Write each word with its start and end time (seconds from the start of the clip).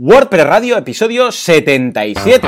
WordPress 0.00 0.46
Radio, 0.46 0.78
episodio 0.78 1.32
77. 1.32 2.46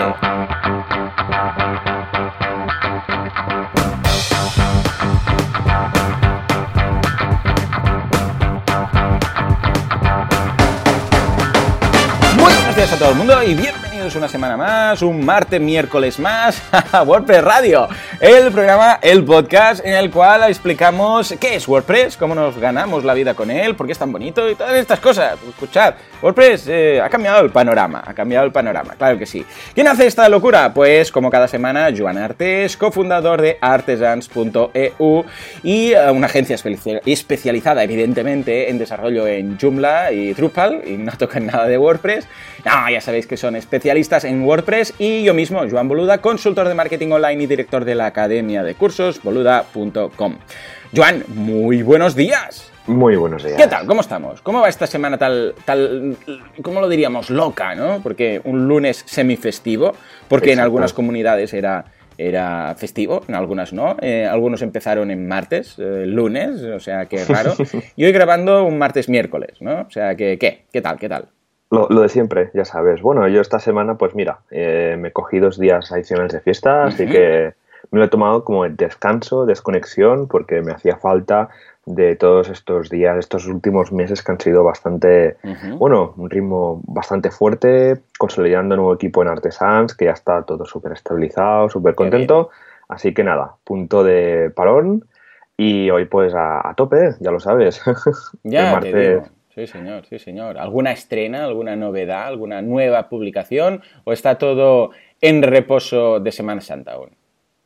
Muy 12.36 12.52
buenos 12.52 12.76
días 12.76 12.92
a 12.92 12.96
todo 12.96 13.10
el 13.10 13.16
mundo 13.16 13.42
y 13.42 13.54
bienvenidos 13.56 13.89
una 14.16 14.28
semana 14.28 14.56
más, 14.56 15.02
un 15.02 15.24
martes, 15.24 15.60
miércoles 15.60 16.18
más 16.18 16.60
a 16.92 17.02
WordPress 17.02 17.44
Radio, 17.44 17.88
el 18.18 18.50
programa, 18.50 18.98
el 19.02 19.24
podcast 19.24 19.84
en 19.84 19.94
el 19.94 20.10
cual 20.10 20.42
explicamos 20.44 21.34
qué 21.38 21.54
es 21.54 21.68
WordPress, 21.68 22.16
cómo 22.16 22.34
nos 22.34 22.56
ganamos 22.58 23.04
la 23.04 23.14
vida 23.14 23.34
con 23.34 23.50
él, 23.50 23.76
por 23.76 23.86
qué 23.86 23.92
es 23.92 23.98
tan 23.98 24.10
bonito 24.10 24.48
y 24.50 24.54
todas 24.54 24.74
estas 24.74 24.98
cosas. 25.00 25.38
Escuchad, 25.48 25.94
WordPress 26.22 26.66
eh, 26.68 27.00
ha 27.00 27.08
cambiado 27.08 27.44
el 27.44 27.50
panorama, 27.50 28.02
ha 28.04 28.12
cambiado 28.14 28.46
el 28.46 28.52
panorama, 28.52 28.94
claro 28.96 29.18
que 29.18 29.26
sí. 29.26 29.44
¿Quién 29.74 29.86
hace 29.86 30.06
esta 30.06 30.28
locura? 30.28 30.74
Pues 30.74 31.12
como 31.12 31.30
cada 31.30 31.46
semana, 31.46 31.88
Joan 31.96 32.18
Artes, 32.18 32.76
cofundador 32.76 33.40
de 33.40 33.58
artesans.eu 33.60 35.24
y 35.62 35.92
eh, 35.92 36.10
una 36.10 36.26
agencia 36.26 36.56
especializada 37.06 37.84
evidentemente 37.84 38.70
en 38.70 38.78
desarrollo 38.78 39.26
en 39.26 39.58
Joomla 39.58 40.10
y 40.10 40.32
Drupal 40.32 40.82
y 40.86 40.96
no 40.96 41.12
tocan 41.12 41.46
nada 41.46 41.66
de 41.66 41.78
WordPress. 41.78 42.26
No, 42.64 42.90
ya 42.90 43.00
sabéis 43.00 43.26
que 43.26 43.36
son 43.36 43.56
especialistas 43.56 43.99
en 44.00 44.44
WordPress 44.44 44.94
y 44.98 45.22
yo 45.24 45.34
mismo, 45.34 45.60
Joan 45.70 45.86
Boluda, 45.86 46.18
consultor 46.18 46.66
de 46.68 46.74
marketing 46.74 47.10
online 47.10 47.42
y 47.42 47.46
director 47.46 47.84
de 47.84 47.94
la 47.94 48.06
academia 48.06 48.62
de 48.62 48.74
cursos 48.74 49.22
boluda.com. 49.22 50.36
Joan, 50.96 51.24
muy 51.28 51.82
buenos 51.82 52.16
días. 52.16 52.70
Muy 52.86 53.16
buenos 53.16 53.44
días. 53.44 53.58
¿Qué 53.58 53.66
tal? 53.66 53.86
¿Cómo 53.86 54.00
estamos? 54.00 54.40
¿Cómo 54.40 54.62
va 54.62 54.70
esta 54.70 54.86
semana 54.86 55.18
tal, 55.18 55.54
tal, 55.66 56.16
cómo 56.62 56.80
lo 56.80 56.88
diríamos, 56.88 57.28
loca, 57.28 57.74
¿no? 57.74 58.00
Porque 58.02 58.40
un 58.44 58.66
lunes 58.66 59.04
semifestivo, 59.06 59.92
porque 60.28 60.52
en 60.52 60.60
algunas 60.60 60.94
comunidades 60.94 61.52
era, 61.52 61.84
era 62.16 62.74
festivo, 62.78 63.22
en 63.28 63.34
algunas 63.34 63.74
no. 63.74 63.96
Eh, 64.00 64.26
algunos 64.26 64.62
empezaron 64.62 65.10
en 65.10 65.28
martes, 65.28 65.76
eh, 65.78 66.04
lunes, 66.06 66.62
o 66.62 66.80
sea 66.80 67.04
que 67.04 67.22
raro. 67.26 67.52
y 67.96 68.04
hoy 68.04 68.12
grabando 68.12 68.64
un 68.64 68.78
martes 68.78 69.10
miércoles, 69.10 69.58
¿no? 69.60 69.82
O 69.82 69.90
sea 69.90 70.14
que, 70.14 70.38
¿qué? 70.38 70.64
¿Qué 70.72 70.80
tal? 70.80 70.98
¿Qué 70.98 71.08
tal? 71.10 71.28
Lo, 71.70 71.86
lo 71.88 72.00
de 72.00 72.08
siempre, 72.08 72.50
ya 72.52 72.64
sabes. 72.64 73.00
Bueno, 73.00 73.26
yo 73.28 73.40
esta 73.40 73.60
semana, 73.60 73.94
pues 73.96 74.14
mira, 74.14 74.40
eh, 74.50 74.96
me 74.98 75.12
cogí 75.12 75.38
dos 75.38 75.58
días 75.58 75.92
adicionales 75.92 76.32
de 76.32 76.40
fiesta, 76.40 76.84
así 76.84 77.04
que 77.08 77.54
me 77.92 77.98
lo 78.00 78.04
he 78.04 78.08
tomado 78.08 78.44
como 78.44 78.68
descanso, 78.68 79.46
desconexión, 79.46 80.26
porque 80.26 80.62
me 80.62 80.72
hacía 80.72 80.96
falta 80.96 81.48
de 81.86 82.14
todos 82.16 82.48
estos 82.50 82.90
días, 82.90 83.16
estos 83.18 83.46
últimos 83.46 83.90
meses 83.92 84.22
que 84.22 84.32
han 84.32 84.40
sido 84.40 84.62
bastante, 84.64 85.36
bueno, 85.78 86.12
un 86.16 86.28
ritmo 86.28 86.80
bastante 86.86 87.30
fuerte, 87.30 88.00
consolidando 88.18 88.76
nuevo 88.76 88.92
equipo 88.94 89.22
en 89.22 89.28
Artesans, 89.28 89.94
que 89.94 90.04
ya 90.06 90.12
está 90.12 90.42
todo 90.42 90.66
súper 90.66 90.92
estabilizado, 90.92 91.68
súper 91.70 91.94
contento. 91.94 92.50
Así 92.88 93.14
que 93.14 93.22
nada, 93.24 93.54
punto 93.64 94.02
de 94.04 94.50
parón. 94.54 95.04
Y 95.56 95.90
hoy 95.90 96.06
pues 96.06 96.34
a, 96.34 96.68
a 96.68 96.74
tope, 96.74 97.14
ya 97.20 97.30
lo 97.30 97.38
sabes. 97.38 97.80
Ya, 98.42 98.60
El 98.60 98.66
te 98.66 98.72
martes- 98.92 99.08
digo. 99.10 99.39
Sí, 99.54 99.66
señor, 99.66 100.06
sí, 100.06 100.18
señor. 100.18 100.58
¿Alguna 100.58 100.92
estrena, 100.92 101.44
alguna 101.44 101.74
novedad, 101.76 102.26
alguna 102.28 102.62
nueva 102.62 103.08
publicación 103.08 103.82
o 104.04 104.12
está 104.12 104.38
todo 104.38 104.90
en 105.20 105.42
reposo 105.42 106.20
de 106.20 106.30
Semana 106.32 106.60
Santa 106.60 106.92
aún? 106.92 107.10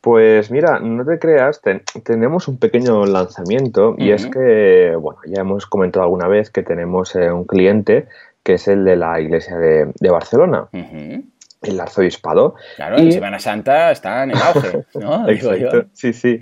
Pues 0.01 0.51
mira, 0.51 0.79
no 0.79 1.03
te 1.05 1.17
creas, 1.19 1.61
ten- 1.61 1.81
tenemos 2.03 2.47
un 2.47 2.57
pequeño 2.59 3.05
lanzamiento 3.05 3.95
y 3.97 4.11
es 4.11 4.27
que, 4.27 4.95
bueno, 4.99 5.19
ya 5.25 5.41
hemos 5.41 5.65
comentado 5.65 6.03
alguna 6.03 6.27
vez 6.27 6.49
que 6.51 6.61
tenemos 6.63 7.15
eh, 7.15 7.31
un 7.31 7.45
cliente 7.45 8.07
que 8.43 8.53
es 8.53 8.67
el 8.67 8.83
de 8.85 8.95
la 8.95 9.19
iglesia 9.19 9.57
de, 9.57 9.91
de 9.99 10.09
Barcelona, 10.11 10.67
el 11.63 11.79
arzobispado. 11.79 12.53
Claro, 12.75 12.97
en 12.97 13.07
Y- 13.07 13.11
Semana 13.13 13.39
Santa 13.39 13.89
está 13.91 14.23
en 14.23 14.31
el 14.31 14.37
auge, 14.37 14.85
¿no? 14.99 15.25
Digo 15.27 15.55
yo. 15.55 15.67
Exacto, 15.67 15.89
sí, 15.93 16.13
sí. 16.13 16.39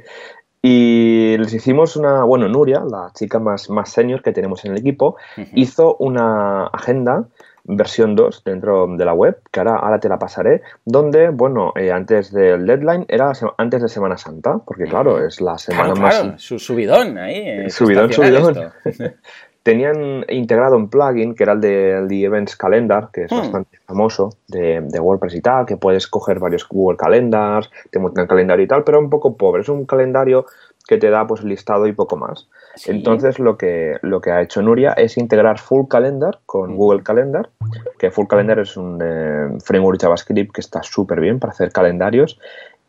Y 0.66 1.36
les 1.40 1.54
hicimos 1.54 1.98
una, 1.98 2.24
bueno, 2.24 2.48
Nuria, 2.48 2.84
la 2.90 3.12
chica 3.14 3.38
más, 3.38 3.70
más 3.70 3.90
senior 3.92 4.24
que 4.24 4.32
tenemos 4.32 4.64
en 4.64 4.72
el 4.72 4.78
equipo, 4.78 5.18
hizo 5.56 5.98
una 6.00 6.68
agenda 6.68 7.26
versión 7.66 8.16
2 8.16 8.44
dentro 8.46 8.88
de 8.88 9.04
la 9.04 9.14
web, 9.14 9.40
que 9.52 9.60
ahora, 9.60 9.76
ahora 9.76 10.00
te 10.00 10.08
la 10.08 10.18
pasaré, 10.20 10.62
donde, 10.86 11.30
bueno, 11.30 11.74
eh, 11.76 11.92
antes 11.92 12.32
del 12.32 12.66
deadline 12.66 13.06
era 13.10 13.34
antes 13.58 13.82
de 13.82 13.90
Semana 13.90 14.18
Santa, 14.18 14.60
porque 14.66 14.86
claro, 14.86 15.26
es 15.26 15.42
la 15.42 15.58
semana 15.58 15.94
Claro, 15.94 16.02
más... 16.02 16.20
claro, 16.22 16.40
su 16.40 16.58
subidón 16.60 17.18
ahí. 17.18 17.36
eh, 17.36 17.70
Subidón, 17.70 18.14
subidón. 18.14 18.72
Tenían 19.64 20.26
integrado 20.28 20.76
un 20.76 20.90
plugin 20.90 21.36
que 21.36 21.44
era 21.44 21.54
el 21.54 21.62
de, 21.62 21.98
el 22.00 22.08
de 22.10 22.24
Events 22.24 22.58
Calendar, 22.58 23.10
que 23.14 23.24
es 23.24 23.32
Hmm. 23.32 23.38
bastante 23.38 23.78
famoso 23.86 24.30
de, 24.48 24.82
de 24.82 25.00
WordPress 25.00 25.36
y 25.36 25.42
tal, 25.42 25.66
que 25.66 25.78
puedes 25.78 26.08
coger 26.08 26.40
varios 26.40 26.68
Google 26.68 26.98
Calendars, 26.98 27.72
te 27.90 28.00
montan 28.00 28.28
calendario 28.28 28.66
y 28.66 28.68
tal, 28.68 28.84
pero 28.84 29.00
un 29.00 29.10
poco 29.10 29.38
pobre. 29.38 29.62
Es 29.62 29.70
un 29.70 29.86
calendario 29.86 30.46
que 30.86 30.98
te 30.98 31.10
da 31.10 31.26
pues 31.26 31.44
listado 31.46 31.88
y 31.88 31.94
poco 31.94 32.18
más. 32.18 32.50
Sí. 32.76 32.92
Entonces 32.92 33.40
lo 33.40 33.58
que, 33.58 33.98
lo 34.02 34.20
que 34.20 34.32
ha 34.32 34.42
hecho 34.42 34.62
Nuria 34.62 34.92
es 34.94 35.18
integrar 35.18 35.60
Full 35.60 35.88
Calendar 35.88 36.40
con 36.46 36.72
Ujú. 36.72 36.78
Google 36.78 37.04
Calendar, 37.04 37.50
que 37.98 38.12
Full 38.12 38.28
Calendar 38.28 38.60
es 38.60 38.76
un 38.76 39.00
eh, 39.02 39.48
framework 39.64 40.02
JavaScript 40.02 40.52
que 40.54 40.60
está 40.60 40.84
súper 40.84 41.22
bien 41.22 41.40
para 41.40 41.52
hacer 41.52 41.72
calendarios 41.72 42.38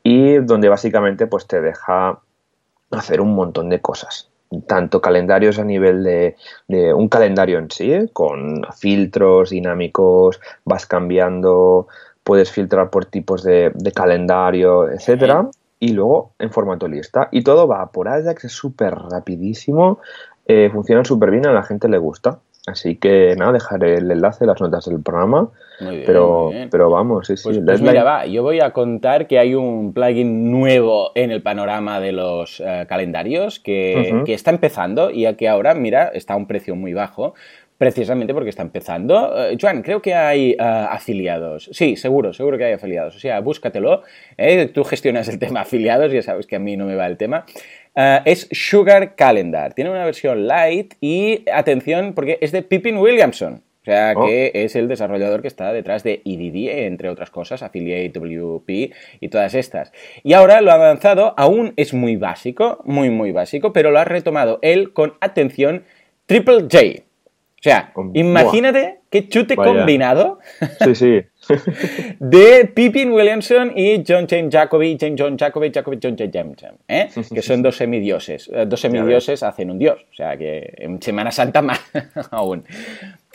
y 0.02 0.38
donde 0.38 0.68
básicamente 0.68 1.28
pues 1.28 1.46
te 1.46 1.60
deja 1.60 2.18
hacer 2.90 3.20
un 3.20 3.34
montón 3.34 3.68
de 3.70 3.80
cosas. 3.80 4.28
Tanto 4.62 5.00
calendarios 5.00 5.58
a 5.58 5.64
nivel 5.64 6.02
de, 6.04 6.36
de 6.68 6.94
un 6.94 7.08
calendario 7.08 7.58
en 7.58 7.70
sí, 7.70 7.92
¿eh? 7.92 8.08
con 8.12 8.62
filtros 8.76 9.50
dinámicos, 9.50 10.40
vas 10.64 10.86
cambiando, 10.86 11.88
puedes 12.22 12.50
filtrar 12.50 12.90
por 12.90 13.06
tipos 13.06 13.42
de, 13.42 13.72
de 13.74 13.92
calendario, 13.92 14.88
etcétera, 14.90 15.48
y 15.78 15.92
luego 15.92 16.32
en 16.38 16.50
formato 16.50 16.88
lista. 16.88 17.28
Y 17.30 17.42
todo 17.42 17.68
va 17.68 17.90
por 17.90 18.08
Ajax, 18.08 18.44
es 18.44 18.52
súper 18.52 18.94
rapidísimo, 18.94 19.98
eh, 20.46 20.70
funciona 20.72 21.04
súper 21.04 21.30
bien, 21.30 21.46
a 21.46 21.52
la 21.52 21.62
gente 21.62 21.88
le 21.88 21.98
gusta. 21.98 22.38
Así 22.66 22.96
que 22.96 23.34
nada, 23.36 23.52
dejaré 23.52 23.96
el 23.96 24.10
enlace, 24.10 24.46
las 24.46 24.58
notas 24.58 24.86
del 24.86 25.02
programa, 25.02 25.50
Muy 25.80 25.96
bien, 25.96 26.06
pero, 26.06 26.44
muy 26.44 26.54
bien. 26.54 26.70
pero 26.70 26.88
vamos, 26.88 27.26
sí, 27.26 27.36
sí, 27.36 27.42
Pues, 27.44 27.58
pues 27.62 27.82
mira, 27.82 28.02
va, 28.04 28.24
yo 28.24 28.42
voy 28.42 28.60
a 28.60 28.70
contar 28.70 29.26
que 29.26 29.38
hay 29.38 29.54
un 29.54 29.92
plugin 29.92 30.50
nuevo 30.50 31.12
en 31.14 31.30
el 31.30 31.42
panorama 31.42 32.00
de 32.00 32.12
los 32.12 32.60
eh, 32.60 32.86
calendarios 32.88 33.60
que, 33.60 34.22
está 34.28 34.50
empezando 34.50 35.10
y 35.10 35.26
a 35.26 35.36
que 35.36 35.46
ahora, 35.46 35.74
mira, 35.74 36.08
está 36.14 36.34
a 36.34 36.36
un 36.38 36.46
precio 36.46 36.74
muy 36.74 36.94
bajo. 36.94 37.34
Precisamente 37.76 38.32
porque 38.32 38.50
está 38.50 38.62
empezando. 38.62 39.34
Eh, 39.36 39.58
Joan, 39.60 39.82
creo 39.82 40.00
que 40.00 40.14
hay 40.14 40.52
eh, 40.52 40.56
afiliados. 40.58 41.68
Sí, 41.72 41.96
seguro, 41.96 42.32
seguro 42.32 42.56
que 42.56 42.64
hay 42.64 42.72
afiliados. 42.74 43.16
O 43.16 43.18
sea, 43.18 43.40
búscatelo. 43.40 44.02
¿eh? 44.38 44.70
Tú 44.72 44.84
gestionas 44.84 45.28
el 45.28 45.38
tema 45.40 45.62
afiliados, 45.62 46.12
ya 46.12 46.22
sabes 46.22 46.46
que 46.46 46.54
a 46.54 46.60
mí 46.60 46.76
no 46.76 46.86
me 46.86 46.94
va 46.94 47.08
el 47.08 47.16
tema. 47.16 47.44
Eh, 47.96 48.20
es 48.24 48.48
Sugar 48.50 49.14
Calendar. 49.14 49.74
Tiene 49.74 49.90
una 49.90 50.04
versión 50.04 50.46
light 50.46 50.94
y, 51.00 51.44
atención, 51.52 52.12
porque 52.14 52.38
es 52.40 52.52
de 52.52 52.62
Pippin 52.62 52.96
Williamson. 52.98 53.62
O 53.82 53.84
sea, 53.84 54.14
Oh. 54.16 54.24
que 54.26 54.50
es 54.54 54.76
el 54.76 54.88
desarrollador 54.88 55.42
que 55.42 55.48
está 55.48 55.70
detrás 55.74 56.02
de 56.02 56.22
EDD, 56.24 56.86
entre 56.86 57.10
otras 57.10 57.28
cosas, 57.28 57.62
Affiliate 57.62 58.18
WP 58.18 58.92
y 59.20 59.28
todas 59.28 59.54
estas. 59.54 59.92
Y 60.22 60.32
ahora 60.32 60.62
lo 60.62 60.70
ha 60.70 60.74
avanzado, 60.76 61.34
aún 61.36 61.74
es 61.76 61.92
muy 61.92 62.16
básico, 62.16 62.80
muy, 62.86 63.10
muy 63.10 63.30
básico, 63.30 63.74
pero 63.74 63.90
lo 63.90 63.98
ha 63.98 64.04
retomado 64.04 64.58
él 64.62 64.94
con, 64.94 65.14
atención, 65.20 65.84
Triple 66.24 66.62
J. 66.62 67.02
O 67.60 67.62
sea, 67.64 67.92
imagínate 68.14 69.00
qué 69.10 69.28
chute 69.28 69.54
Vaya. 69.54 69.72
combinado 69.72 70.38
Sí, 70.82 70.94
sí. 70.94 71.20
de 72.18 72.70
Pippin 72.74 73.10
Williamson 73.12 73.72
y 73.76 74.02
John 74.06 74.26
James 74.28 74.52
Jacobi, 74.54 74.96
James 75.00 75.20
John 75.20 75.36
Jacobi, 75.38 75.70
Jacobi 75.72 75.98
John 76.02 76.16
James 76.16 76.32
Jameson, 76.32 76.76
¿eh? 76.88 77.08
que 77.32 77.42
son 77.42 77.62
dos 77.62 77.76
semidioses. 77.76 78.50
Eh, 78.52 78.64
Dos 78.66 78.80
semidioses 78.80 79.42
hacen 79.42 79.70
un 79.70 79.78
dios, 79.78 80.04
o 80.10 80.14
sea 80.14 80.36
que 80.36 80.72
en 80.78 81.00
Semana 81.02 81.30
Santa 81.30 81.62
más 81.62 81.80
aún. 82.30 82.64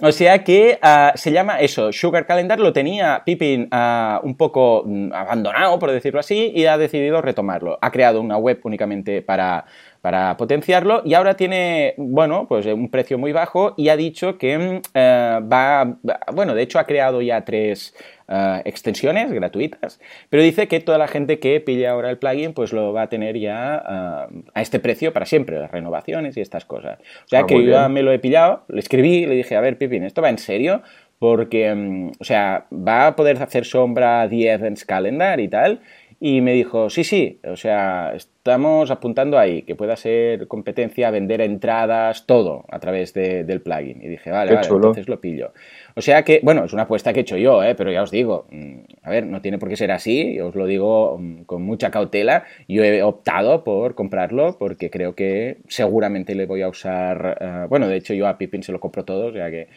O 0.02 0.12
sea 0.14 0.44
que 0.46 0.80
ah, 0.82 1.12
se 1.16 1.32
llama 1.34 1.60
eso, 1.60 1.92
Sugar 1.92 2.26
Calendar, 2.26 2.58
lo 2.60 2.72
tenía 2.72 3.22
Pippin 3.26 3.68
ah, 3.72 4.22
un 4.24 4.38
poco 4.38 4.84
mm, 4.86 5.12
abandonado, 5.14 5.78
por 5.78 5.92
decirlo 5.92 6.22
así, 6.22 6.52
y 6.56 6.66
ha 6.68 6.78
decidido 6.78 7.22
retomarlo. 7.22 7.78
Ha 7.82 7.92
creado 7.92 8.22
una 8.22 8.38
web 8.38 8.60
únicamente 8.64 9.22
para, 9.22 9.66
para 10.00 10.38
potenciarlo 10.38 11.02
y 11.04 11.16
ahora 11.16 11.36
tiene, 11.36 11.96
bueno, 11.98 12.46
pues 12.48 12.66
un 12.68 12.90
precio 12.90 13.18
muy 13.18 13.34
bajo 13.34 13.74
y 13.76 13.90
ha 13.90 13.98
dicho 13.98 14.38
que 14.38 14.58
mm, 14.58 14.82
eh, 14.94 15.40
va- 15.52 15.98
bueno, 16.34 16.56
de 16.56 16.62
hecho 16.62 16.80
ha 16.80 16.86
creado 16.86 17.22
ya 17.22 17.44
tres 17.44 17.94
eh, 18.28 18.62
extensiones 18.66 19.32
gratuitas, 19.32 20.00
pero 20.30 20.44
dice 20.44 20.68
que 20.68 20.80
toda 20.80 20.98
la 20.98 21.08
gente 21.08 21.40
que 21.40 21.60
pille 21.60 21.88
ahora 21.88 22.10
el 22.10 22.18
plugin 22.18 22.54
pues 22.54 22.74
lo 22.74 22.94
va 22.94 23.04
a 23.04 23.10
tener 23.10 23.38
ya 23.38 24.28
eh, 24.30 24.42
a 24.54 24.62
este 24.62 24.80
precio 24.80 25.14
para 25.14 25.26
siempre, 25.26 25.60
las 25.60 25.72
renovaciones 25.72 26.38
y 26.38 26.42
estas 26.42 26.66
cosas. 26.66 27.00
O 27.26 27.28
sea 27.28 27.40
Ah, 27.42 27.46
que 27.48 27.56
yo 27.56 27.72
ya 27.72 27.80
bien. 27.82 27.94
me 27.94 28.04
lo 28.04 28.12
he 28.12 28.20
pillado, 28.20 28.64
le 28.68 28.80
escribí, 28.80 29.26
le 29.26 29.36
dije, 29.36 29.56
a 29.56 29.62
ver, 29.62 29.78
Pipin, 29.78 30.04
¿esto 30.04 30.22
va 30.22 30.30
en 30.30 30.38
serio? 30.38 30.82
Porque, 31.20 31.74
mm, 31.76 32.12
o 32.20 32.24
sea, 32.24 32.66
va 32.72 33.08
a 33.08 33.16
poder 33.16 33.42
hacer 33.42 33.66
sombra 33.66 34.22
a 34.22 34.30
The 34.30 34.52
Events 34.54 34.86
Calendar 34.86 35.40
y 35.40 35.48
tal. 35.50 35.82
Y 36.22 36.42
me 36.42 36.52
dijo, 36.52 36.90
sí, 36.90 37.06
sí, 37.06 37.40
o 37.46 37.56
sea, 37.56 38.14
estamos 38.14 38.92
apuntando 38.92 39.40
ahí, 39.40 39.62
que 39.62 39.76
pueda 39.76 39.96
ser 39.96 40.50
competencia, 40.50 41.12
vender 41.12 41.40
entradas, 41.40 42.26
todo 42.26 42.66
a 42.70 42.80
través 42.80 43.14
del 43.14 43.62
plugin. 43.62 44.02
Y 44.02 44.10
dije, 44.10 44.30
vale, 44.30 44.54
vale, 44.54 44.68
entonces 44.68 45.08
lo 45.08 45.22
pillo. 45.22 45.54
O 45.96 46.02
sea 46.02 46.24
que, 46.24 46.42
bueno, 46.44 46.66
es 46.66 46.74
una 46.74 46.84
apuesta 46.84 47.14
que 47.14 47.20
he 47.20 47.22
hecho 47.22 47.38
yo, 47.38 47.64
¿eh? 47.64 47.74
pero 47.76 47.90
ya 47.92 48.04
os 48.04 48.12
digo, 48.12 48.48
mm, 48.52 48.80
a 49.04 49.10
ver, 49.10 49.26
no 49.26 49.42
tiene 49.42 49.60
por 49.60 49.70
qué 49.70 49.78
ser 49.78 49.92
así, 49.92 50.40
os 50.42 50.56
lo 50.56 50.66
digo 50.66 51.18
mm, 51.18 51.44
con 51.44 51.62
mucha 51.62 51.90
cautela. 51.90 52.44
Yo 52.68 52.84
he 52.84 53.02
optado 53.02 53.64
por 53.64 53.96
comprarlo 53.96 54.58
porque 54.60 54.90
creo 54.90 55.16
que 55.16 55.58
seguramente 55.70 56.36
le 56.36 56.46
voy 56.46 56.64
a 56.64 56.68
usar, 56.68 57.38
eh, 57.40 57.66
bueno, 57.70 57.88
de 57.88 57.96
hecho 57.96 58.14
yo 58.14 58.28
a 58.28 58.38
Pippin 58.38 58.64
se 58.64 58.74
lo 58.74 58.82
compro 58.82 59.06
todo, 59.06 59.28
o 59.28 59.32
sea 59.32 59.50
que 59.50 59.68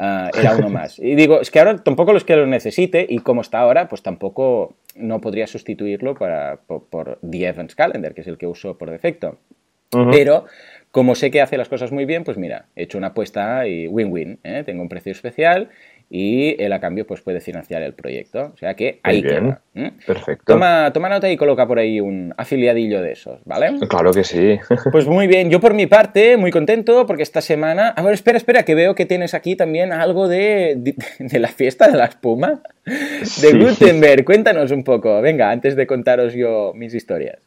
eh, 0.00 0.30
era 0.38 0.56
uno 0.56 0.70
más. 0.70 0.98
Y 0.98 1.14
digo, 1.14 1.40
es 1.40 1.50
que 1.50 1.58
ahora 1.58 1.76
tampoco 1.76 2.12
los 2.12 2.24
que 2.24 2.36
lo 2.36 2.46
necesite 2.46 3.06
y 3.08 3.18
como 3.18 3.42
está 3.42 3.60
ahora, 3.60 3.88
pues 3.88 4.02
tampoco 4.02 4.74
no 4.96 5.20
podría 5.20 5.46
sustituirlo 5.46 6.14
para, 6.14 6.60
por, 6.66 6.84
por 6.84 7.18
The 7.28 7.48
Events 7.48 7.74
Calendar, 7.74 8.14
que 8.14 8.22
es 8.22 8.26
el 8.26 8.38
que 8.38 8.46
uso 8.46 8.78
por 8.78 8.90
defecto. 8.90 9.38
Pero 10.12 10.46
como 10.92 11.16
sé 11.16 11.30
que 11.30 11.40
hace 11.40 11.56
las 11.58 11.68
cosas 11.68 11.90
muy 11.90 12.04
bien, 12.04 12.24
pues 12.24 12.36
mira, 12.36 12.66
he 12.76 12.84
hecho 12.84 12.96
una 12.96 13.08
apuesta 13.08 13.66
y 13.66 13.88
win-win. 13.88 14.38
¿eh? 14.44 14.62
Tengo 14.64 14.82
un 14.82 14.88
precio 14.88 15.12
especial 15.12 15.68
y 16.12 16.60
él 16.60 16.72
a 16.72 16.80
cambio 16.80 17.06
pues 17.06 17.20
puede 17.20 17.40
financiar 17.40 17.82
el 17.82 17.94
proyecto. 17.94 18.50
O 18.52 18.56
sea 18.56 18.74
que 18.74 18.98
ahí 19.04 19.22
queda. 19.22 19.62
Perfecto. 20.04 20.44
Toma, 20.44 20.92
toma 20.92 21.08
nota 21.08 21.30
y 21.30 21.36
coloca 21.36 21.68
por 21.68 21.78
ahí 21.78 22.00
un 22.00 22.34
afiliadillo 22.36 23.00
de 23.00 23.12
esos, 23.12 23.38
¿vale? 23.44 23.78
Claro 23.88 24.12
que 24.12 24.24
sí. 24.24 24.58
Pues 24.90 25.06
muy 25.06 25.28
bien, 25.28 25.50
yo 25.50 25.60
por 25.60 25.72
mi 25.72 25.86
parte 25.86 26.36
muy 26.36 26.50
contento 26.50 27.06
porque 27.06 27.22
esta 27.22 27.40
semana... 27.40 27.90
A 27.90 28.02
ver, 28.02 28.14
espera, 28.14 28.38
espera, 28.38 28.64
que 28.64 28.74
veo 28.74 28.96
que 28.96 29.06
tienes 29.06 29.34
aquí 29.34 29.54
también 29.54 29.92
algo 29.92 30.26
de, 30.26 30.94
de, 31.18 31.38
la 31.38 31.48
fiesta 31.48 31.88
de 31.88 31.96
la 31.96 32.06
espuma 32.06 32.60
de 32.84 33.58
Gutenberg. 33.58 34.24
Cuéntanos 34.24 34.72
un 34.72 34.82
poco, 34.82 35.22
venga, 35.22 35.50
antes 35.50 35.76
de 35.76 35.86
contaros 35.86 36.34
yo 36.34 36.72
mis 36.74 36.92
historias. 36.92 37.38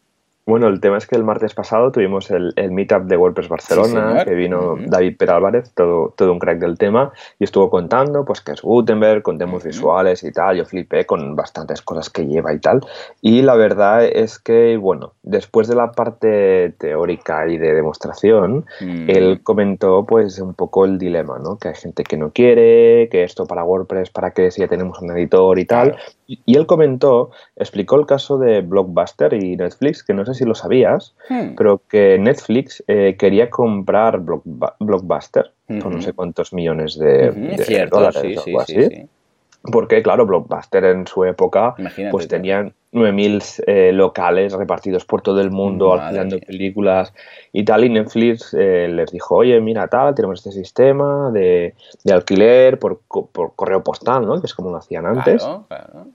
Bueno, 0.45 0.67
el 0.67 0.81
tema 0.81 0.97
es 0.97 1.07
que 1.07 1.15
el 1.15 1.23
martes 1.23 1.53
pasado 1.53 1.91
tuvimos 1.91 2.29
el, 2.29 2.51
el 2.57 2.71
meetup 2.71 3.03
de 3.03 3.15
WordPress 3.15 3.47
Barcelona, 3.47 4.25
que 4.25 4.33
vino 4.33 4.75
David 4.87 5.15
Perálvarez, 5.17 5.71
todo, 5.73 6.13
todo 6.17 6.33
un 6.33 6.39
crack 6.39 6.59
del 6.59 6.77
tema, 6.77 7.13
y 7.39 7.45
estuvo 7.45 7.69
contando 7.69 8.25
pues 8.25 8.41
que 8.41 8.51
es 8.51 8.61
Gutenberg, 8.61 9.23
con 9.23 9.37
demos 9.37 9.63
visuales 9.63 10.21
y 10.23 10.33
tal. 10.33 10.57
Yo 10.57 10.65
flipé 10.65 11.05
con 11.05 11.37
bastantes 11.37 11.81
cosas 11.81 12.09
que 12.09 12.27
lleva 12.27 12.53
y 12.53 12.59
tal. 12.59 12.81
Y 13.21 13.41
la 13.41 13.55
verdad 13.55 14.03
es 14.03 14.37
que, 14.37 14.75
bueno, 14.75 15.13
después 15.23 15.69
de 15.69 15.75
la 15.75 15.93
parte 15.93 16.73
teórica 16.77 17.47
y 17.47 17.57
de 17.57 17.73
demostración, 17.73 18.65
él 18.81 19.39
comentó 19.43 20.05
pues 20.05 20.39
un 20.39 20.55
poco 20.55 20.83
el 20.83 20.97
dilema, 20.97 21.39
¿no? 21.39 21.57
Que 21.57 21.69
hay 21.69 21.75
gente 21.75 22.03
que 22.03 22.17
no 22.17 22.31
quiere, 22.31 23.07
que 23.09 23.23
esto 23.23 23.45
para 23.45 23.63
WordPress, 23.63 24.09
para 24.09 24.31
qué 24.31 24.51
si 24.51 24.59
ya 24.59 24.67
tenemos 24.67 25.01
un 25.01 25.11
editor 25.11 25.57
y 25.57 25.65
tal. 25.65 25.95
Y, 26.27 26.57
él 26.57 26.65
comentó, 26.65 27.31
explicó 27.55 27.97
el 27.97 28.05
caso 28.05 28.37
de 28.37 28.61
Blockbuster 28.61 29.33
y 29.33 29.55
Netflix, 29.55 30.03
que 30.03 30.13
no 30.13 30.25
sé 30.25 30.33
si 30.33 30.45
lo 30.45 30.55
sabías, 30.55 31.15
hmm. 31.29 31.55
pero 31.57 31.81
que 31.89 32.17
Netflix 32.19 32.83
eh, 32.87 33.15
quería 33.17 33.49
comprar 33.49 34.21
Blockbuster 34.21 35.51
por 35.81 35.93
no 35.93 36.01
sé 36.01 36.13
cuántos 36.13 36.53
millones 36.53 36.97
de, 36.97 37.87
dólares 37.89 38.37
o 38.37 38.43
algo 38.45 38.61
así. 38.61 39.07
Porque, 39.71 40.03
claro, 40.03 40.25
Blockbuster 40.25 40.83
en 40.83 41.07
su 41.07 41.23
época 41.23 41.75
pues 42.11 42.27
tenían 42.27 42.73
9.000 42.91 43.63
eh, 43.65 43.91
locales 43.93 44.51
repartidos 44.53 45.05
por 45.05 45.21
todo 45.21 45.39
el 45.39 45.51
mundo, 45.51 45.93
alquilando 45.93 46.37
películas 46.39 47.13
y 47.53 47.63
tal. 47.63 47.85
Y 47.85 47.89
Netflix 47.89 48.53
eh, 48.53 48.89
les 48.89 49.11
dijo, 49.11 49.35
oye, 49.35 49.59
mira, 49.61 49.87
tal, 49.87 50.13
tenemos 50.15 50.39
este 50.39 50.51
sistema 50.51 51.31
de, 51.31 51.75
alquiler 52.11 52.77
por, 52.77 52.99
por, 53.07 53.55
correo 53.55 53.81
postal, 53.83 54.25
¿no? 54.25 54.39
Que 54.41 54.47
es 54.47 54.53
como 54.53 54.69
lo 54.69 54.77
hacían 54.77 55.05
antes. 55.05 55.43
claro. 55.67 56.07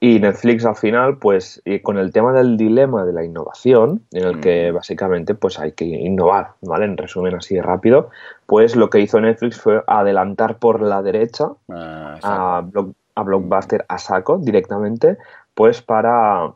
Y 0.00 0.20
Netflix 0.20 0.64
al 0.64 0.76
final, 0.76 1.18
pues 1.18 1.60
con 1.82 1.98
el 1.98 2.12
tema 2.12 2.32
del 2.32 2.56
dilema 2.56 3.04
de 3.04 3.12
la 3.12 3.24
innovación, 3.24 4.02
en 4.12 4.24
el 4.24 4.40
que 4.40 4.70
mm. 4.70 4.74
básicamente 4.74 5.34
pues 5.34 5.58
hay 5.58 5.72
que 5.72 5.84
innovar, 5.84 6.52
¿vale? 6.62 6.84
En 6.84 6.96
resumen 6.96 7.34
así 7.34 7.60
rápido, 7.60 8.10
pues 8.46 8.76
lo 8.76 8.90
que 8.90 9.00
hizo 9.00 9.20
Netflix 9.20 9.60
fue 9.60 9.82
adelantar 9.88 10.58
por 10.58 10.80
la 10.82 11.02
derecha 11.02 11.48
ah, 11.68 12.62
a, 13.14 13.22
Blockbuster 13.22 13.84
a 13.88 13.98
saco 13.98 14.38
directamente, 14.38 15.18
pues 15.54 15.82
para 15.82 16.52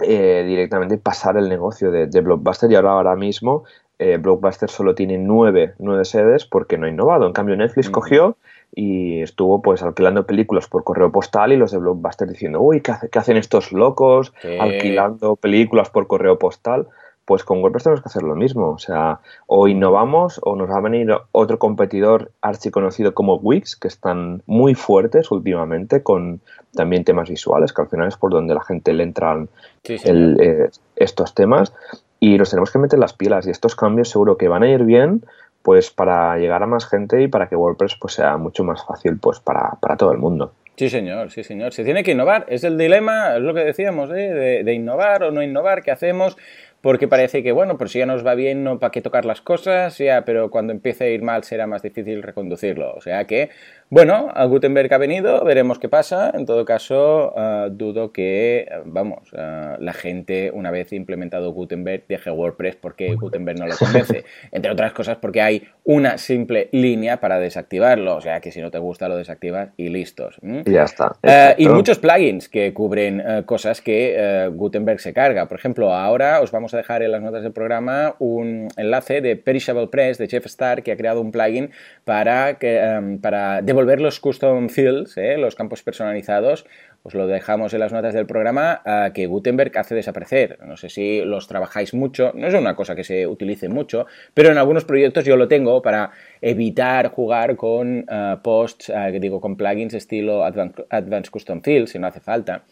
eh, 0.00 0.44
directamente 0.44 0.98
pasar 0.98 1.36
el 1.36 1.48
negocio 1.48 1.92
de, 1.92 2.20
Blockbuster 2.20 2.70
y 2.72 2.74
ahora, 2.74 2.90
ahora 2.90 3.14
mismo 3.14 3.62
eh, 4.00 4.18
Blockbuster 4.18 4.68
solo 4.68 4.96
tiene 4.96 5.16
nueve, 5.18 5.74
nueve 5.78 6.04
sedes 6.04 6.44
porque 6.44 6.76
no 6.76 6.86
ha 6.86 6.90
innovado. 6.90 7.26
En 7.26 7.32
cambio 7.32 7.56
Netflix 7.56 7.88
mm. 7.88 7.92
cogió 7.92 8.36
y 8.78 9.22
estuvo 9.22 9.62
pues 9.62 9.82
alquilando 9.82 10.26
películas 10.26 10.68
por 10.68 10.84
correo 10.84 11.10
postal 11.10 11.50
y 11.50 11.56
los 11.56 11.72
de 11.72 11.78
Blockbuster 11.78 12.28
diciendo, 12.28 12.60
uy, 12.60 12.82
¿qué, 12.82 12.92
hacen 13.18 13.38
estos 13.38 13.72
locos 13.72 14.34
alquilando 14.60 15.34
películas 15.36 15.88
por 15.88 16.06
correo 16.06 16.38
postal? 16.38 16.86
Pues 17.24 17.42
con 17.42 17.60
WordPress 17.60 17.84
tenemos 17.84 18.02
que 18.02 18.08
hacer 18.08 18.22
lo 18.22 18.36
mismo, 18.36 18.68
o 18.68 18.78
sea, 18.78 19.20
o 19.46 19.66
innovamos 19.66 20.38
o 20.44 20.54
nos 20.56 20.70
va 20.70 20.76
a 20.76 20.82
venir 20.82 21.08
otro 21.32 21.58
competidor 21.58 22.32
archiconocido 22.42 23.14
como 23.14 23.36
Wix, 23.36 23.76
que 23.76 23.88
están 23.88 24.42
muy 24.44 24.74
fuertes 24.74 25.30
últimamente 25.30 26.02
con 26.02 26.42
también 26.74 27.02
temas 27.02 27.30
visuales, 27.30 27.72
que 27.72 27.80
al 27.80 27.88
final 27.88 28.08
es 28.08 28.18
por 28.18 28.30
donde 28.30 28.54
la 28.54 28.62
gente 28.62 28.92
le 28.92 29.04
entran 29.04 29.48
eh, 29.84 30.68
estos 30.96 31.34
temas 31.34 31.72
y 32.20 32.36
nos 32.36 32.50
tenemos 32.50 32.70
que 32.70 32.78
meter 32.78 32.98
las 32.98 33.14
pilas 33.14 33.46
y 33.46 33.50
estos 33.50 33.74
cambios 33.74 34.10
seguro 34.10 34.36
que 34.36 34.48
van 34.48 34.62
a 34.62 34.68
ir 34.68 34.84
bien 34.84 35.24
pues 35.66 35.90
para 35.90 36.38
llegar 36.38 36.62
a 36.62 36.66
más 36.66 36.88
gente 36.88 37.20
y 37.20 37.26
para 37.26 37.48
que 37.48 37.56
WordPress 37.56 37.96
pues 38.00 38.14
sea 38.14 38.36
mucho 38.36 38.62
más 38.62 38.86
fácil 38.86 39.18
pues 39.18 39.40
para, 39.40 39.72
para 39.80 39.96
todo 39.96 40.12
el 40.12 40.18
mundo. 40.18 40.52
Sí, 40.76 40.88
señor, 40.88 41.32
sí, 41.32 41.42
señor. 41.42 41.72
Se 41.72 41.82
tiene 41.82 42.04
que 42.04 42.12
innovar. 42.12 42.46
Es 42.48 42.62
el 42.62 42.78
dilema, 42.78 43.34
es 43.34 43.42
lo 43.42 43.52
que 43.52 43.64
decíamos, 43.64 44.08
¿eh? 44.10 44.62
de, 44.64 44.74
innovar 44.74 45.24
o 45.24 45.32
no 45.32 45.42
innovar, 45.42 45.82
¿qué 45.82 45.90
hacemos? 45.90 46.36
porque 46.82 47.08
parece 47.08 47.42
que, 47.42 47.50
bueno, 47.50 47.78
pues 47.78 47.90
si 47.90 47.98
ya 47.98 48.06
nos 48.06 48.24
va 48.24 48.36
bien, 48.36 48.62
no 48.62 48.78
para 48.78 48.92
qué 48.92 49.02
tocar 49.02 49.24
las 49.24 49.40
cosas, 49.40 49.98
ya, 49.98 50.24
pero 50.24 50.50
cuando 50.50 50.72
empiece 50.72 51.02
a 51.02 51.08
ir 51.08 51.20
mal 51.20 51.42
será 51.42 51.66
más 51.66 51.82
difícil 51.82 52.22
reconducirlo. 52.22 52.94
O 52.94 53.00
sea 53.00 53.24
que, 53.24 53.50
bueno, 53.88 54.30
a 54.34 54.44
Gutenberg 54.46 54.92
ha 54.92 54.98
venido, 54.98 55.44
veremos 55.44 55.78
qué 55.78 55.88
pasa. 55.88 56.32
En 56.34 56.44
todo 56.44 56.64
caso, 56.64 57.32
eh, 57.36 57.68
dudo 57.70 58.10
que, 58.10 58.68
vamos, 58.84 59.30
eh, 59.32 59.76
la 59.78 59.92
gente, 59.92 60.50
una 60.52 60.72
vez 60.72 60.92
implementado 60.92 61.52
Gutenberg, 61.52 62.02
deje 62.08 62.32
WordPress 62.32 62.74
porque 62.76 63.14
Gutenberg 63.14 63.60
no 63.60 63.66
lo 63.68 63.76
convence. 63.76 64.24
Entre 64.50 64.72
otras 64.72 64.92
cosas 64.92 65.18
porque 65.18 65.40
hay 65.40 65.68
una 65.84 66.18
simple 66.18 66.68
línea 66.72 67.20
para 67.20 67.38
desactivarlo. 67.38 68.16
O 68.16 68.20
sea 68.20 68.40
que 68.40 68.50
si 68.50 68.60
no 68.60 68.72
te 68.72 68.78
gusta, 68.78 69.08
lo 69.08 69.16
desactivas 69.16 69.68
y 69.76 69.88
listos. 69.88 70.36
Y 70.42 70.72
ya 70.72 70.82
está. 70.82 71.14
Eh, 71.22 71.54
y 71.58 71.68
muchos 71.68 71.98
plugins 72.00 72.48
que 72.48 72.74
cubren 72.74 73.22
cosas 73.46 73.80
que 73.80 74.50
Gutenberg 74.52 74.98
se 74.98 75.12
carga. 75.12 75.46
Por 75.46 75.58
ejemplo, 75.58 75.94
ahora 75.94 76.40
os 76.40 76.50
vamos 76.50 76.74
a 76.74 76.78
dejar 76.78 77.02
en 77.02 77.12
las 77.12 77.22
notas 77.22 77.44
del 77.44 77.52
programa 77.52 78.16
un 78.18 78.66
enlace 78.76 79.20
de 79.20 79.36
Perishable 79.36 79.86
Press 79.86 80.18
de 80.18 80.26
Jeff 80.26 80.46
Star 80.46 80.82
que 80.82 80.90
ha 80.90 80.96
creado 80.96 81.20
un 81.20 81.30
plugin 81.30 81.70
para, 82.04 82.54
que, 82.54 82.78
em, 82.78 83.20
para 83.20 83.62
devolver 83.76 84.00
los 84.00 84.20
custom 84.20 84.70
fields, 84.70 85.18
eh, 85.18 85.36
los 85.36 85.54
campos 85.54 85.82
personalizados. 85.82 86.64
Os 87.02 87.14
lo 87.14 87.26
dejamos 87.26 87.74
en 87.74 87.80
las 87.80 87.92
notas 87.92 88.14
del 88.14 88.26
programa 88.26 88.82
que 89.14 89.26
Gutenberg 89.26 89.76
hace 89.78 89.94
desaparecer. 89.94 90.58
No 90.64 90.76
sé 90.76 90.88
si 90.88 91.20
los 91.20 91.46
trabajáis 91.46 91.94
mucho, 91.94 92.32
no 92.34 92.48
es 92.48 92.54
una 92.54 92.74
cosa 92.74 92.96
que 92.96 93.04
se 93.04 93.26
utilice 93.26 93.68
mucho, 93.68 94.06
pero 94.34 94.50
en 94.50 94.58
algunos 94.58 94.84
proyectos 94.84 95.24
yo 95.24 95.36
lo 95.36 95.46
tengo 95.46 95.82
para 95.82 96.10
evitar 96.40 97.08
jugar 97.10 97.56
con 97.56 98.06
eh, 98.10 98.36
posts, 98.42 98.90
eh, 98.90 99.18
digo, 99.20 99.40
con 99.40 99.56
plugins 99.56 99.94
estilo 99.94 100.44
Advanced 100.44 101.30
Custom 101.30 101.62
Fields, 101.62 101.90
si 101.90 101.98
no 101.98 102.06
hace 102.06 102.20
falta. 102.20 102.64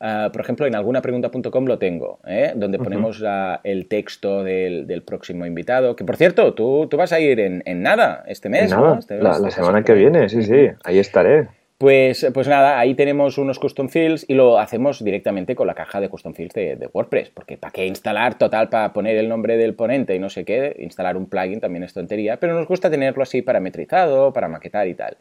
Ah, 0.00 0.30
por 0.32 0.42
ejemplo, 0.42 0.66
en 0.66 0.74
algunapregunta.com 0.76 1.64
lo 1.64 1.78
tengo, 1.78 2.20
¿eh? 2.26 2.52
donde 2.54 2.78
ponemos 2.78 3.22
el 3.64 3.88
texto 3.88 4.44
del, 4.44 5.02
próximo 5.04 5.44
invitado. 5.44 5.96
Que 5.96 6.04
por 6.04 6.16
cierto, 6.16 6.54
tú, 6.54 6.86
tú 6.88 6.96
vas 6.96 7.12
a 7.12 7.20
ir 7.20 7.40
en, 7.40 7.82
nada 7.82 8.24
este 8.26 8.48
mes. 8.48 8.70
¿no? 8.70 8.98
Este 8.98 9.18
la, 9.20 9.38
la 9.38 9.50
semana 9.50 9.82
que 9.82 9.94
viene, 9.94 10.28
sí, 10.28 10.42
sí, 10.42 10.68
ahí 10.84 10.98
estaré. 10.98 11.48
Pues, 11.78 12.26
pues 12.34 12.48
nada, 12.48 12.80
ahí 12.80 12.94
tenemos 12.96 13.38
unos 13.38 13.60
custom 13.60 13.88
fields 13.88 14.24
y 14.26 14.34
lo 14.34 14.58
hacemos 14.58 15.04
directamente 15.04 15.54
con 15.54 15.68
la 15.68 15.74
caja 15.74 16.00
de 16.00 16.08
custom 16.08 16.34
fields 16.34 16.52
de, 16.54 16.90
WordPress, 16.92 17.30
porque 17.30 17.56
¿para 17.56 17.70
qué 17.70 17.86
instalar 17.86 18.36
total 18.36 18.68
para 18.68 18.92
poner 18.92 19.16
el 19.16 19.28
nombre 19.28 19.56
del 19.56 19.74
ponente 19.74 20.16
y 20.16 20.18
no 20.18 20.28
sé 20.28 20.44
qué? 20.44 20.74
Instalar 20.80 21.16
un 21.16 21.26
plugin 21.26 21.60
también 21.60 21.84
es 21.84 21.94
tontería, 21.94 22.40
pero 22.40 22.54
nos 22.54 22.66
gusta 22.66 22.90
tenerlo 22.90 23.22
así 23.22 23.42
parametrizado, 23.42 24.32
para 24.32 24.48
maquetar 24.48 24.88
y 24.88 24.94
tal. 24.94 25.18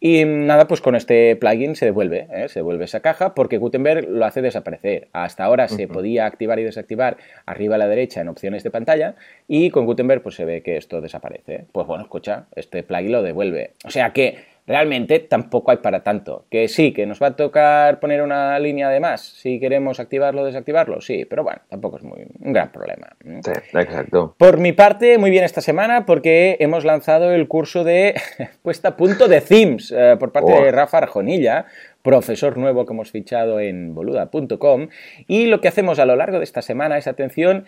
Y 0.00 0.24
nada, 0.24 0.68
pues 0.68 0.80
con 0.80 0.94
este 0.94 1.34
plugin 1.36 1.74
se 1.74 1.86
devuelve, 1.86 2.28
¿eh? 2.32 2.48
se 2.48 2.60
devuelve 2.60 2.84
esa 2.84 3.00
caja 3.00 3.34
porque 3.34 3.58
Gutenberg 3.58 4.08
lo 4.08 4.24
hace 4.24 4.42
desaparecer. 4.42 5.08
Hasta 5.12 5.44
ahora 5.44 5.66
se 5.66 5.88
podía 5.88 6.26
activar 6.26 6.60
y 6.60 6.64
desactivar 6.64 7.16
arriba 7.46 7.74
a 7.74 7.78
la 7.78 7.88
derecha 7.88 8.20
en 8.20 8.28
opciones 8.28 8.62
de 8.62 8.70
pantalla 8.70 9.16
y 9.48 9.70
con 9.70 9.86
Gutenberg 9.86 10.22
pues 10.22 10.36
se 10.36 10.44
ve 10.44 10.62
que 10.62 10.76
esto 10.76 11.00
desaparece. 11.00 11.64
Pues 11.72 11.86
bueno, 11.86 12.04
escucha, 12.04 12.46
este 12.54 12.84
plugin 12.84 13.10
lo 13.10 13.22
devuelve. 13.22 13.72
O 13.84 13.90
sea 13.90 14.12
que 14.12 14.38
realmente 14.68 15.18
tampoco 15.18 15.70
hay 15.70 15.78
para 15.78 16.02
tanto. 16.02 16.44
Que 16.50 16.68
sí, 16.68 16.92
que 16.92 17.06
nos 17.06 17.20
va 17.20 17.28
a 17.28 17.36
tocar 17.36 17.98
poner 17.98 18.22
una 18.22 18.58
línea 18.58 18.90
de 18.90 19.00
más 19.00 19.22
si 19.22 19.58
queremos 19.58 19.98
activarlo 19.98 20.42
o 20.42 20.44
desactivarlo, 20.44 21.00
sí, 21.00 21.24
pero 21.24 21.42
bueno, 21.42 21.60
tampoco 21.68 21.96
es 21.96 22.02
muy 22.04 22.26
un 22.40 22.52
gran 22.52 22.70
problema. 22.70 23.08
Sí, 23.24 23.50
exacto. 23.72 24.34
Por 24.38 24.58
mi 24.58 24.72
parte, 24.72 25.18
muy 25.18 25.30
bien 25.30 25.44
esta 25.44 25.60
semana 25.60 26.04
porque 26.06 26.56
hemos 26.60 26.84
lanzado 26.84 27.32
el 27.32 27.48
curso 27.48 27.82
de 27.82 28.14
puesta 28.62 28.88
a 28.88 28.96
punto 28.96 29.26
de 29.26 29.40
themes 29.40 29.92
eh, 29.96 30.16
por 30.18 30.32
parte 30.32 30.52
de 30.52 30.70
Rafa 30.70 30.98
Arjonilla, 30.98 31.66
profesor 32.02 32.56
nuevo 32.56 32.86
que 32.86 32.92
hemos 32.92 33.10
fichado 33.10 33.60
en 33.60 33.94
boluda.com. 33.94 34.88
Y 35.26 35.46
lo 35.46 35.60
que 35.60 35.68
hacemos 35.68 35.98
a 35.98 36.06
lo 36.06 36.16
largo 36.16 36.38
de 36.38 36.44
esta 36.44 36.62
semana 36.62 36.98
es, 36.98 37.06
atención, 37.06 37.64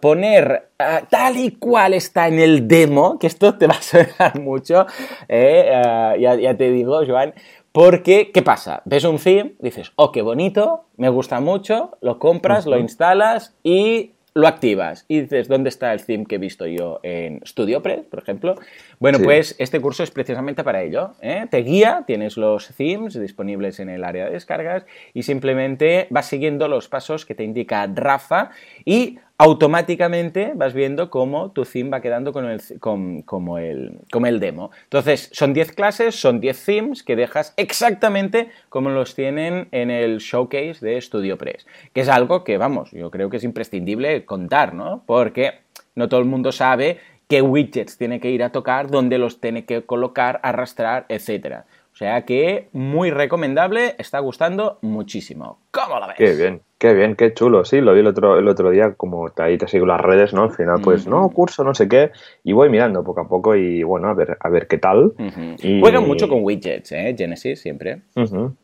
poner 0.00 0.68
tal 1.10 1.36
y 1.36 1.52
cual 1.52 1.94
está 1.94 2.28
en 2.28 2.38
el 2.38 2.68
demo, 2.68 3.18
que 3.18 3.26
esto 3.26 3.58
te 3.58 3.66
va 3.66 3.74
a 3.74 3.82
sonar 3.82 4.40
mucho, 4.40 4.86
ya, 5.28 6.16
ya 6.16 6.56
te 6.56 6.70
digo, 6.70 7.00
Joan, 7.06 7.34
porque, 7.72 8.30
¿qué 8.32 8.42
pasa? 8.42 8.82
Ves 8.84 9.04
un 9.04 9.18
theme, 9.18 9.54
dices, 9.58 9.92
oh, 9.96 10.12
qué 10.12 10.20
bonito, 10.20 10.84
me 10.98 11.08
gusta 11.08 11.40
mucho, 11.40 11.96
lo 12.02 12.18
compras, 12.18 12.66
lo 12.66 12.78
instalas 12.78 13.56
y 13.62 14.12
lo 14.34 14.48
activas 14.48 15.04
y 15.08 15.20
dices, 15.20 15.48
¿dónde 15.48 15.68
está 15.68 15.92
el 15.92 16.04
theme 16.04 16.24
que 16.24 16.36
he 16.36 16.38
visto 16.38 16.66
yo 16.66 17.00
en 17.02 17.40
StudioPress, 17.46 18.06
por 18.06 18.20
ejemplo? 18.20 18.54
Bueno, 18.98 19.18
pues 19.18 19.54
este 19.58 19.80
curso 19.80 20.02
es 20.02 20.10
precisamente 20.10 20.64
para 20.64 20.82
ello. 20.82 21.12
¿eh? 21.20 21.46
Te 21.50 21.58
guía, 21.58 22.04
tienes 22.06 22.36
los 22.36 22.68
themes 22.76 23.20
disponibles 23.20 23.80
en 23.80 23.90
el 23.90 24.04
área 24.04 24.26
de 24.26 24.32
descargas 24.32 24.86
y 25.12 25.24
simplemente 25.24 26.06
vas 26.10 26.26
siguiendo 26.26 26.68
los 26.68 26.88
pasos 26.88 27.26
que 27.26 27.34
te 27.34 27.44
indica 27.44 27.86
Rafa 27.86 28.50
y 28.84 29.18
automáticamente 29.42 30.52
vas 30.54 30.72
viendo 30.72 31.10
cómo 31.10 31.50
tu 31.50 31.64
theme 31.64 31.90
va 31.90 32.00
quedando 32.00 32.32
con 32.32 32.48
el, 32.48 32.60
como, 32.78 33.58
el, 33.58 33.98
como 34.12 34.26
el 34.28 34.38
demo. 34.38 34.70
Entonces, 34.84 35.30
son 35.32 35.52
10 35.52 35.72
clases, 35.72 36.14
son 36.14 36.38
10 36.38 36.64
themes 36.64 37.02
que 37.02 37.16
dejas 37.16 37.52
exactamente 37.56 38.50
como 38.68 38.90
los 38.90 39.16
tienen 39.16 39.66
en 39.72 39.90
el 39.90 40.18
showcase 40.18 40.78
de 40.80 41.00
StudioPress, 41.00 41.66
que 41.92 42.02
es 42.02 42.08
algo 42.08 42.44
que, 42.44 42.56
vamos, 42.56 42.92
yo 42.92 43.10
creo 43.10 43.30
que 43.30 43.38
es 43.38 43.42
imprescindible 43.44 44.24
contar, 44.24 44.74
¿no? 44.74 45.02
Porque 45.06 45.54
no 45.96 46.08
todo 46.08 46.20
el 46.20 46.26
mundo 46.26 46.52
sabe 46.52 47.00
qué 47.26 47.42
widgets 47.42 47.98
tiene 47.98 48.20
que 48.20 48.30
ir 48.30 48.44
a 48.44 48.52
tocar, 48.52 48.92
dónde 48.92 49.18
los 49.18 49.40
tiene 49.40 49.64
que 49.64 49.82
colocar, 49.82 50.38
arrastrar, 50.44 51.04
etcétera. 51.08 51.66
O 51.92 51.96
sea 51.96 52.24
que 52.24 52.68
muy 52.72 53.10
recomendable, 53.10 53.96
está 53.98 54.20
gustando 54.20 54.78
muchísimo. 54.82 55.58
¿Cómo 55.72 55.98
lo 55.98 56.06
ves? 56.06 56.16
Qué 56.16 56.34
bien. 56.34 56.60
Qué 56.82 56.94
bien, 56.94 57.14
qué 57.14 57.32
chulo. 57.32 57.64
Sí, 57.64 57.80
lo 57.80 57.94
vi 57.94 58.00
el 58.00 58.08
otro, 58.08 58.40
el 58.40 58.48
otro 58.48 58.70
día, 58.70 58.94
como 58.94 59.30
ahí 59.36 59.56
te 59.56 59.68
sigo 59.68 59.86
las 59.86 60.00
redes, 60.00 60.34
¿no? 60.34 60.42
Al 60.42 60.50
final, 60.50 60.80
pues, 60.82 61.06
no, 61.06 61.28
curso, 61.30 61.62
no 61.62 61.76
sé 61.76 61.88
qué, 61.88 62.10
y 62.42 62.52
voy 62.54 62.70
mirando 62.70 63.04
poco 63.04 63.20
a 63.20 63.28
poco 63.28 63.54
y 63.54 63.84
bueno, 63.84 64.08
a 64.08 64.14
ver, 64.14 64.36
a 64.40 64.48
ver 64.48 64.66
qué 64.66 64.78
tal. 64.78 65.12
mucho 65.16 66.28
con 66.28 66.42
widgets, 66.42 66.90
¿eh? 66.90 67.14
Genesis 67.16 67.60
siempre. 67.60 68.00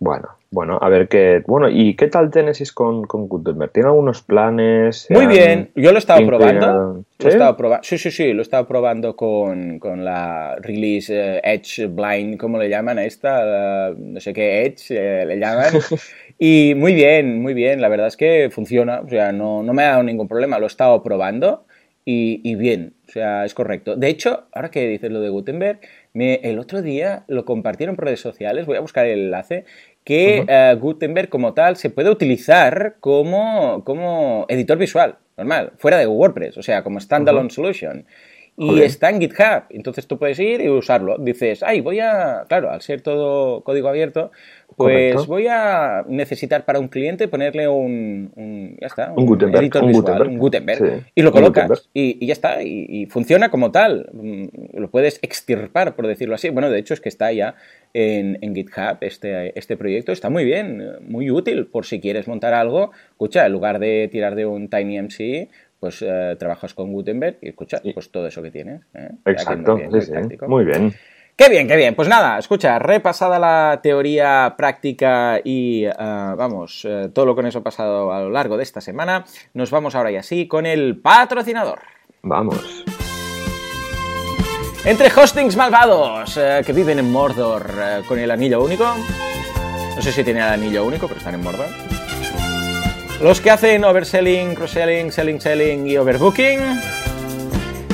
Bueno, 0.00 0.30
bueno, 0.50 0.80
a 0.82 0.88
ver 0.88 1.06
qué. 1.06 1.44
Bueno, 1.46 1.68
¿y 1.68 1.94
qué 1.94 2.08
tal 2.08 2.32
Genesis 2.32 2.72
con, 2.72 3.04
con 3.04 3.28
Gutenberg? 3.28 3.70
¿Tiene 3.70 3.88
algunos 3.88 4.22
planes? 4.22 5.06
Muy 5.10 5.28
bien, 5.28 5.70
yo 5.76 5.90
lo 5.92 5.98
he 5.98 6.00
estado 6.00 6.26
probando. 6.26 7.04
¿Sí? 7.20 7.28
sí, 7.82 7.98
sí, 7.98 8.10
sí, 8.10 8.32
lo 8.32 8.40
he 8.40 8.42
estado 8.42 8.66
probando 8.66 9.14
con, 9.14 9.78
la 10.02 10.56
release 10.56 11.12
eh, 11.14 11.40
Edge 11.44 11.86
Blind, 11.86 12.36
¿cómo 12.36 12.58
le 12.58 12.68
llaman 12.68 12.98
a 12.98 13.04
esta? 13.04 13.94
no 13.96 14.18
sé 14.18 14.32
qué 14.32 14.66
Edge 14.66 14.90
eh, 14.90 15.24
le 15.24 15.38
llaman. 15.38 15.72
Y 16.38 16.74
muy 16.76 16.94
bien, 16.94 17.42
muy 17.42 17.52
bien, 17.52 17.80
la 17.80 17.88
verdad 17.88 18.06
es 18.06 18.16
que 18.16 18.48
funciona, 18.52 19.00
o 19.00 19.08
sea, 19.08 19.32
no, 19.32 19.64
no 19.64 19.74
me 19.74 19.82
ha 19.82 19.88
dado 19.88 20.04
ningún 20.04 20.28
problema, 20.28 20.58
lo 20.58 20.66
he 20.66 20.68
estado 20.68 21.02
probando 21.02 21.66
y, 22.10 22.54
bien, 22.54 22.94
o 23.06 23.12
sea, 23.12 23.44
es 23.44 23.52
correcto. 23.52 23.94
De 23.94 24.08
hecho, 24.08 24.46
ahora 24.52 24.70
que 24.70 24.88
dices 24.88 25.10
lo 25.10 25.20
de 25.20 25.28
Gutenberg, 25.28 25.80
me, 26.14 26.36
el 26.36 26.58
otro 26.58 26.80
día 26.80 27.24
lo 27.28 27.44
compartieron 27.44 27.96
por 27.96 28.06
redes 28.06 28.20
sociales, 28.20 28.64
voy 28.64 28.78
a 28.78 28.80
buscar 28.80 29.04
el 29.04 29.24
enlace, 29.24 29.66
que 30.04 30.46
eh, 30.48 30.76
Gutenberg 30.80 31.28
como 31.28 31.52
tal 31.52 31.76
se 31.76 31.90
puede 31.90 32.08
utilizar 32.08 32.96
como, 33.00 33.84
como 33.84 34.46
editor 34.48 34.78
visual, 34.78 35.16
normal, 35.36 35.72
fuera 35.76 35.98
de 35.98 36.06
WordPress, 36.06 36.56
o 36.56 36.62
sea, 36.62 36.82
como 36.82 36.98
standalone 36.98 37.50
solution. 37.50 38.06
Y 38.60 38.82
está 38.82 39.08
en 39.10 39.20
GitHub, 39.20 39.64
entonces 39.70 40.08
tú 40.08 40.18
puedes 40.18 40.36
ir 40.40 40.60
y 40.60 40.68
usarlo. 40.68 41.16
Dices, 41.18 41.62
ay, 41.62 41.80
voy 41.80 42.00
a, 42.00 42.44
claro, 42.48 42.72
al 42.72 42.80
ser 42.82 43.02
todo 43.02 43.62
código 43.62 43.88
abierto, 43.88 44.32
pues 44.76 45.26
voy 45.26 45.46
a 45.48 46.04
necesitar 46.08 46.64
para 46.64 46.80
un 46.80 46.88
cliente 46.88 47.28
ponerle 47.28 47.68
un, 47.68 48.76
ya 48.80 48.88
está, 48.88 49.12
un, 49.16 49.26
Gutenberg, 49.26 49.62
editor 49.62 49.86
visual, 49.86 50.26
un 50.26 50.38
Gutenberg, 50.38 51.04
y 51.14 51.22
lo 51.22 51.30
colocas 51.30 51.88
y, 51.94 52.26
ya 52.26 52.32
está, 52.32 52.60
y, 52.62 53.06
funciona 53.06 53.48
como 53.48 53.70
tal. 53.70 54.10
Mm, 54.12 54.46
lo 54.74 54.90
puedes 54.90 55.20
extirpar, 55.22 55.94
por 55.94 56.08
decirlo 56.08 56.34
así. 56.34 56.48
Bueno, 56.50 56.68
de 56.68 56.80
hecho 56.80 56.94
es 56.94 57.00
que 57.00 57.08
está 57.08 57.30
ya 57.30 57.54
en, 57.94 58.54
GitHub 58.56 58.98
este, 59.02 59.56
este 59.56 59.76
proyecto, 59.76 60.10
está 60.10 60.30
muy 60.30 60.44
bien, 60.44 60.96
muy 61.06 61.30
útil 61.30 61.66
por 61.66 61.86
si 61.86 62.00
quieres 62.00 62.26
montar 62.26 62.54
algo. 62.54 62.90
Escucha, 63.10 63.46
en 63.46 63.52
lugar 63.52 63.78
de 63.78 64.08
tirar 64.10 64.34
de 64.34 64.46
un 64.46 64.68
TinyMC, 64.68 65.48
pues 65.80 66.02
eh, 66.02 66.36
trabajas 66.38 66.74
con 66.74 66.92
Gutenberg 66.92 67.38
y 67.40 67.50
escucha, 67.50 67.80
pues 67.94 68.10
todo 68.10 68.26
eso 68.26 68.42
que 68.42 68.50
tienes. 68.50 68.82
¿eh? 68.94 69.10
Exacto, 69.26 69.78
muy 70.46 70.64
bien. 70.64 70.94
Qué 71.36 71.48
bien, 71.48 71.68
qué 71.68 71.76
bien. 71.76 71.94
Pues 71.94 72.08
nada, 72.08 72.36
escucha, 72.38 72.80
repasada 72.80 73.38
la 73.38 73.78
teoría 73.80 74.54
práctica 74.56 75.40
y, 75.42 75.84
eh, 75.84 75.92
vamos, 75.96 76.84
eh, 76.84 77.10
todo 77.14 77.26
lo 77.26 77.36
que 77.36 77.42
nos 77.42 77.54
ha 77.54 77.62
pasado 77.62 78.12
a 78.12 78.22
lo 78.22 78.30
largo 78.30 78.56
de 78.56 78.64
esta 78.64 78.80
semana, 78.80 79.24
nos 79.54 79.70
vamos 79.70 79.94
ahora 79.94 80.10
y 80.10 80.16
así 80.16 80.48
con 80.48 80.66
el 80.66 81.00
patrocinador. 81.00 81.78
Vamos. 82.22 82.84
Entre 84.84 85.08
hostings 85.08 85.56
malvados 85.56 86.38
que 86.66 86.72
viven 86.72 86.98
en 86.98 87.12
Mordor 87.12 87.70
con 88.08 88.18
el 88.18 88.30
anillo 88.30 88.62
único. 88.64 88.84
No 89.94 90.02
sé 90.02 90.12
si 90.12 90.24
tienen 90.24 90.42
el 90.42 90.48
anillo 90.48 90.84
único, 90.84 91.06
pero 91.06 91.18
están 91.18 91.34
en 91.34 91.42
Mordor. 91.42 91.97
Los 93.20 93.40
que 93.40 93.50
hacen 93.50 93.84
overselling, 93.84 94.54
cross-selling, 94.54 95.10
selling, 95.10 95.40
selling 95.40 95.86
y 95.86 95.96
overbooking 95.96 96.60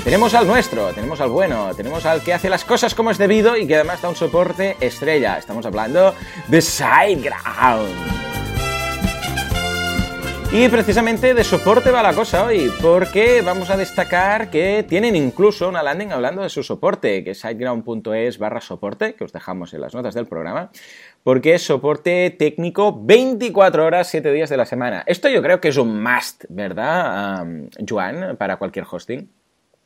tenemos 0.04 0.34
al 0.34 0.46
nuestro, 0.46 0.92
tenemos 0.92 1.18
al 1.22 1.30
bueno, 1.30 1.74
tenemos 1.74 2.04
al 2.04 2.20
que 2.20 2.34
hace 2.34 2.50
las 2.50 2.62
cosas 2.62 2.94
como 2.94 3.10
es 3.10 3.16
debido 3.16 3.56
y 3.56 3.66
que 3.66 3.74
además 3.76 4.02
da 4.02 4.10
un 4.10 4.16
soporte 4.16 4.76
estrella. 4.78 5.38
Estamos 5.38 5.64
hablando 5.64 6.14
de 6.48 6.60
SideGround. 6.60 8.43
Y 10.52 10.68
precisamente 10.68 11.34
de 11.34 11.42
soporte 11.42 11.90
va 11.90 12.00
la 12.00 12.14
cosa 12.14 12.44
hoy, 12.44 12.70
porque 12.80 13.42
vamos 13.44 13.70
a 13.70 13.76
destacar 13.76 14.50
que 14.50 14.84
tienen 14.88 15.16
incluso 15.16 15.68
una 15.68 15.82
landing 15.82 16.12
hablando 16.12 16.42
de 16.42 16.48
su 16.48 16.62
soporte, 16.62 17.24
que 17.24 17.32
es 17.32 17.40
siteground.es 17.40 18.38
barra 18.38 18.60
soporte, 18.60 19.14
que 19.14 19.24
os 19.24 19.32
dejamos 19.32 19.74
en 19.74 19.80
las 19.80 19.94
notas 19.94 20.14
del 20.14 20.26
programa, 20.26 20.70
porque 21.24 21.54
es 21.54 21.62
soporte 21.62 22.30
técnico 22.38 22.96
24 23.04 23.84
horas, 23.84 24.06
7 24.08 24.30
días 24.30 24.48
de 24.48 24.56
la 24.56 24.64
semana. 24.64 25.02
Esto 25.06 25.28
yo 25.28 25.42
creo 25.42 25.60
que 25.60 25.68
es 25.68 25.76
un 25.76 26.00
must, 26.00 26.44
¿verdad, 26.48 27.44
Juan, 27.88 28.36
para 28.36 28.56
cualquier 28.56 28.86
hosting? 28.88 29.28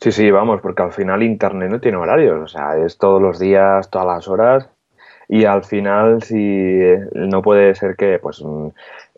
Sí, 0.01 0.13
sí, 0.13 0.31
vamos, 0.31 0.61
porque 0.61 0.83
al 0.83 0.93
final 0.93 1.23
Internet 1.23 1.71
no 1.71 1.81
tiene 1.81 1.97
horarios, 1.97 2.41
o 2.43 2.47
sea, 2.47 2.77
es 2.77 2.99
todos 2.99 3.23
los 3.23 3.39
días, 3.39 3.91
todas 3.91 4.07
las 4.07 4.29
horas, 4.29 4.69
y 5.29 5.45
al 5.45 5.65
final 5.65 6.23
si 6.23 6.79
no 7.15 7.43
puede 7.43 7.75
ser 7.75 7.97
que 7.97 8.19
pues 8.19 8.43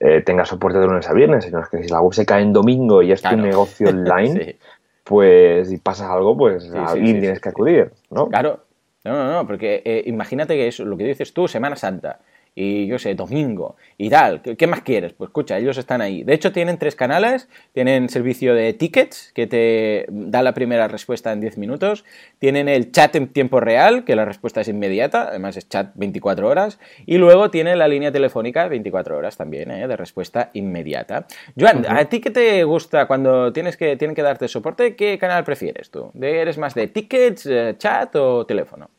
eh, 0.01 0.23
tenga 0.23 0.45
soporte 0.45 0.79
de 0.79 0.87
lunes 0.87 1.09
a 1.09 1.13
viernes, 1.13 1.45
sino 1.45 1.63
que 1.71 1.83
si 1.83 1.91
la 1.91 2.01
web 2.01 2.15
se 2.15 2.27
cae 2.27 2.43
en 2.43 2.53
domingo 2.53 3.03
y 3.03 3.13
es 3.13 3.23
tu 3.23 3.37
negocio 3.37 3.89
online, 3.91 4.57
pues 5.05 5.69
si 5.69 5.77
pasa 5.77 6.13
algo, 6.13 6.37
pues 6.37 6.73
a 6.75 6.93
alguien 6.93 7.21
tienes 7.21 7.41
que 7.41 7.51
acudir, 7.51 7.93
¿no? 8.11 8.29
Claro, 8.29 8.61
no, 9.05 9.13
no, 9.13 9.33
no, 9.33 9.47
porque 9.47 9.83
eh, 9.85 10.03
imagínate 10.07 10.55
que 10.55 10.69
es 10.69 10.79
lo 10.81 10.97
que 10.97 11.05
dices 11.05 11.33
tú, 11.33 11.47
Semana 11.47 11.77
Santa 11.77 12.19
y 12.55 12.87
yo 12.87 12.99
sé, 12.99 13.15
domingo 13.15 13.77
y 13.97 14.11
tal. 14.11 14.43
¿Qué, 14.43 14.67
más 14.67 14.83
quieres? 14.83 15.13
Pues 15.13 15.29
escucha, 15.29 15.59
ellos 15.59 15.79
están 15.79 16.01
ahí. 16.01 16.25
De 16.25 16.35
hecho, 16.35 16.53
tienen 16.53 16.79
tres 16.79 16.97
canales. 16.97 17.49
Tienen 17.73 18.09
servicio 18.09 18.55
de 18.55 18.73
tickets, 18.73 19.33
que 19.35 19.47
te 19.47 20.07
da 20.09 20.43
la 20.43 20.53
primera 20.53 20.89
respuesta 20.89 21.33
en 21.33 21.41
10 21.41 21.59
minutos. 21.59 22.05
Tienen 22.39 22.69
el 22.69 22.93
chat 22.93 23.15
en 23.17 23.29
tiempo 23.29 23.61
real, 23.61 24.05
que 24.05 24.17
la 24.17 24.25
respuesta 24.25 24.61
es 24.61 24.69
inmediata, 24.69 25.29
además 25.29 25.57
es 25.57 25.69
chat 25.69 25.93
24 25.95 26.49
horas. 26.49 26.79
Y 27.07 27.19
luego 27.19 27.51
tiene 27.51 27.77
la 27.77 27.89
línea 27.89 28.13
telefónica 28.13 28.67
24 28.69 29.17
horas 29.17 29.37
también, 29.37 29.71
¿eh? 29.71 29.87
de 29.87 29.97
respuesta 29.97 30.51
inmediata. 30.53 31.27
Joan, 31.59 31.87
¿a 31.89 32.05
ti 32.07 32.21
qué 32.21 32.31
te 32.31 32.65
gusta 32.65 33.07
cuando 33.07 33.53
tienes 33.53 33.77
que, 33.77 33.97
tienen 33.97 34.15
que 34.15 34.23
darte 34.23 34.49
soporte? 34.49 34.97
¿Qué 34.97 35.19
canal 35.19 35.45
prefieres 35.45 35.91
tú? 35.91 36.11
¿Eres 36.21 36.59
más 36.59 36.75
de 36.75 36.89
tickets, 36.89 37.47
eh, 37.47 37.75
chat 37.79 38.15
o 38.17 38.45
teléfono? 38.47 38.91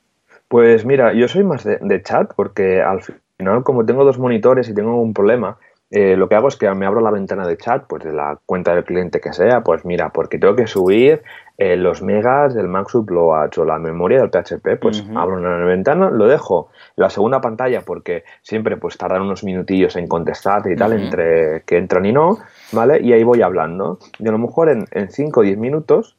Pues 0.47 0.85
mira, 0.85 1.13
yo 1.13 1.27
soy 1.27 1.43
más 1.43 1.63
de, 1.63 1.77
de 1.81 2.03
chat 2.03 2.33
porque 2.35 2.81
al 2.81 3.01
fin 3.01 3.15
final, 3.41 3.63
como 3.63 3.85
tengo 3.85 4.03
dos 4.03 4.19
monitores 4.19 4.69
y 4.69 4.73
tengo 4.73 5.01
un 5.01 5.13
problema, 5.13 5.57
eh, 5.89 6.15
lo 6.15 6.29
que 6.29 6.35
hago 6.35 6.47
es 6.47 6.55
que 6.55 6.73
me 6.73 6.85
abro 6.85 7.01
la 7.01 7.11
ventana 7.11 7.45
de 7.45 7.57
chat, 7.57 7.83
pues 7.87 8.03
de 8.03 8.13
la 8.13 8.37
cuenta 8.45 8.73
del 8.73 8.85
cliente 8.85 9.19
que 9.19 9.33
sea, 9.33 9.61
pues 9.61 9.83
mira, 9.83 10.09
porque 10.09 10.37
tengo 10.37 10.55
que 10.55 10.65
subir 10.65 11.21
eh, 11.57 11.75
los 11.75 12.01
megas 12.01 12.53
del 12.53 12.69
Max 12.69 12.95
Upload 12.95 13.49
o 13.57 13.65
la 13.65 13.77
memoria 13.77 14.21
del 14.21 14.29
PHP, 14.29 14.79
pues 14.79 15.03
abro 15.15 15.35
una 15.35 15.65
ventana, 15.65 16.09
lo 16.09 16.27
dejo 16.27 16.69
la 16.95 17.09
segunda 17.09 17.41
pantalla 17.41 17.81
porque 17.81 18.23
siempre 18.41 18.77
pues 18.77 18.97
tardan 18.97 19.23
unos 19.23 19.43
minutillos 19.43 19.97
en 19.97 20.07
contestar 20.07 20.61
y 20.71 20.77
tal, 20.77 20.93
entre 20.93 21.63
que 21.65 21.77
entran 21.77 22.05
y 22.05 22.13
no, 22.13 22.37
¿vale? 22.71 23.01
Y 23.01 23.11
ahí 23.11 23.23
voy 23.23 23.41
hablando. 23.41 23.99
Y 24.17 24.27
a 24.27 24.31
lo 24.31 24.37
mejor 24.37 24.69
en 24.69 25.11
5 25.11 25.39
o 25.39 25.43
10 25.43 25.57
minutos 25.57 26.15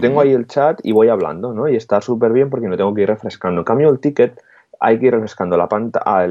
tengo 0.00 0.20
ahí 0.20 0.32
el 0.32 0.46
chat 0.46 0.78
y 0.82 0.92
voy 0.92 1.08
hablando, 1.08 1.52
¿no? 1.52 1.68
Y 1.68 1.74
está 1.74 2.00
súper 2.00 2.32
bien 2.32 2.48
porque 2.48 2.68
no 2.68 2.76
tengo 2.76 2.94
que 2.94 3.02
ir 3.02 3.08
refrescando. 3.08 3.62
En 3.62 3.64
cambio, 3.64 3.90
el 3.90 3.98
ticket 3.98 4.40
hay 4.80 4.98
que 4.98 5.06
ir 5.06 5.12
refrescando 5.12 5.56
la 5.56 5.68
pantalla, 5.68 6.26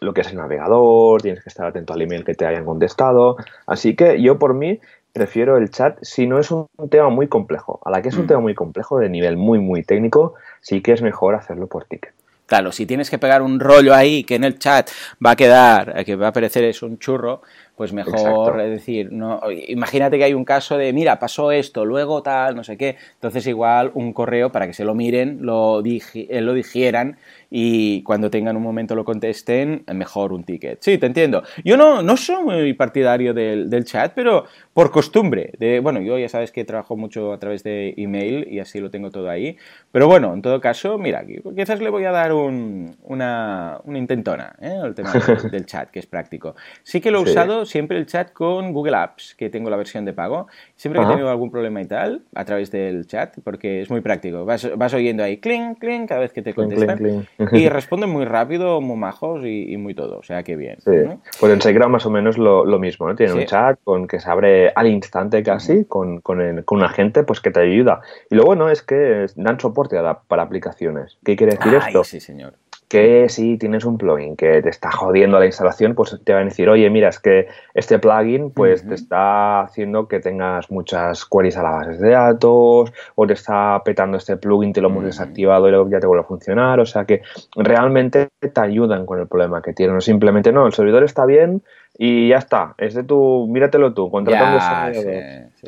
lo 0.00 0.14
que 0.14 0.22
es 0.22 0.30
el 0.30 0.38
navegador, 0.38 1.20
tienes 1.20 1.42
que 1.42 1.50
estar 1.50 1.66
atento 1.66 1.92
al 1.92 2.02
email 2.02 2.24
que 2.24 2.34
te 2.34 2.46
hayan 2.46 2.64
contestado. 2.64 3.36
Así 3.66 3.94
que 3.94 4.20
yo 4.22 4.38
por 4.38 4.54
mí 4.54 4.80
prefiero 5.12 5.56
el 5.56 5.70
chat 5.70 5.98
si 6.02 6.26
no 6.26 6.38
es 6.38 6.50
un 6.50 6.68
tema 6.90 7.10
muy 7.10 7.28
complejo. 7.28 7.80
A 7.84 7.90
la 7.90 8.00
que 8.00 8.08
es 8.08 8.16
un 8.16 8.24
mm. 8.24 8.28
tema 8.28 8.40
muy 8.40 8.54
complejo, 8.54 8.98
de 8.98 9.10
nivel 9.10 9.36
muy, 9.36 9.58
muy 9.58 9.82
técnico, 9.82 10.34
sí 10.60 10.80
que 10.80 10.92
es 10.92 11.02
mejor 11.02 11.34
hacerlo 11.34 11.66
por 11.66 11.84
ticket. 11.84 12.12
Claro, 12.50 12.72
si 12.72 12.84
tienes 12.84 13.10
que 13.10 13.18
pegar 13.18 13.42
un 13.42 13.60
rollo 13.60 13.94
ahí 13.94 14.24
que 14.24 14.34
en 14.34 14.42
el 14.42 14.58
chat 14.58 14.90
va 15.24 15.32
a 15.32 15.36
quedar, 15.36 16.04
que 16.04 16.16
va 16.16 16.26
a 16.26 16.28
aparecer 16.30 16.64
es 16.64 16.82
un 16.82 16.98
churro, 16.98 17.42
pues 17.76 17.92
mejor 17.92 18.60
es 18.60 18.70
decir, 18.70 19.12
no, 19.12 19.40
imagínate 19.68 20.18
que 20.18 20.24
hay 20.24 20.34
un 20.34 20.44
caso 20.44 20.76
de, 20.76 20.92
mira, 20.92 21.20
pasó 21.20 21.52
esto, 21.52 21.84
luego 21.84 22.24
tal, 22.24 22.56
no 22.56 22.64
sé 22.64 22.76
qué, 22.76 22.96
entonces 23.14 23.46
igual 23.46 23.92
un 23.94 24.12
correo 24.12 24.50
para 24.50 24.66
que 24.66 24.72
se 24.72 24.84
lo 24.84 24.96
miren, 24.96 25.38
lo, 25.42 25.80
eh, 25.84 26.40
lo 26.40 26.52
digieran 26.52 27.18
y 27.50 28.02
cuando 28.04 28.30
tengan 28.30 28.56
un 28.56 28.62
momento 28.62 28.94
lo 28.94 29.04
contesten, 29.04 29.84
mejor 29.92 30.32
un 30.32 30.44
ticket. 30.44 30.78
Sí, 30.80 30.98
te 30.98 31.06
entiendo. 31.06 31.42
Yo 31.64 31.76
no, 31.76 32.00
no 32.00 32.16
soy 32.16 32.44
muy 32.44 32.72
partidario 32.74 33.34
del, 33.34 33.68
del 33.68 33.84
chat, 33.84 34.12
pero 34.14 34.44
por 34.80 34.90
costumbre. 34.90 35.52
De, 35.58 35.78
bueno, 35.80 36.00
yo 36.00 36.18
ya 36.18 36.30
sabes 36.30 36.52
que 36.52 36.64
trabajo 36.64 36.96
mucho 36.96 37.34
a 37.34 37.38
través 37.38 37.62
de 37.62 37.92
email 37.98 38.48
y 38.50 38.60
así 38.60 38.80
lo 38.80 38.90
tengo 38.90 39.10
todo 39.10 39.28
ahí. 39.28 39.58
Pero 39.92 40.08
bueno, 40.08 40.32
en 40.32 40.40
todo 40.40 40.58
caso, 40.58 40.96
mira, 40.96 41.22
quizás 41.54 41.82
le 41.82 41.90
voy 41.90 42.06
a 42.06 42.12
dar 42.12 42.32
un, 42.32 42.96
una, 43.02 43.78
una 43.84 43.98
intentona 43.98 44.54
¿eh? 44.58 44.80
el 44.82 44.94
tema 44.94 45.12
del, 45.52 45.66
chat, 45.66 45.90
que 45.90 45.98
es 45.98 46.06
práctico. 46.06 46.54
Sí 46.82 47.02
que 47.02 47.10
lo 47.10 47.18
he 47.18 47.22
usado 47.24 47.66
siempre 47.66 47.98
el 47.98 48.06
chat 48.06 48.32
con 48.32 48.72
Google 48.72 48.96
Apps, 48.96 49.34
que 49.34 49.50
tengo 49.50 49.68
la 49.68 49.76
versión 49.76 50.06
de 50.06 50.14
pago. 50.14 50.46
Siempre 50.76 51.02
que 51.02 51.08
he 51.08 51.10
tenido 51.10 51.28
algún 51.28 51.50
problema 51.50 51.82
y 51.82 51.86
tal, 51.86 52.22
a 52.34 52.46
través 52.46 52.70
del 52.70 53.06
chat, 53.06 53.36
porque 53.44 53.82
es 53.82 53.90
muy 53.90 54.00
práctico. 54.00 54.46
Vas, 54.46 54.66
vas 54.78 54.94
oyendo 54.94 55.22
ahí, 55.22 55.36
clink, 55.36 55.78
clink, 55.78 56.08
cada 56.08 56.22
vez 56.22 56.32
que 56.32 56.40
te 56.40 56.54
contestan. 56.54 57.26
y 57.52 57.68
responden 57.68 58.08
muy 58.08 58.24
rápido, 58.24 58.80
muy 58.80 58.96
majos 58.96 59.44
y, 59.44 59.76
muy 59.76 59.94
todo. 59.94 60.20
O 60.20 60.22
sea, 60.22 60.42
que 60.42 60.56
bien. 60.56 60.78
Sí. 60.78 60.92
Pues 61.38 61.52
en 61.52 61.60
SiteGround 61.60 61.92
más 61.92 62.06
o 62.06 62.10
menos 62.10 62.38
lo, 62.38 62.64
lo 62.64 62.78
mismo, 62.78 63.06
¿no? 63.06 63.14
Tiene 63.14 63.34
un 63.34 63.44
chat 63.44 63.78
con 63.84 64.08
que 64.08 64.18
se 64.18 64.30
abre 64.30 64.69
al 64.74 64.86
instante 64.86 65.42
casi, 65.42 65.84
con, 65.84 66.20
con, 66.20 66.40
el, 66.40 66.64
con 66.64 66.78
un 66.78 66.84
agente 66.84 67.24
pues 67.24 67.40
que 67.40 67.50
te 67.50 67.60
ayuda. 67.60 68.00
Y 68.30 68.34
lo 68.34 68.44
bueno 68.44 68.68
es 68.68 68.82
que 68.82 69.26
dan 69.36 69.58
soporte 69.60 69.96
para 70.28 70.42
aplicaciones. 70.42 71.18
¿Qué 71.24 71.36
quiere 71.36 71.56
decir 71.56 71.74
esto? 71.74 72.04
Sí, 72.04 72.20
señor 72.20 72.54
que 72.90 73.28
si 73.28 73.56
tienes 73.56 73.84
un 73.84 73.96
plugin 73.96 74.36
que 74.36 74.60
te 74.62 74.68
está 74.68 74.90
jodiendo 74.90 75.38
la 75.38 75.46
instalación, 75.46 75.94
pues 75.94 76.18
te 76.24 76.32
van 76.32 76.42
a 76.42 76.44
decir, 76.46 76.68
oye, 76.68 76.90
mira, 76.90 77.08
es 77.08 77.20
que 77.20 77.46
este 77.72 78.00
plugin 78.00 78.50
pues 78.50 78.84
te 78.84 78.94
está 78.94 79.60
haciendo 79.60 80.08
que 80.08 80.18
tengas 80.18 80.72
muchas 80.72 81.24
queries 81.24 81.56
a 81.56 81.62
la 81.62 81.70
base 81.70 81.92
de 81.92 82.10
datos, 82.10 82.92
o 83.14 83.26
te 83.28 83.34
está 83.34 83.80
petando 83.84 84.16
este 84.16 84.36
plugin, 84.36 84.72
te 84.72 84.80
lo 84.80 84.88
hemos 84.88 85.04
desactivado 85.04 85.68
y 85.68 85.70
luego 85.70 85.88
ya 85.88 86.00
te 86.00 86.08
vuelve 86.08 86.24
a 86.24 86.26
funcionar. 86.26 86.80
O 86.80 86.86
sea 86.86 87.04
que 87.04 87.22
realmente 87.54 88.30
te 88.40 88.60
ayudan 88.60 89.06
con 89.06 89.20
el 89.20 89.28
problema 89.28 89.62
que 89.62 89.72
tienen. 89.72 89.94
No 89.94 90.00
simplemente, 90.00 90.50
no, 90.50 90.66
el 90.66 90.72
servidor 90.72 91.04
está 91.04 91.24
bien 91.26 91.62
y 92.02 92.28
ya 92.28 92.38
está. 92.38 92.74
Es 92.78 92.94
de 92.94 93.02
tu, 93.02 93.46
míratelo 93.46 93.92
tú, 93.92 94.10
contratando 94.10 94.58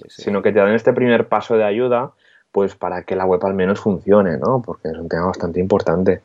sino 0.08 0.40
que 0.40 0.50
te 0.50 0.60
dan 0.60 0.72
este 0.72 0.94
primer 0.94 1.28
paso 1.28 1.58
de 1.58 1.64
ayuda 1.64 2.12
pues 2.50 2.74
para 2.74 3.02
que 3.02 3.16
la 3.16 3.26
web 3.26 3.44
al 3.44 3.52
menos 3.52 3.80
funcione, 3.80 4.38
¿no? 4.38 4.62
Porque 4.64 4.88
es 4.88 4.96
un 4.96 5.10
tema 5.10 5.26
bastante 5.26 5.60
importante. 5.60 6.22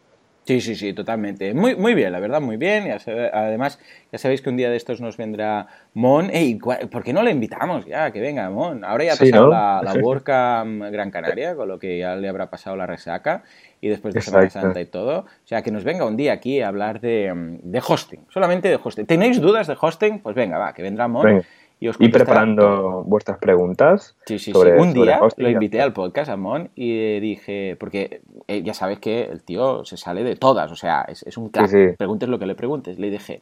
Sí, 0.48 0.62
sí, 0.62 0.75
sí, 0.75 0.94
totalmente. 0.94 1.54
Muy, 1.54 1.75
muy 1.75 1.94
bien, 1.94 2.13
la 2.13 2.22
verdad, 2.22 2.39
muy 2.39 2.56
bien. 2.56 2.89
además, 3.34 3.80
ya 4.13 4.18
sabéis 4.18 4.42
que 4.42 4.50
un 4.50 4.56
día 4.56 4.70
de 4.70 4.77
estos 4.77 5.01
nos 5.01 5.18
vendrá 5.18 5.68
Mon. 5.94 6.30
Ey, 6.30 6.56
¿por 6.56 7.04
qué 7.04 7.12
no 7.12 7.22
le 7.22 7.32
invitamos 7.32 7.86
ya? 7.86 8.12
Que 8.12 8.22
venga, 8.22 8.50
Mon. 8.50 8.86
Ahora 8.86 9.04
ya 9.04 9.13
ha 9.13 9.18
pasado 9.18 9.50
la, 9.50 9.82
la 9.84 9.94
Gran 10.89 11.12
Canaria, 11.12 11.54
con 11.58 11.68
lo 11.68 11.77
que 11.77 11.98
ya 11.98 12.16
le 12.16 12.30
habrá 12.30 12.50
pasado 12.50 12.77
la 12.77 12.86
resaca 12.86 13.44
y 13.82 13.89
después 13.89 14.13
de 14.13 14.22
Semana 14.22 14.50
Santa 14.50 14.80
y 14.80 14.86
todo. 14.86 15.20
O 15.20 15.48
sea, 15.48 15.62
que 15.63 15.72
nos 15.72 15.84
venga 15.84 16.06
un 16.06 16.16
día 16.16 16.32
aquí 16.32 16.62
a 16.62 16.70
hablar 16.70 17.01
de, 17.01 17.60
de 17.62 17.82
hosting, 17.86 18.22
solamente 18.30 18.70
de 18.70 18.80
hosting. 18.82 19.06
¿Tenéis 19.06 19.42
dudas 19.42 19.68
de 19.68 19.75
hosting? 19.77 20.20
Pues 20.20 20.34
venga, 20.34 20.58
va, 20.58 20.74
que 20.74 20.82
vendrá 20.82 21.10
Mon. 21.10 21.44
Y, 21.79 22.10
preparando 22.10 23.03
vuestras 23.05 23.38
preguntas. 23.38 24.15
Sí, 24.25 24.39
sí, 24.39 24.51
sí. 24.51 24.60
Un 24.79 24.93
día 24.93 25.19
lo 25.38 25.50
invité 25.50 25.79
al 25.79 25.93
podcast, 25.93 26.31
a 26.31 26.36
Mon, 26.36 26.69
y 26.75 27.19
dije, 27.19 27.75
porque 27.79 28.22
eh, 28.48 28.63
ya 28.63 28.74
sabes 28.74 28.98
que 29.00 29.25
el 29.25 29.43
tío 29.43 29.86
se 29.86 29.96
sale 29.96 30.24
de 30.24 30.36
todas, 30.36 30.72
o 30.72 30.75
sea, 30.75 31.05
es, 31.07 31.38
un 31.38 31.50
crack. 31.50 31.98
Preguntes 31.98 32.29
lo 32.29 32.39
que 32.39 32.48
le 32.48 32.55
preguntes. 32.55 32.98
Le 32.98 33.12
dije, 33.12 33.41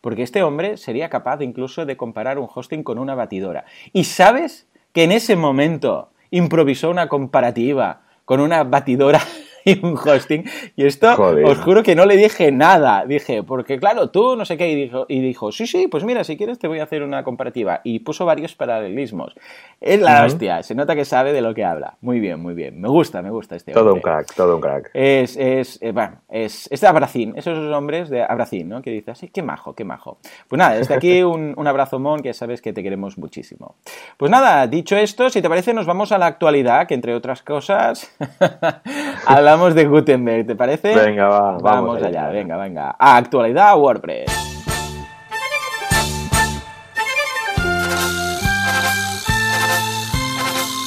porque 0.00 0.22
este 0.22 0.42
hombre 0.42 0.76
sería 0.76 1.08
capaz 1.10 1.40
incluso 1.42 1.86
de 1.86 1.96
comparar 1.96 2.38
un 2.40 2.48
hosting 2.52 2.82
con 2.82 2.98
una 2.98 3.14
batidora. 3.14 3.64
Y 3.92 4.04
sabes 4.04 4.66
que 4.92 5.04
en 5.04 5.12
ese 5.12 5.36
momento 5.36 6.10
improvisó 6.30 6.90
una 6.90 7.08
comparativa 7.08 8.02
con 8.24 8.40
una 8.40 8.64
batidora 8.64 9.20
y 9.66 9.78
un 9.84 9.98
hosting. 9.98 10.44
Y 10.76 10.86
esto 10.86 11.12
os 11.20 11.58
juro 11.58 11.82
que 11.82 11.94
no 11.94 12.06
le 12.06 12.16
dije 12.16 12.50
nada. 12.52 13.04
Dije, 13.04 13.42
porque 13.42 13.78
claro, 13.78 14.10
tú 14.10 14.36
no 14.36 14.44
sé 14.44 14.56
qué. 14.56 14.70
Y 14.70 14.74
dijo, 14.76 15.04
y 15.08 15.20
dijo, 15.20 15.52
sí, 15.52 15.66
sí, 15.66 15.88
pues 15.88 16.04
mira, 16.04 16.24
si 16.24 16.36
quieres 16.36 16.58
te 16.58 16.68
voy 16.68 16.78
a 16.78 16.84
hacer 16.84 17.02
una 17.02 17.24
comparativa. 17.24 17.80
Y 17.84 17.98
puso 17.98 18.24
varios 18.24 18.54
paralelismos. 18.54 19.34
Es 19.80 20.00
la 20.00 20.24
hostia, 20.24 20.62
se 20.62 20.74
nota 20.74 20.94
que 20.94 21.04
sabe 21.04 21.32
de 21.32 21.42
lo 21.42 21.52
que 21.52 21.64
habla. 21.64 21.96
Muy 22.00 22.20
bien, 22.20 22.40
muy 22.40 22.54
bien. 22.54 22.80
Me 22.80 22.88
gusta, 22.88 23.20
me 23.20 23.30
gusta 23.30 23.56
este 23.56 23.72
todo 23.72 23.92
un 23.92 24.00
crack, 24.00 24.34
todo 24.34 24.56
un 24.56 24.60
crack. 24.60 24.90
Es, 24.94 25.36
es, 25.36 25.78
eh, 25.82 25.92
bueno, 25.92 26.22
es, 26.28 26.68
es 26.70 26.80
de 26.80 26.86
Abracín, 26.86 27.34
esos 27.36 27.58
hombres 27.74 28.08
de 28.08 28.22
Abracín, 28.22 28.68
¿no? 28.68 28.80
Que 28.80 28.90
dice 28.90 29.10
así, 29.10 29.28
qué 29.28 29.42
majo, 29.42 29.74
qué 29.74 29.84
majo. 29.84 30.18
Pues 30.48 30.58
nada, 30.58 30.76
desde 30.76 30.94
aquí 30.94 31.22
un, 31.22 31.54
un 31.56 31.66
abrazo, 31.66 31.98
Mon, 31.98 32.20
que 32.20 32.32
sabes 32.32 32.62
que 32.62 32.72
te 32.72 32.82
queremos 32.82 33.18
muchísimo. 33.18 33.76
Pues 34.16 34.30
nada, 34.30 34.66
dicho 34.66 34.96
esto, 34.96 35.28
si 35.28 35.42
te 35.42 35.48
parece, 35.48 35.74
nos 35.74 35.86
vamos 35.86 36.12
a 36.12 36.18
la 36.18 36.26
actualidad, 36.26 36.86
que 36.86 36.94
entre 36.94 37.14
otras 37.14 37.42
cosas, 37.42 38.10
hablamos 39.26 39.55
de 39.56 39.86
Gutenberg, 39.86 40.46
¿te 40.46 40.54
parece? 40.54 40.94
Venga, 40.94 41.28
va. 41.28 41.58
Vamos, 41.58 42.02
allá, 42.02 42.28
venga, 42.28 42.56
venga. 42.58 42.94
Actualidad 42.98 43.78
WordPress. 43.78 44.30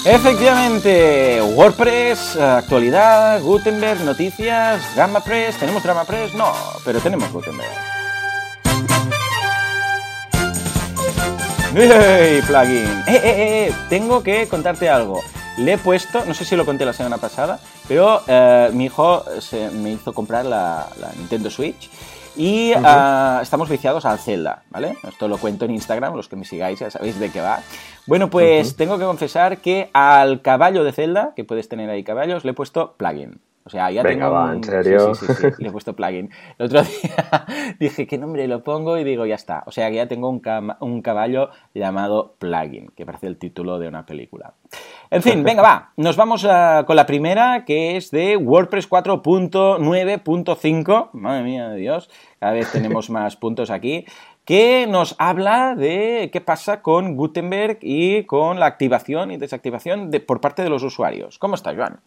Efectivamente, 0.05 1.41
WordPress, 1.55 2.37
actualidad, 2.37 3.41
Gutenberg, 3.41 4.01
noticias, 4.01 4.81
GammaPress. 4.95 5.57
¿Tenemos 5.57 5.83
GammaPress? 5.83 6.35
No, 6.35 6.51
pero 6.85 6.99
tenemos 6.99 7.31
Gutenberg. 7.33 7.69
¡Hey, 11.75 12.41
plugin! 12.47 12.87
Eh, 13.07 13.21
eh, 13.23 13.67
eh! 13.67 13.73
Tengo 13.89 14.23
que 14.23 14.47
contarte 14.47 14.89
algo 14.89 15.21
le 15.59 15.73
he 15.73 15.77
puesto, 15.77 16.23
no 16.25 16.33
sé 16.33 16.45
si 16.45 16.55
lo 16.55 16.65
conté 16.65 16.85
la 16.85 16.93
semana 16.93 17.17
pasada, 17.17 17.59
pero 17.87 18.21
eh, 18.27 18.69
mi 18.73 18.85
hijo 18.85 19.23
se, 19.41 19.69
me 19.69 19.91
hizo 19.91 20.13
comprar 20.13 20.45
la, 20.45 20.87
Nintendo 21.17 21.49
Switch 21.49 21.89
y 22.35 22.71
ah, 22.73 23.39
estamos 23.41 23.67
viciados 23.69 24.05
al 24.05 24.19
Zelda, 24.19 24.63
¿vale? 24.69 24.95
Esto 25.07 25.27
lo 25.27 25.37
cuento 25.37 25.65
en 25.65 25.71
Instagram, 25.71 26.15
los 26.15 26.29
que 26.29 26.35
me 26.35 26.45
sigáis 26.45 26.79
ya 26.79 26.89
sabéis 26.89 27.19
de 27.19 27.31
qué 27.31 27.41
va. 27.41 27.61
Bueno, 28.07 28.29
pues 28.29 28.75
tengo 28.75 28.97
que 28.97 29.05
confesar 29.05 29.57
que 29.57 29.89
al 29.93 30.41
caballo 30.41 30.83
de 30.83 30.93
Zelda, 30.93 31.33
que 31.35 31.43
puedes 31.43 31.67
tener 31.67 31.89
ahí 31.89 32.03
caballos, 32.03 32.45
le 32.45 32.51
he 32.51 32.53
puesto 32.53 32.93
plugin. 32.97 33.39
O 33.69 33.71
sea, 33.71 33.91
ya 33.91 34.01
Venga, 34.01 34.25
tengo. 34.25 34.35
Va, 34.35 34.51
¿en 34.51 34.63
serio? 34.63 35.13
Sí, 35.13 35.27
sí, 35.27 35.33
sí, 35.35 35.47
le 35.59 35.67
he 35.67 35.71
puesto 35.77 35.95
plugin. 35.95 36.31
El 36.57 36.65
otro 36.65 36.81
día 36.81 37.45
dije, 37.79 38.07
¿qué 38.07 38.17
nombre 38.17 38.47
lo 38.47 38.63
pongo? 38.63 38.97
Y 38.97 39.03
digo, 39.03 39.27
ya 39.27 39.35
está. 39.35 39.61
O 39.67 39.71
sea, 39.71 39.91
que 39.91 39.97
ya 39.97 40.07
tengo 40.07 40.27
un, 40.27 40.41
un 40.79 41.03
caballo 41.03 41.51
llamado 41.75 42.33
plugin, 42.39 42.89
que 42.95 43.05
parece 43.05 43.27
el 43.27 43.37
título 43.37 43.77
de 43.77 43.87
una 43.87 44.07
película. 44.07 44.55
En 45.11 45.21
fin, 45.21 45.43
venga, 45.43 45.61
va. 45.61 45.91
Nos 45.97 46.17
vamos 46.17 46.47
con 46.87 46.95
la 46.95 47.05
primera, 47.05 47.63
que 47.63 47.95
es 47.95 48.09
de 48.09 48.37
WordPress 48.37 48.89
4.9.5. 48.89 51.09
Madre 51.13 51.43
mía 51.43 51.69
de 51.69 51.77
Dios, 51.77 52.09
cada 52.39 52.53
vez 52.53 52.71
tenemos 52.71 53.11
más 53.11 53.35
puntos 53.35 53.69
aquí. 53.69 54.05
Que 54.45 54.87
nos 54.87 55.15
habla 55.19 55.75
de 55.75 56.31
qué 56.33 56.41
pasa 56.41 56.81
con 56.81 57.15
Gutenberg 57.15 57.77
y 57.83 58.23
con 58.23 58.59
la 58.59 58.65
activación 58.65 59.29
y 59.29 59.37
desactivación 59.37 60.09
de, 60.09 60.21
por 60.21 60.41
parte 60.41 60.63
de 60.63 60.69
los 60.69 60.81
usuarios. 60.81 61.37
¿Cómo 61.37 61.53
está, 61.53 61.75
Joan? 61.75 61.99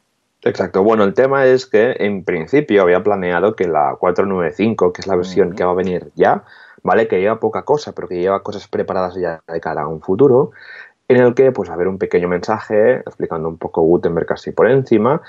Exacto. 0.45 0.83
Bueno, 0.83 1.05
el 1.05 1.15
tema 1.15 1.47
es 1.47 1.67
que 1.67 1.95
en 2.01 2.25
principio 2.25 2.83
había 2.83 3.03
planeado 3.03 3.55
que 3.55 3.69
la 3.69 3.97
495, 3.99 4.93
que 4.93 5.01
es 5.01 5.07
la 5.07 5.15
versión 5.15 5.55
que 5.55 5.65
va 5.65 5.71
a 5.71 5.75
venir 5.75 6.11
ya, 6.17 6.45
¿vale? 6.83 7.07
Que 7.07 7.21
lleva 7.21 7.39
poca 7.39 7.63
cosa, 7.63 7.93
pero 7.93 8.09
que 8.09 8.19
lleva 8.19 8.43
cosas 8.43 8.67
preparadas 8.67 9.15
ya 9.15 9.43
de 9.47 9.61
cara 9.61 9.83
a 9.83 9.89
un 9.89 10.01
futuro, 10.01 10.51
en 11.07 11.19
el 11.19 11.35
que 11.35 11.53
pues 11.53 11.71
haber 11.71 11.87
un 11.87 11.99
pequeño 11.99 12.27
mensaje 12.27 12.97
explicando 12.97 13.49
un 13.49 13.57
poco 13.57 13.83
Gutenberg 13.83 14.33
así 14.33 14.51
por 14.51 14.69
encima 14.69 15.23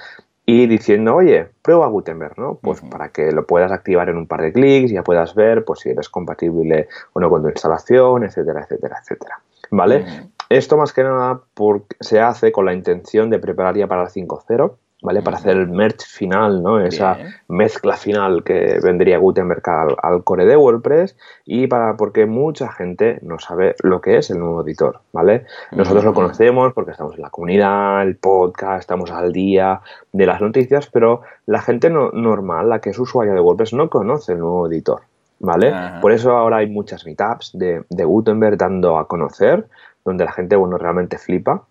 y 0.46 0.66
diciendo, 0.66 1.16
oye, 1.16 1.48
prueba 1.62 1.88
Gutenberg, 1.88 2.38
¿no? 2.40 2.56
Pues 2.56 2.82
para 2.82 3.10
que 3.10 3.32
lo 3.32 3.46
puedas 3.46 3.72
activar 3.72 4.10
en 4.10 4.18
un 4.18 4.28
par 4.28 4.42
de 4.42 4.52
clics 4.52 4.92
y 4.92 4.96
ya 4.96 5.04
puedas 5.04 5.36
ver 5.36 5.64
pues 5.64 5.82
si 5.82 5.90
eres 5.90 6.10
compatible 6.10 6.88
o 7.14 7.20
no 7.20 7.30
con 7.30 7.44
tu 7.44 7.50
instalación, 7.50 8.24
etcétera, 8.24 8.64
etcétera, 8.64 8.98
etcétera. 9.02 9.40
¿Vale? 9.70 10.06
Esto 10.50 10.76
más 10.78 10.92
que 10.92 11.04
nada 11.04 11.42
porque 11.54 11.96
se 12.00 12.20
hace 12.20 12.52
con 12.52 12.66
la 12.66 12.74
intención 12.74 13.30
de 13.30 13.40
preparar 13.40 13.76
ya 13.76 13.88
para 13.88 14.04
el 14.04 14.10
5.0 14.10 14.74
¿vale? 15.04 15.22
Para 15.22 15.38
hacer 15.38 15.58
el 15.58 15.68
merge 15.68 16.06
final, 16.08 16.64
¿no? 16.64 16.80
Esa 16.80 17.18
mezcla 17.50 17.98
final 17.98 18.44
que 18.44 18.80
vendría 18.82 19.18
Gutenberg 19.18 19.62
al, 20.02 20.24
core 20.24 20.46
de 20.46 20.56
WordPress 20.56 21.18
y 21.46 21.68
para 21.68 21.98
porque 21.98 22.26
mucha 22.26 22.72
gente 22.72 23.20
no 23.22 23.38
sabe 23.38 23.76
lo 23.84 24.00
que 24.00 24.18
es 24.18 24.32
el 24.32 24.40
nuevo 24.40 24.64
editor, 24.64 25.02
¿vale? 25.12 25.46
Nosotros 25.74 26.06
lo 26.06 26.14
conocemos 26.14 26.74
porque 26.74 26.92
estamos 26.92 27.16
en 27.16 27.22
la 27.22 27.30
comunidad, 27.30 28.02
el 28.02 28.16
podcast, 28.16 28.80
estamos 28.80 29.12
al 29.12 29.34
día 29.34 29.82
de 30.14 30.26
las 30.26 30.40
noticias, 30.42 30.88
pero 30.88 31.22
la 31.46 31.62
gente 31.62 31.90
no, 31.90 32.10
normal, 32.12 32.70
la 32.70 32.80
que 32.80 32.92
es 32.92 32.98
usuaria 32.98 33.34
de 33.34 33.42
WordPress, 33.42 33.74
no 33.74 33.90
conoce 33.90 34.32
el 34.32 34.40
nuevo 34.40 34.68
editor, 34.68 35.02
¿vale? 35.40 35.74
Por 36.02 36.14
eso 36.14 36.32
ahora 36.32 36.58
hay 36.58 36.70
muchas 36.70 37.06
meetups 37.06 37.52
de, 37.54 37.84
de 37.90 38.06
Gutenberg 38.06 38.58
dando 38.58 38.98
a 38.98 39.08
conocer, 39.10 39.68
donde 40.06 40.24
la 40.24 40.32
gente, 40.32 40.56
bueno, 40.56 40.78
realmente 40.78 41.18
flipa 41.18 41.66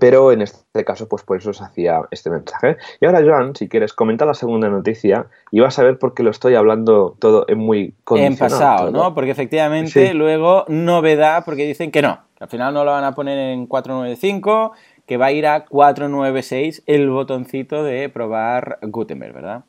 pero 0.00 0.32
en 0.32 0.42
este 0.42 0.84
caso, 0.84 1.08
pues 1.08 1.22
por 1.22 1.36
eso 1.36 1.52
se 1.52 1.62
hacía 1.64 2.02
este 2.10 2.30
mensaje. 2.30 2.76
Y 3.00 3.06
ahora, 3.06 3.22
Joan, 3.22 3.54
si 3.54 3.68
quieres, 3.68 3.92
comenta 3.92 4.24
la 4.24 4.34
segunda 4.34 4.68
noticia 4.68 5.26
y 5.50 5.60
vas 5.60 5.78
a 5.78 5.84
ver 5.84 5.98
por 5.98 6.14
qué 6.14 6.22
lo 6.22 6.30
estoy 6.30 6.54
hablando 6.54 7.16
todo 7.18 7.44
en 7.48 7.58
muy 7.58 7.94
En 8.10 8.36
pasado, 8.36 8.90
¿no? 8.90 9.14
Porque 9.14 9.30
efectivamente 9.30 10.12
luego 10.14 10.64
novedad, 10.68 11.44
porque 11.44 11.66
dicen 11.66 11.90
que 11.90 12.02
no, 12.02 12.18
que 12.36 12.44
al 12.44 12.50
final 12.50 12.74
no 12.74 12.84
lo 12.84 12.90
van 12.90 13.04
a 13.04 13.14
poner 13.14 13.38
en 13.38 13.66
495, 13.66 14.72
que 15.06 15.16
va 15.16 15.26
a 15.26 15.32
ir 15.32 15.46
a 15.46 15.64
496 15.66 16.82
el 16.86 17.08
botoncito 17.08 17.84
de 17.84 18.08
probar 18.08 18.78
Gutenberg, 18.82 19.34
¿verdad? 19.34 19.64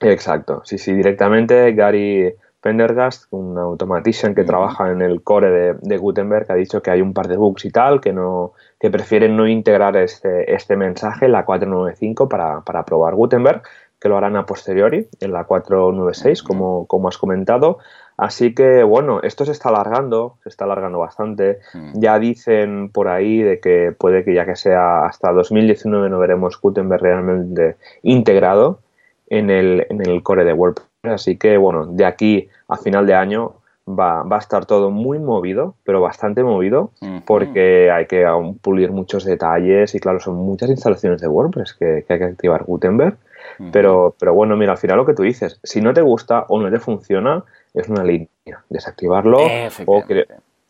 Exacto, 0.00 0.62
sí, 0.64 0.78
sí, 0.78 0.92
directamente 0.92 1.72
Gary 1.72 2.34
Pendergast, 2.62 3.26
un 3.30 3.58
automatician 3.58 4.36
que 4.36 4.44
trabaja 4.44 4.90
en 4.92 5.02
el 5.02 5.22
core 5.22 5.74
de, 5.80 5.96
Gutenberg, 5.98 6.50
ha 6.50 6.54
dicho 6.54 6.80
que 6.80 6.92
hay 6.92 7.00
un 7.00 7.12
par 7.12 7.26
de 7.26 7.36
bugs 7.36 7.64
y 7.64 7.70
tal, 7.70 8.00
que 8.00 8.12
no 8.12 8.52
que 8.82 8.90
prefieren 8.90 9.36
no 9.36 9.46
integrar 9.46 9.96
este, 9.96 10.52
este 10.52 10.76
mensaje 10.76 11.26
en 11.26 11.32
la 11.32 11.44
495 11.44 12.28
para, 12.28 12.62
para 12.62 12.84
probar 12.84 13.14
Gutenberg, 13.14 13.62
que 14.00 14.08
lo 14.08 14.16
harán 14.16 14.34
a 14.34 14.44
posteriori 14.44 15.06
en 15.20 15.32
la 15.32 15.44
496, 15.44 16.42
como, 16.42 16.88
como 16.88 17.06
has 17.06 17.16
comentado. 17.16 17.78
Así 18.16 18.56
que 18.56 18.82
bueno, 18.82 19.20
esto 19.22 19.44
se 19.44 19.52
está 19.52 19.68
alargando, 19.68 20.36
se 20.42 20.48
está 20.48 20.64
alargando 20.64 20.98
bastante. 20.98 21.60
Ya 21.94 22.18
dicen 22.18 22.88
por 22.88 23.06
ahí 23.06 23.40
de 23.40 23.60
que 23.60 23.94
puede 23.96 24.24
que 24.24 24.34
ya 24.34 24.44
que 24.44 24.56
sea 24.56 25.06
hasta 25.06 25.30
2019 25.30 26.10
no 26.10 26.18
veremos 26.18 26.60
Gutenberg 26.60 27.02
realmente 27.02 27.76
integrado 28.02 28.80
en 29.28 29.50
el, 29.50 29.86
en 29.90 30.04
el 30.04 30.24
core 30.24 30.42
de 30.42 30.54
WordPress. 30.54 30.88
Así 31.04 31.36
que 31.36 31.56
bueno, 31.56 31.86
de 31.86 32.04
aquí 32.04 32.48
a 32.66 32.76
final 32.78 33.06
de 33.06 33.14
año 33.14 33.61
va, 33.88 34.22
va 34.22 34.36
a 34.36 34.38
estar 34.38 34.66
todo 34.66 34.90
muy 34.90 35.18
movido, 35.18 35.74
pero 35.84 36.00
bastante 36.00 36.42
movido, 36.42 36.92
porque 37.26 37.90
hay 37.90 38.06
que 38.06 38.26
pulir 38.60 38.92
muchos 38.92 39.24
detalles 39.24 39.94
y 39.94 40.00
claro, 40.00 40.20
son 40.20 40.36
muchas 40.36 40.70
instalaciones 40.70 41.20
de 41.20 41.28
WordPress 41.28 41.74
que, 41.74 42.04
hay 42.08 42.18
que 42.18 42.24
activar 42.24 42.64
Gutenberg. 42.64 43.16
pero, 43.72 44.14
pero 44.18 44.34
bueno, 44.34 44.56
mira, 44.56 44.72
al 44.72 44.78
final 44.78 44.96
lo 44.96 45.06
que 45.06 45.14
tú 45.14 45.22
dices, 45.22 45.58
si 45.62 45.80
no 45.80 45.92
te 45.92 46.02
gusta 46.02 46.46
o 46.48 46.60
no 46.60 46.70
te 46.70 46.78
funciona, 46.78 47.44
es 47.74 47.88
una 47.88 48.04
línea. 48.04 48.28
Desactivarlo 48.68 49.38
o, 49.86 50.02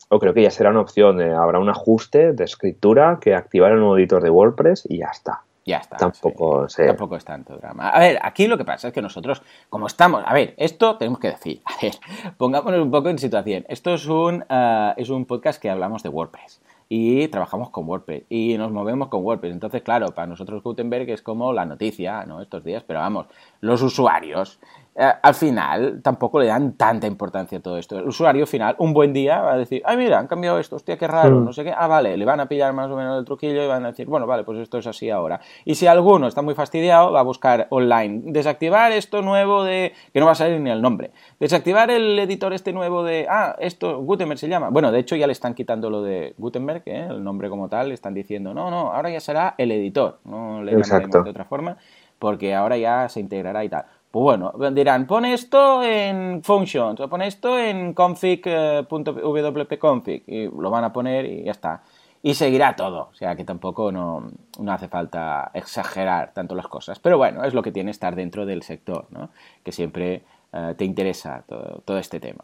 o, 0.09 0.19
creo 0.19 0.33
que 0.33 0.41
ya 0.41 0.51
será 0.51 0.69
una 0.69 0.81
opción. 0.81 1.21
habrá 1.21 1.59
un 1.59 1.69
ajuste 1.69 2.33
de 2.33 2.43
escritura 2.43 3.19
que 3.21 3.35
activar 3.35 3.71
en 3.71 3.79
un 3.79 3.97
editor 3.97 4.23
de 4.23 4.29
WordPress 4.29 4.85
y 4.89 4.99
ya 4.99 5.07
está. 5.11 5.41
Ya 5.65 5.77
está. 5.77 5.97
Tampoco, 5.97 6.67
Tampoco 6.67 7.15
es 7.15 7.23
tanto 7.23 7.55
drama. 7.55 7.89
A 7.89 7.99
ver, 7.99 8.19
aquí 8.21 8.47
lo 8.47 8.57
que 8.57 8.65
pasa 8.65 8.89
es 8.89 8.93
que 8.93 9.01
nosotros, 9.01 9.41
como 9.69 9.87
estamos. 9.87 10.23
A 10.25 10.33
ver, 10.33 10.53
esto 10.57 10.97
tenemos 10.97 11.19
que 11.19 11.29
decir. 11.29 11.61
A 11.65 11.73
ver, 11.81 11.93
pongámonos 12.37 12.81
un 12.81 12.91
poco 12.91 13.09
en 13.09 13.17
situación. 13.17 13.65
Esto 13.69 13.93
es 13.93 14.05
un, 14.07 14.43
eh, 14.49 14.93
es 14.97 15.09
un 15.09 15.25
podcast 15.25 15.61
que 15.61 15.69
hablamos 15.69 16.03
de 16.03 16.09
WordPress 16.09 16.61
y 16.89 17.27
trabajamos 17.27 17.69
con 17.69 17.87
WordPress 17.87 18.23
y 18.29 18.57
nos 18.57 18.71
movemos 18.71 19.09
con 19.09 19.23
WordPress. 19.23 19.53
Entonces, 19.53 19.81
claro, 19.81 20.07
para 20.13 20.27
nosotros 20.27 20.63
Gutenberg 20.63 21.09
es 21.09 21.21
como 21.21 21.53
la 21.53 21.65
noticia, 21.65 22.25
¿no? 22.25 22.41
Estos 22.41 22.63
días, 22.63 22.83
pero 22.85 22.99
vamos, 22.99 23.27
los 23.61 23.81
usuarios 23.81 24.59
eh, 24.95 25.11
al 25.23 25.33
final 25.33 26.01
tampoco 26.03 26.39
le 26.39 26.45
dan 26.45 26.73
tanta 26.77 27.07
importancia 27.07 27.57
a 27.57 27.61
todo 27.61 27.77
esto. 27.77 27.97
El 27.97 28.07
usuario 28.07 28.45
final, 28.45 28.75
un 28.77 28.93
buen 28.93 29.11
día, 29.11 29.41
va 29.41 29.53
a 29.53 29.57
decir, 29.57 29.81
ay, 29.85 29.97
mira, 29.97 30.19
han 30.19 30.27
cambiado 30.27 30.59
esto, 30.59 30.75
hostia, 30.75 30.97
qué 30.97 31.07
raro, 31.07 31.39
no 31.41 31.51
sé 31.51 31.63
qué. 31.63 31.73
Ah, 31.75 31.87
vale, 31.87 32.15
le 32.15 32.25
van 32.25 32.39
a 32.39 32.47
pillar 32.47 32.73
más 32.73 32.91
o 32.91 32.95
menos 32.95 33.17
el 33.17 33.25
truquillo 33.25 33.63
y 33.63 33.67
van 33.67 33.83
a 33.85 33.87
decir, 33.89 34.05
bueno, 34.05 34.27
vale, 34.27 34.43
pues 34.43 34.59
esto 34.59 34.77
es 34.77 34.85
así 34.85 35.09
ahora. 35.09 35.41
Y 35.65 35.75
si 35.75 35.87
alguno 35.87 36.27
está 36.27 36.43
muy 36.43 36.53
fastidiado, 36.53 37.11
va 37.11 37.21
a 37.21 37.23
buscar 37.23 37.67
online, 37.71 38.21
desactivar 38.25 38.91
esto 38.91 39.23
nuevo 39.23 39.63
de, 39.63 39.93
que 40.13 40.19
no 40.19 40.27
va 40.27 40.33
a 40.33 40.35
salir 40.35 40.59
ni 40.59 40.69
el 40.69 40.81
nombre, 40.81 41.11
desactivar 41.39 41.89
el 41.89 42.19
editor 42.19 42.53
este 42.53 42.71
nuevo 42.71 43.03
de, 43.03 43.25
ah, 43.29 43.55
esto, 43.59 43.99
Gutenberg 43.99 44.39
se 44.39 44.47
llama. 44.47 44.69
Bueno, 44.69 44.91
de 44.91 44.99
hecho 44.99 45.15
ya 45.15 45.25
le 45.25 45.33
están 45.33 45.55
quitando 45.55 45.89
lo 45.89 46.03
de 46.03 46.35
Gutenberg, 46.37 46.72
¿eh? 46.85 47.07
el 47.09 47.23
nombre 47.23 47.49
como 47.49 47.69
tal, 47.69 47.91
están 47.91 48.13
diciendo, 48.13 48.53
no, 48.53 48.71
no, 48.71 48.91
ahora 48.91 49.09
ya 49.09 49.19
será 49.19 49.55
el 49.57 49.71
editor, 49.71 50.19
no 50.25 50.63
le 50.63 50.71
llamaremos 50.71 51.23
de 51.23 51.29
otra 51.29 51.45
forma, 51.45 51.77
porque 52.19 52.55
ahora 52.55 52.77
ya 52.77 53.07
se 53.09 53.19
integrará 53.19 53.63
y 53.63 53.69
tal. 53.69 53.85
Pues 54.13 54.23
bueno, 54.23 54.53
dirán, 54.71 55.07
pon 55.07 55.25
esto 55.25 55.81
en 55.81 56.43
functions 56.43 56.99
o 56.99 57.09
pon 57.09 57.23
esto 57.23 57.57
en 57.57 57.95
config.wp-config 57.95 60.23
y 60.27 60.45
lo 60.45 60.69
van 60.69 60.83
a 60.83 60.93
poner 60.93 61.25
y 61.25 61.45
ya 61.45 61.51
está. 61.51 61.81
Y 62.21 62.35
seguirá 62.35 62.75
todo, 62.75 63.09
o 63.11 63.15
sea 63.15 63.35
que 63.35 63.43
tampoco 63.43 63.91
no, 63.91 64.29
hace 64.69 64.87
falta 64.87 65.49
exagerar 65.53 66.31
tanto 66.33 66.55
las 66.55 66.67
cosas. 66.67 66.99
Pero 66.99 67.17
bueno, 67.17 67.43
es 67.43 67.53
lo 67.53 67.61
que 67.61 67.71
tiene 67.71 67.91
estar 67.91 68.15
dentro 68.15 68.45
del 68.45 68.63
sector, 68.63 69.07
¿no? 69.09 69.29
Que 69.63 69.73
siempre 69.73 70.23
eh, 70.53 70.75
te 70.77 70.85
interesa 70.85 71.43
todo, 71.47 71.97
este 71.97 72.19
tema. 72.19 72.43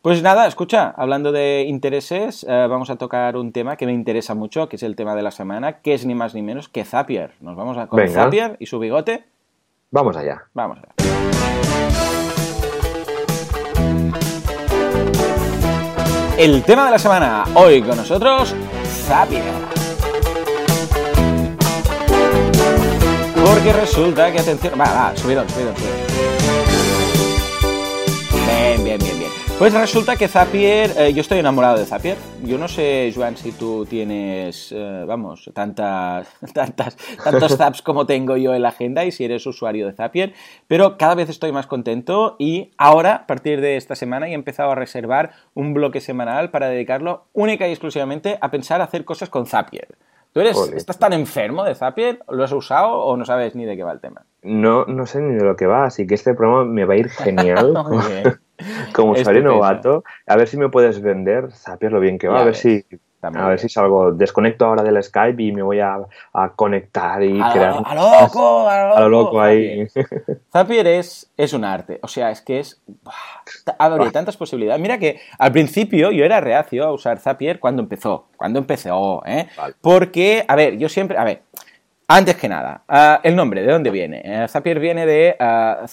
Pues 0.00 0.22
nada, 0.22 0.46
escucha, 0.46 0.94
hablando 0.96 1.32
de 1.32 1.64
intereses, 1.66 2.46
eh, 2.48 2.66
vamos 2.70 2.88
a 2.88 2.94
tocar 2.96 3.36
un 3.36 3.50
tema 3.50 3.76
que 3.76 3.84
me 3.84 3.92
interesa 3.92 4.36
mucho, 4.36 4.68
que 4.68 4.76
es 4.76 4.84
el 4.84 4.94
tema 4.94 5.16
de 5.16 5.22
la 5.22 5.32
semana, 5.32 5.80
que 5.80 5.92
es 5.92 6.06
ni 6.06 6.14
más 6.14 6.34
ni 6.34 6.42
menos 6.42 6.68
que 6.68 6.84
Zapier. 6.84 7.32
Nos 7.40 7.56
vamos 7.56 7.76
a 7.76 7.88
con 7.88 8.08
Zapier 8.08 8.56
y 8.60 8.66
su 8.66 8.78
bigote. 8.78 9.24
Vamos 9.90 10.16
allá. 10.16 10.44
Vamos 10.54 10.78
allá. 10.78 10.94
El 16.38 16.62
tema 16.62 16.84
de 16.84 16.90
la 16.92 16.98
semana, 17.00 17.44
hoy 17.54 17.82
con 17.82 17.96
nosotros, 17.96 18.54
Zapier. 18.84 19.42
Porque 23.44 23.72
resulta 23.72 24.30
que, 24.30 24.38
atención, 24.38 24.74
va, 24.80 24.84
va, 24.84 25.16
subidón, 25.16 25.48
subidón, 25.48 25.76
subidón. 25.76 26.07
Pues 29.58 29.74
resulta 29.74 30.14
que 30.14 30.28
Zapier, 30.28 30.92
eh, 30.96 31.12
yo 31.12 31.20
estoy 31.20 31.40
enamorado 31.40 31.78
de 31.78 31.84
Zapier. 31.84 32.16
Yo 32.44 32.58
no 32.58 32.68
sé, 32.68 33.12
Joan, 33.12 33.36
si 33.36 33.50
tú 33.50 33.84
tienes, 33.86 34.70
eh, 34.70 35.04
vamos, 35.04 35.50
tantas, 35.52 36.28
tantas, 36.54 36.96
tantos 37.24 37.56
zaps 37.56 37.82
como 37.82 38.06
tengo 38.06 38.36
yo 38.36 38.54
en 38.54 38.62
la 38.62 38.68
agenda 38.68 39.04
y 39.04 39.10
si 39.10 39.24
eres 39.24 39.44
usuario 39.46 39.88
de 39.88 39.94
Zapier, 39.94 40.32
pero 40.68 40.96
cada 40.96 41.16
vez 41.16 41.28
estoy 41.28 41.50
más 41.50 41.66
contento 41.66 42.36
y 42.38 42.70
ahora, 42.78 43.16
a 43.16 43.26
partir 43.26 43.60
de 43.60 43.76
esta 43.76 43.96
semana, 43.96 44.28
he 44.28 44.32
empezado 44.32 44.70
a 44.70 44.76
reservar 44.76 45.32
un 45.54 45.74
bloque 45.74 46.00
semanal 46.00 46.50
para 46.50 46.68
dedicarlo 46.68 47.24
única 47.32 47.66
y 47.66 47.72
exclusivamente 47.72 48.38
a 48.40 48.52
pensar 48.52 48.80
hacer 48.80 49.04
cosas 49.04 49.28
con 49.28 49.46
Zapier. 49.46 49.88
¿Tú 50.32 50.40
eres, 50.40 50.56
estás 50.76 51.00
tan 51.00 51.12
enfermo 51.12 51.64
de 51.64 51.74
Zapier? 51.74 52.20
¿Lo 52.28 52.44
has 52.44 52.52
usado 52.52 52.92
o 52.92 53.16
no 53.16 53.24
sabes 53.24 53.56
ni 53.56 53.64
de 53.64 53.76
qué 53.76 53.82
va 53.82 53.90
el 53.90 54.00
tema? 54.00 54.24
No, 54.42 54.84
no 54.84 55.04
sé 55.06 55.20
ni 55.20 55.34
de 55.34 55.42
lo 55.42 55.56
que 55.56 55.66
va, 55.66 55.86
así 55.86 56.06
que 56.06 56.14
este 56.14 56.34
programa 56.34 56.64
me 56.64 56.84
va 56.84 56.94
a 56.94 56.98
ir 56.98 57.08
genial. 57.08 57.74
como 58.94 59.12
usuario 59.12 59.42
novato, 59.42 60.04
a 60.26 60.36
ver 60.36 60.48
si 60.48 60.56
me 60.56 60.68
puedes 60.68 61.00
vender, 61.00 61.52
Zapier 61.52 61.92
lo 61.92 62.00
bien 62.00 62.18
que 62.18 62.28
va, 62.28 62.40
a 62.40 62.44
ver 62.44 62.56
si 62.56 62.84
a 63.22 63.48
ver 63.48 63.58
si 63.58 63.68
salgo, 63.68 64.12
desconecto 64.12 64.64
ahora 64.64 64.82
del 64.82 65.02
Skype 65.02 65.42
y 65.42 65.52
me 65.52 65.62
voy 65.62 65.80
a, 65.80 65.98
conectar 66.54 67.22
y 67.22 67.40
crear. 67.52 67.82
¡A 67.84 67.94
loco! 67.94 68.68
¡A 68.68 69.00
lo 69.00 69.08
loco! 69.08 69.40
ahí! 69.40 69.86
Zapier 70.52 70.86
es, 70.86 71.30
es 71.36 71.52
un 71.52 71.64
arte, 71.64 71.98
o 72.02 72.08
sea, 72.08 72.30
es 72.30 72.40
que 72.40 72.60
es. 72.60 72.80
Abre 73.78 74.10
tantas 74.10 74.36
posibilidades. 74.36 74.80
Mira 74.80 74.98
que 74.98 75.20
al 75.38 75.52
principio 75.52 76.12
yo 76.12 76.24
era 76.24 76.40
reacio 76.40 76.84
a 76.84 76.92
usar 76.92 77.18
Zapier 77.18 77.58
cuando 77.58 77.82
empezó, 77.82 78.28
cuando 78.36 78.60
empezó, 78.60 79.22
¿eh? 79.26 79.48
Porque, 79.80 80.44
a 80.46 80.54
ver, 80.54 80.78
yo 80.78 80.88
siempre. 80.88 81.18
A 81.18 81.24
ver, 81.24 81.42
antes 82.06 82.36
que 82.36 82.48
nada, 82.48 82.84
ah, 82.88 83.20
el 83.22 83.34
nombre, 83.34 83.62
¿de 83.62 83.72
dónde 83.72 83.90
viene? 83.90 84.22
Eh, 84.24 84.46
Zapier 84.48 84.78
viene 84.78 85.06
de 85.06 85.36
uh, 85.40 85.86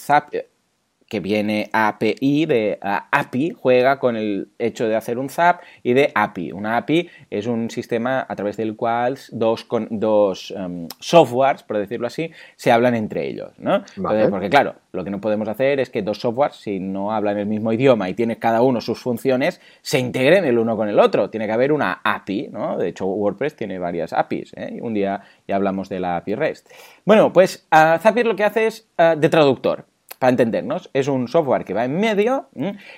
que 1.08 1.20
viene 1.20 1.70
API 1.72 2.46
de 2.46 2.78
API, 2.80 3.50
juega 3.50 3.98
con 3.98 4.16
el 4.16 4.48
hecho 4.58 4.88
de 4.88 4.96
hacer 4.96 5.18
un 5.18 5.28
ZAP 5.28 5.62
y 5.82 5.92
de 5.92 6.10
API. 6.14 6.52
Una 6.52 6.76
API 6.76 7.08
es 7.30 7.46
un 7.46 7.70
sistema 7.70 8.26
a 8.28 8.34
través 8.34 8.56
del 8.56 8.74
cual 8.76 9.16
dos, 9.30 9.64
con, 9.64 9.86
dos 9.90 10.52
em, 10.56 10.88
softwares, 10.98 11.62
por 11.62 11.78
decirlo 11.78 12.08
así, 12.08 12.32
se 12.56 12.72
hablan 12.72 12.94
entre 12.94 13.28
ellos. 13.28 13.50
¿no? 13.58 13.84
porque 14.30 14.50
claro, 14.50 14.74
lo 14.92 15.04
que 15.04 15.10
no 15.10 15.20
podemos 15.20 15.48
hacer 15.48 15.78
es 15.78 15.90
que 15.90 16.02
dos 16.02 16.18
softwares, 16.18 16.56
si 16.56 16.80
no 16.80 17.12
hablan 17.12 17.38
el 17.38 17.46
mismo 17.46 17.72
idioma 17.72 18.08
y 18.08 18.14
tienen 18.14 18.36
cada 18.36 18.62
uno 18.62 18.80
sus 18.80 19.00
funciones, 19.00 19.60
se 19.82 19.98
integren 20.00 20.44
el 20.44 20.58
uno 20.58 20.76
con 20.76 20.88
el 20.88 20.98
otro. 20.98 21.30
Tiene 21.30 21.46
que 21.46 21.52
haber 21.52 21.72
una 21.72 22.00
API, 22.02 22.48
¿no? 22.50 22.76
De 22.76 22.88
hecho, 22.88 23.06
WordPress 23.06 23.54
tiene 23.54 23.78
varias 23.78 24.12
APIs. 24.12 24.52
¿eh? 24.56 24.78
Un 24.82 24.94
día 24.94 25.22
ya 25.46 25.56
hablamos 25.56 25.88
de 25.88 26.00
la 26.00 26.16
API 26.16 26.34
REST. 26.34 26.68
Bueno, 27.04 27.32
pues 27.32 27.68
uh, 27.72 27.98
Zapier 27.98 28.26
lo 28.26 28.34
que 28.34 28.44
hace 28.44 28.66
es 28.66 28.88
ah, 28.98 29.14
de 29.16 29.28
traductor 29.28 29.84
para 30.18 30.30
entendernos, 30.30 30.90
es 30.92 31.08
un 31.08 31.28
software 31.28 31.64
que 31.64 31.74
va 31.74 31.84
en 31.84 31.98
medio 31.98 32.48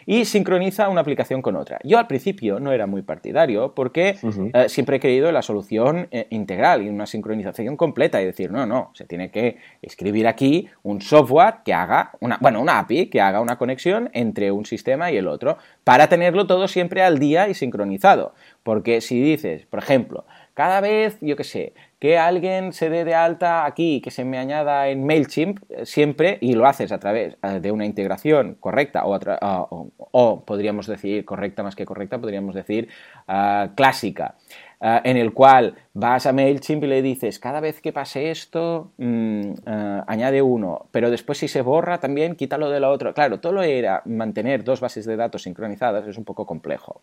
y 0.06 0.24
sincroniza 0.24 0.88
una 0.88 1.00
aplicación 1.00 1.42
con 1.42 1.56
otra. 1.56 1.78
Yo 1.84 1.98
al 1.98 2.06
principio 2.06 2.60
no 2.60 2.72
era 2.72 2.86
muy 2.86 3.02
partidario 3.02 3.74
porque 3.74 4.16
eh, 4.54 4.68
siempre 4.68 4.96
he 4.96 5.00
creído 5.00 5.28
en 5.28 5.34
la 5.34 5.42
solución 5.42 6.08
eh, 6.10 6.26
integral 6.30 6.82
y 6.82 6.88
una 6.88 7.06
sincronización 7.06 7.76
completa 7.76 8.20
y 8.22 8.26
decir, 8.26 8.50
no, 8.50 8.66
no, 8.66 8.90
se 8.94 9.04
tiene 9.04 9.30
que 9.30 9.56
escribir 9.82 10.26
aquí 10.26 10.68
un 10.82 11.00
software 11.00 11.56
que 11.64 11.74
haga, 11.74 12.12
una, 12.20 12.38
bueno, 12.40 12.60
una 12.60 12.78
API 12.78 13.06
que 13.06 13.20
haga 13.20 13.40
una 13.40 13.58
conexión 13.58 14.10
entre 14.12 14.52
un 14.52 14.64
sistema 14.64 15.10
y 15.10 15.16
el 15.16 15.28
otro 15.28 15.58
para 15.84 16.08
tenerlo 16.08 16.46
todo 16.46 16.68
siempre 16.68 17.02
al 17.02 17.18
día 17.18 17.48
y 17.48 17.54
sincronizado. 17.54 18.34
Porque 18.62 19.00
si 19.00 19.20
dices, 19.20 19.66
por 19.66 19.78
ejemplo, 19.78 20.24
cada 20.54 20.80
vez, 20.80 21.18
yo 21.20 21.36
qué 21.36 21.44
sé, 21.44 21.72
que 21.98 22.16
alguien 22.16 22.72
se 22.72 22.90
dé 22.90 23.04
de 23.04 23.14
alta 23.14 23.64
aquí, 23.64 24.00
que 24.00 24.10
se 24.10 24.24
me 24.24 24.38
añada 24.38 24.88
en 24.88 25.04
MailChimp 25.04 25.58
eh, 25.68 25.86
siempre, 25.86 26.38
y 26.40 26.54
lo 26.54 26.66
haces 26.66 26.92
a 26.92 26.98
través 26.98 27.36
eh, 27.42 27.60
de 27.60 27.72
una 27.72 27.84
integración 27.84 28.56
correcta, 28.60 29.04
o, 29.04 29.90
o, 29.96 30.44
podríamos 30.44 30.86
decir 30.86 31.24
correcta 31.24 31.62
más 31.62 31.74
que 31.74 31.84
correcta, 31.84 32.18
podríamos 32.18 32.54
decir 32.54 32.88
ah, 33.26 33.70
clásica. 33.74 34.36
Ah, 34.80 35.00
en 35.02 35.16
el 35.16 35.32
cual 35.32 35.74
vas 35.92 36.26
a 36.26 36.32
MailChimp 36.32 36.84
y 36.84 36.86
le 36.86 37.02
dices, 37.02 37.40
cada 37.40 37.58
vez 37.58 37.80
que 37.80 37.92
pase 37.92 38.30
esto, 38.30 38.92
mm, 38.98 39.52
ah, 39.66 40.04
añade 40.06 40.40
uno, 40.40 40.86
pero 40.92 41.10
después 41.10 41.38
si 41.38 41.48
se 41.48 41.62
borra 41.62 41.98
también, 41.98 42.36
quítalo 42.36 42.70
de 42.70 42.78
la 42.78 42.90
otra. 42.90 43.12
Claro, 43.12 43.40
todo 43.40 43.54
lo 43.54 43.62
era 43.62 44.02
mantener 44.04 44.62
dos 44.62 44.80
bases 44.80 45.04
de 45.04 45.16
datos 45.16 45.42
sincronizadas 45.42 46.06
es 46.06 46.16
un 46.16 46.24
poco 46.24 46.46
complejo. 46.46 47.02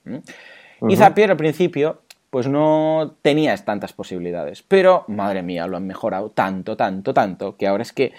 Y 0.87 0.95
Zapier 0.95 1.31
al 1.31 1.37
principio 1.37 1.99
pues 2.35 2.49
no 2.49 3.15
tenías 3.21 3.63
tantas 3.63 3.93
posibilidades. 3.93 4.61
Pero, 4.61 5.05
madre 5.07 5.41
mía, 5.41 5.67
lo 5.67 5.77
han 5.77 5.87
mejorado 5.87 6.31
tanto, 6.31 6.75
tanto, 6.75 7.13
tanto, 7.13 7.55
que 7.55 7.65
ahora 7.65 7.83
es 7.83 7.93
que 7.93 8.11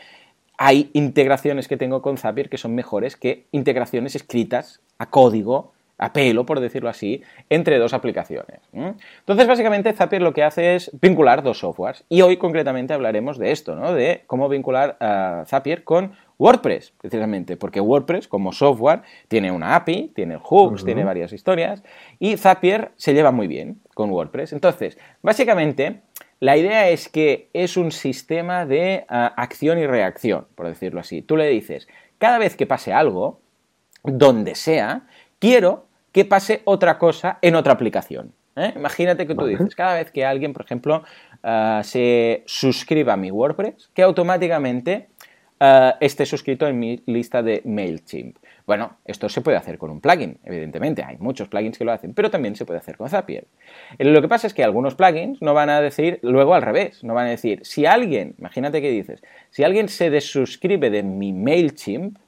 hay 0.57 0.88
integraciones 0.94 1.68
que 1.68 1.76
tengo 1.76 2.00
con 2.00 2.16
Zapier 2.16 2.48
que 2.48 2.57
son 2.57 2.74
mejores 2.74 3.14
que 3.14 3.44
integraciones 3.52 4.16
escritas 4.16 4.81
a 4.96 5.11
código, 5.11 5.74
a 5.98 6.14
pelo, 6.14 6.46
por 6.46 6.61
decirlo 6.61 6.88
así, 6.88 7.22
entre 7.50 7.76
dos 7.76 7.92
aplicaciones. 7.92 8.61
Entonces, 8.72 9.46
básicamente, 9.46 9.92
Zapier 9.92 10.22
lo 10.22 10.33
que 10.33 10.44
hace 10.44 10.76
es 10.76 10.90
vincular 10.98 11.42
dos 11.42 11.59
softwares. 11.59 12.02
Y 12.09 12.22
hoy, 12.22 12.38
concretamente, 12.38 12.94
hablaremos 12.94 13.37
de 13.37 13.52
esto, 13.52 13.76
¿no? 13.76 13.92
De 13.92 14.24
cómo 14.26 14.48
vincular 14.48 14.96
a 14.98 15.44
Zapier 15.46 15.85
con 15.85 16.12
WordPress, 16.38 16.92
precisamente, 17.01 17.57
porque 17.57 17.81
WordPress 17.81 18.29
como 18.29 18.53
software 18.53 19.03
tiene 19.29 19.51
una 19.51 19.75
API, 19.75 20.12
tiene 20.14 20.37
hooks, 20.37 20.85
tiene 20.85 21.03
varias 21.05 21.33
historias 21.33 21.83
y 22.18 22.37
Zapier 22.37 22.92
se 22.96 23.14
lleva 23.14 23.31
muy 23.31 23.46
bien 23.46 23.81
con 23.94 24.11
WordPress. 24.11 24.53
Entonces, 24.53 24.99
básicamente, 25.22 26.03
la 26.40 26.57
idea 26.57 26.90
es 26.90 27.09
que 27.09 27.49
es 27.55 27.79
un 27.79 27.90
sistema 27.90 28.66
de 28.66 29.07
ah, 29.09 29.33
acción 29.37 29.79
y 29.79 29.87
reacción, 29.87 30.46
por 30.55 30.66
decirlo 30.66 31.01
así. 31.01 31.22
Tú 31.22 31.37
le 31.37 31.49
dices, 31.49 31.88
cada 32.18 32.38
vez 32.38 32.57
que 32.57 32.66
pase 32.66 32.92
algo, 32.92 33.40
donde 34.05 34.55
sea, 34.55 35.07
quiero 35.38 35.87
que 36.12 36.25
pase 36.25 36.61
otra 36.64 36.99
cosa 36.99 37.38
en 37.40 37.55
otra 37.57 37.72
aplicación. 37.72 38.33
¿eh? 38.57 38.72
Imagínate 38.77 39.27
que 39.27 39.35
tú 39.35 39.46
dices, 39.46 39.75
cada 39.75 39.94
vez 39.94 40.11
que 40.11 40.27
alguien, 40.27 40.53
por 40.53 40.64
ejemplo, 40.64 41.03
ah, 41.42 41.81
se 41.83 42.42
suscriba 42.46 43.14
a 43.14 43.16
mi 43.16 43.31
WordPress, 43.31 43.90
que 43.94 44.03
automáticamente 44.03 45.09
eh, 45.59 45.92
esté 46.01 46.27
suscrito 46.27 46.66
en 46.66 46.79
mi 46.79 47.03
lista 47.07 47.42
de 47.42 47.62
MailChimp. 47.64 48.37
Bueno, 48.66 48.99
esto 49.05 49.29
se 49.29 49.40
puede 49.40 49.57
hacer 49.57 49.79
con 49.79 49.90
un 49.90 50.01
plugin, 50.01 50.38
evidentemente, 50.45 51.03
hay 51.03 51.16
muchos 51.19 51.49
plugins 51.49 51.79
que 51.79 51.85
lo 51.85 51.92
hacen, 51.92 52.12
pero 52.14 52.31
también 52.31 52.57
se 52.57 52.66
puede 52.66 52.79
hacer 52.79 52.97
con 52.97 53.09
Zapier. 53.09 53.47
Eh, 53.99 54.05
lo 54.05 54.21
que 54.21 54.29
pasa 54.29 54.47
es 54.47 54.55
que 54.55 54.64
algunos 54.64 54.97
plugins 54.97 55.40
no 55.40 55.55
van 55.55 55.71
a 55.71 55.81
decir 55.81 56.19
luego 56.23 56.55
al 56.55 56.62
revés, 56.62 57.03
no 57.05 57.14
van 57.14 57.29
a 57.29 57.31
decir, 57.31 57.61
si 57.64 57.87
alguien, 57.87 58.35
imagínate 58.38 58.83
que 58.83 58.90
dices, 58.90 59.23
si 59.51 59.64
alguien 59.64 59.88
se 59.88 60.11
desuscribe 60.11 60.90
de 60.90 61.03
mi 61.03 61.33
MailChimp, 61.33 62.19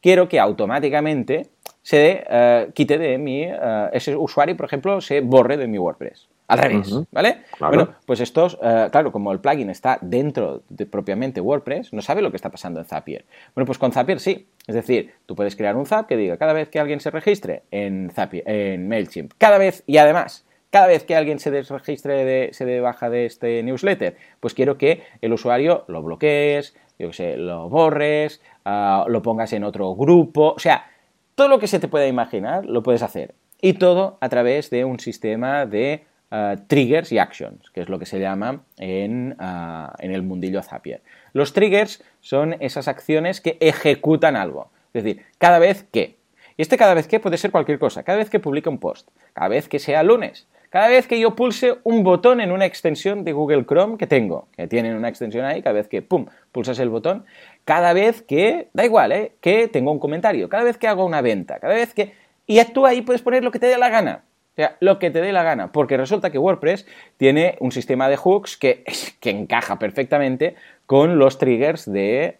quiero 0.00 0.28
que 0.28 0.40
automáticamente 0.40 1.46
se 1.82 2.24
eh, 2.28 2.70
quite 2.74 2.98
de 2.98 3.18
mi, 3.18 3.46
ese 3.92 4.16
usuario, 4.16 4.56
por 4.56 4.66
ejemplo, 4.66 5.00
se 5.00 5.20
borre 5.20 5.56
de 5.56 5.68
mi 5.68 5.78
WordPress. 5.78 6.31
Al 6.52 6.58
revés, 6.58 6.94
¿vale? 7.10 7.42
Bueno, 7.58 7.94
pues 8.04 8.20
estos, 8.20 8.58
eh, 8.62 8.88
claro, 8.92 9.10
como 9.10 9.32
el 9.32 9.40
plugin 9.40 9.70
está 9.70 9.98
dentro 10.00 10.62
de 10.68 10.86
propiamente 10.86 11.40
WordPress, 11.40 11.92
no 11.92 12.02
sabe 12.02 12.22
lo 12.22 12.30
que 12.30 12.36
está 12.36 12.50
pasando 12.50 12.80
en 12.80 12.86
Zapier. 12.86 13.24
Bueno, 13.54 13.66
pues 13.66 13.78
con 13.78 13.92
Zapier 13.92 14.20
sí. 14.20 14.46
Es 14.66 14.74
decir, 14.74 15.14
tú 15.26 15.34
puedes 15.34 15.56
crear 15.56 15.76
un 15.76 15.86
Zap 15.86 16.06
que 16.06 16.16
diga 16.16 16.36
cada 16.36 16.52
vez 16.52 16.68
que 16.68 16.78
alguien 16.78 17.00
se 17.00 17.10
registre 17.10 17.62
en 17.70 18.10
Zapier, 18.10 18.48
en 18.48 18.88
MailChimp, 18.88 19.32
cada 19.38 19.58
vez 19.58 19.82
y 19.86 19.96
además 19.96 20.44
cada 20.72 20.86
vez 20.86 21.04
que 21.04 21.14
alguien 21.14 21.38
se 21.38 21.50
desregistre, 21.50 22.24
de, 22.24 22.48
se 22.52 22.64
de 22.64 22.80
baja 22.80 23.10
de 23.10 23.26
este 23.26 23.62
newsletter, 23.62 24.16
pues 24.40 24.54
quiero 24.54 24.78
que 24.78 25.02
el 25.20 25.34
usuario 25.34 25.84
lo 25.86 26.02
bloquees, 26.02 26.74
yo 26.98 27.08
que 27.08 27.14
sé, 27.14 27.36
lo 27.36 27.68
borres, 27.68 28.40
ah, 28.64 29.04
lo 29.06 29.20
pongas 29.20 29.52
en 29.52 29.64
otro 29.64 29.94
grupo, 29.94 30.54
o 30.56 30.58
sea, 30.58 30.86
todo 31.34 31.48
lo 31.48 31.58
que 31.58 31.66
se 31.66 31.78
te 31.78 31.88
pueda 31.88 32.06
imaginar 32.06 32.64
lo 32.64 32.82
puedes 32.82 33.02
hacer. 33.02 33.34
Y 33.60 33.74
todo 33.74 34.16
a 34.20 34.30
través 34.30 34.70
de 34.70 34.86
un 34.86 34.98
sistema 34.98 35.66
de 35.66 36.04
eh, 36.34 36.56
triggers 36.66 37.12
y 37.12 37.18
actions, 37.18 37.70
que 37.74 37.82
es 37.82 37.90
lo 37.90 37.98
que 37.98 38.06
se 38.06 38.18
llama 38.18 38.62
en, 38.78 39.36
eh, 39.38 39.86
en, 39.98 40.12
el 40.12 40.22
mundillo 40.22 40.62
Zapier. 40.62 41.02
Los 41.34 41.52
triggers 41.52 42.02
son 42.22 42.56
esas 42.60 42.88
acciones 42.88 43.42
que 43.42 43.58
ejecutan 43.60 44.34
algo. 44.34 44.70
Es 44.94 45.04
decir, 45.04 45.22
cada 45.36 45.58
vez 45.58 45.84
que. 45.92 46.16
Y 46.56 46.62
este 46.62 46.78
cada 46.78 46.94
vez 46.94 47.06
que 47.06 47.20
puede 47.20 47.36
ser 47.36 47.50
cualquier 47.50 47.78
cosa. 47.78 48.02
Cada 48.02 48.16
vez 48.16 48.30
que 48.30 48.40
publique 48.40 48.70
un 48.70 48.78
post. 48.78 49.10
Cada 49.34 49.48
vez 49.48 49.68
que 49.68 49.78
sea 49.78 50.02
lunes. 50.02 50.46
Cada 50.70 50.88
vez 50.88 51.06
que 51.06 51.20
yo 51.20 51.36
pulse 51.36 51.74
un 51.82 52.02
botón 52.02 52.40
en 52.40 52.50
una 52.50 52.64
extensión 52.64 53.24
de 53.24 53.34
Google 53.34 53.66
Chrome 53.66 53.98
que 53.98 54.06
tengo, 54.06 54.48
que 54.56 54.66
tienen 54.68 54.96
una 54.96 55.10
extensión 55.10 55.44
ahí, 55.44 55.60
cada 55.60 55.74
vez 55.74 55.86
que, 55.86 56.00
pum, 56.00 56.24
pulsas 56.50 56.78
el 56.78 56.88
botón, 56.88 57.26
cada 57.66 57.92
vez 57.92 58.22
que, 58.22 58.70
da 58.72 58.86
igual, 58.86 59.12
¿eh? 59.12 59.32
que 59.42 59.68
tengo 59.68 59.92
un 59.92 59.98
comentario, 59.98 60.48
cada 60.48 60.64
vez 60.64 60.78
que 60.78 60.88
hago 60.88 61.04
una 61.04 61.20
venta, 61.20 61.58
cada 61.58 61.74
vez 61.74 61.92
que... 61.92 62.14
Y 62.46 62.58
tú 62.72 62.86
ahí 62.86 63.02
puedes 63.02 63.20
poner 63.20 63.44
lo 63.44 63.50
que 63.50 63.58
te 63.58 63.66
dé 63.66 63.76
la 63.76 63.90
gana. 63.90 64.24
O 64.52 64.54
sea, 64.54 64.76
lo 64.80 64.98
que 64.98 65.10
te 65.10 65.22
dé 65.22 65.32
la 65.32 65.42
gana, 65.42 65.72
porque 65.72 65.96
resulta 65.96 66.30
que 66.30 66.36
WordPress 66.36 66.86
tiene 67.16 67.56
un 67.60 67.72
sistema 67.72 68.10
de 68.10 68.18
hooks 68.18 68.58
que, 68.58 68.84
que 69.20 69.30
encaja 69.30 69.78
perfectamente 69.78 70.56
con 70.84 71.18
los 71.18 71.38
triggers 71.38 71.90
de, 71.90 72.36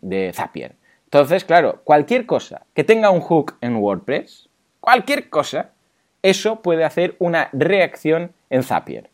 de 0.00 0.32
Zapier. 0.32 0.76
Entonces, 1.04 1.44
claro, 1.44 1.82
cualquier 1.84 2.24
cosa 2.24 2.62
que 2.72 2.84
tenga 2.84 3.10
un 3.10 3.20
hook 3.20 3.56
en 3.60 3.76
WordPress, 3.76 4.48
cualquier 4.80 5.28
cosa, 5.28 5.72
eso 6.22 6.62
puede 6.62 6.84
hacer 6.84 7.16
una 7.18 7.50
reacción 7.52 8.32
en 8.48 8.62
Zapier. 8.62 9.10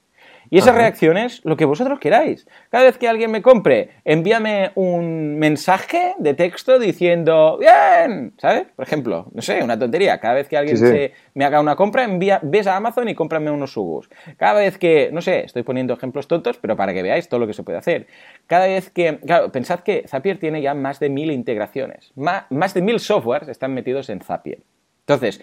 Y 0.51 0.59
esas 0.59 0.75
reacciones, 0.75 1.41
lo 1.45 1.57
que 1.57 1.65
vosotros 1.65 1.99
queráis. 1.99 2.47
Cada 2.71 2.85
vez 2.85 2.99
que 2.99 3.09
alguien 3.09 3.31
me 3.31 3.43
compre, 3.43 3.91
envíame 4.05 4.71
un 4.75 5.39
mensaje 5.39 6.15
de 6.19 6.35
texto 6.35 6.79
diciendo, 6.79 7.59
bien, 7.59 8.35
¿sabes? 8.39 8.67
Por 8.75 8.85
ejemplo, 8.85 9.27
no 9.33 9.43
sé, 9.43 9.63
una 9.63 9.79
tontería. 9.79 10.19
Cada 10.19 10.35
vez 10.35 10.49
que 10.49 10.57
alguien 10.57 10.77
Se, 10.77 11.13
me 11.35 11.45
haga 11.45 11.61
una 11.61 11.77
compra, 11.77 12.05
envía, 12.05 12.41
ves 12.43 12.67
a 12.67 12.77
Amazon 12.77 13.09
y 13.09 13.15
cómprame 13.15 13.51
unos 13.51 13.73
subus. 13.73 14.09
Cada 14.37 14.61
vez 14.61 14.79
que, 14.79 15.11
no 15.13 15.21
sé, 15.21 15.45
estoy 15.45 15.63
poniendo 15.63 15.95
ejemplos 15.95 16.29
tontos, 16.29 16.59
pero 16.59 16.77
para 16.77 16.93
que 16.93 17.03
veáis 17.03 17.29
todo 17.29 17.41
lo 17.41 17.47
que 17.47 17.55
se 17.55 17.63
puede 17.63 17.79
hacer. 17.79 18.07
Cada 18.47 18.67
vez 18.67 18.91
que, 18.91 19.19
claro, 19.19 19.51
pensad 19.51 19.81
que 19.81 20.05
Zapier 20.07 20.39
tiene 20.39 20.63
ya 20.63 20.75
más 20.75 21.01
de 21.01 21.09
mil 21.09 21.31
integraciones. 21.31 22.13
Más, 22.15 22.45
más 22.51 22.75
de 22.75 22.83
mil 22.83 23.01
softwares 23.01 23.49
están 23.49 23.75
metidos 23.75 24.09
en 24.11 24.21
Zapier. 24.21 24.61
Entonces, 25.01 25.41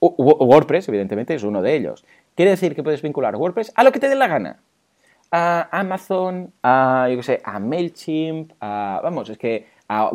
WordPress, 0.00 0.88
evidentemente, 0.88 1.34
es 1.34 1.44
uno 1.44 1.62
de 1.62 1.76
ellos. 1.76 2.04
Quiere 2.34 2.50
decir 2.50 2.74
que 2.74 2.82
puedes 2.82 3.02
vincular 3.02 3.36
WordPress 3.36 3.72
a 3.74 3.84
lo 3.84 3.92
que 3.92 4.00
te 4.00 4.08
dé 4.08 4.16
la 4.16 4.26
gana. 4.26 4.60
A 5.30 5.68
Amazon, 5.72 6.52
a, 6.62 7.08
yo 7.10 7.16
qué 7.16 7.22
sé, 7.22 7.42
a 7.44 7.58
MailChimp, 7.58 8.52
a, 8.60 9.00
vamos, 9.02 9.30
es 9.30 9.38
que 9.38 9.66
a, 9.88 10.10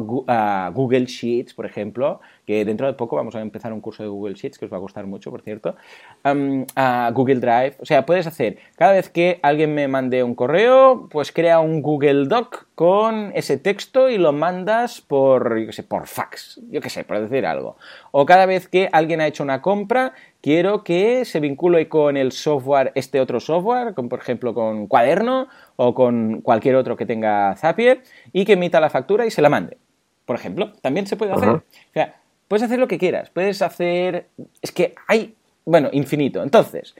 Google 0.73 1.05
Sheets, 1.05 1.53
por 1.53 1.65
ejemplo, 1.65 2.19
que 2.49 2.65
dentro 2.65 2.87
de 2.87 2.93
poco 2.93 3.15
vamos 3.15 3.35
a 3.35 3.41
empezar 3.41 3.71
un 3.71 3.79
curso 3.79 4.01
de 4.01 4.09
Google 4.09 4.33
Sheets 4.33 4.57
que 4.57 4.65
os 4.65 4.73
va 4.73 4.77
a 4.77 4.79
gustar 4.79 5.05
mucho, 5.05 5.29
por 5.29 5.43
cierto, 5.43 5.75
a 6.23 7.11
Google 7.13 7.35
Drive. 7.35 7.75
O 7.79 7.85
sea, 7.85 8.07
puedes 8.07 8.25
hacer, 8.25 8.57
cada 8.75 8.93
vez 8.93 9.07
que 9.07 9.39
alguien 9.43 9.75
me 9.75 9.87
mande 9.87 10.23
un 10.23 10.33
correo, 10.33 11.07
pues 11.11 11.31
crea 11.31 11.59
un 11.59 11.83
Google 11.83 12.25
Doc 12.25 12.65
con 12.73 13.31
ese 13.35 13.59
texto 13.59 14.09
y 14.09 14.17
lo 14.17 14.31
mandas 14.31 14.99
por, 14.99 15.59
yo 15.59 15.67
qué 15.67 15.73
sé, 15.73 15.83
por 15.83 16.07
fax, 16.07 16.59
yo 16.71 16.81
qué 16.81 16.89
sé, 16.89 17.03
por 17.03 17.19
decir 17.19 17.45
algo. 17.45 17.77
O 18.09 18.25
cada 18.25 18.47
vez 18.47 18.67
que 18.67 18.89
alguien 18.93 19.21
ha 19.21 19.27
hecho 19.27 19.43
una 19.43 19.61
compra, 19.61 20.13
quiero 20.41 20.83
que 20.83 21.25
se 21.25 21.39
vincule 21.39 21.87
con 21.87 22.17
el 22.17 22.31
software, 22.31 22.93
este 22.95 23.21
otro 23.21 23.39
software, 23.39 23.93
con, 23.93 24.09
por 24.09 24.21
ejemplo 24.21 24.55
con 24.55 24.87
Cuaderno 24.87 25.49
o 25.75 25.93
con 25.93 26.41
cualquier 26.41 26.77
otro 26.77 26.97
que 26.97 27.05
tenga 27.05 27.55
Zapier, 27.57 28.01
y 28.33 28.43
que 28.43 28.53
emita 28.53 28.79
la 28.79 28.89
factura 28.89 29.27
y 29.27 29.29
se 29.29 29.43
la 29.43 29.49
mande. 29.49 29.77
Por 30.25 30.35
ejemplo, 30.35 30.73
también 30.81 31.05
se 31.05 31.15
puede 31.15 31.33
hacer. 31.33 31.49
O 31.49 31.63
sea, 31.93 32.15
puedes 32.49 32.63
hacer 32.63 32.79
lo 32.79 32.89
que 32.89 32.97
quieras. 32.97 33.29
Puedes 33.29 33.61
hacer. 33.61 34.27
Es 34.61 34.73
que 34.73 34.95
hay. 35.07 35.35
Bueno, 35.63 35.87
infinito. 35.93 36.43
Entonces, 36.43 36.95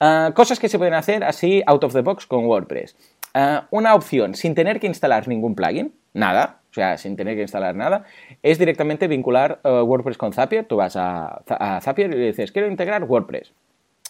ah, 0.00 0.30
cosas 0.34 0.58
que 0.58 0.70
se 0.70 0.78
pueden 0.78 0.94
hacer 0.94 1.24
así 1.24 1.62
out 1.66 1.84
of 1.84 1.92
the 1.92 2.00
box 2.00 2.26
con 2.26 2.46
WordPress. 2.46 2.96
Ah, 3.34 3.66
una 3.70 3.94
opción 3.94 4.34
sin 4.34 4.54
tener 4.54 4.80
que 4.80 4.86
instalar 4.86 5.28
ningún 5.28 5.54
plugin, 5.54 5.92
nada, 6.14 6.60
o 6.70 6.74
sea, 6.74 6.96
sin 6.96 7.16
tener 7.16 7.34
que 7.34 7.42
instalar 7.42 7.74
nada, 7.74 8.04
es 8.42 8.58
directamente 8.58 9.08
vincular 9.08 9.60
ah, 9.64 9.82
WordPress 9.82 10.16
con 10.16 10.32
Zapier. 10.32 10.64
Tú 10.64 10.76
vas 10.76 10.96
a, 10.96 11.42
Zapier 11.82 12.10
y 12.14 12.16
le 12.16 12.26
dices, 12.26 12.52
quiero 12.52 12.68
integrar 12.68 13.04
WordPress. 13.04 13.52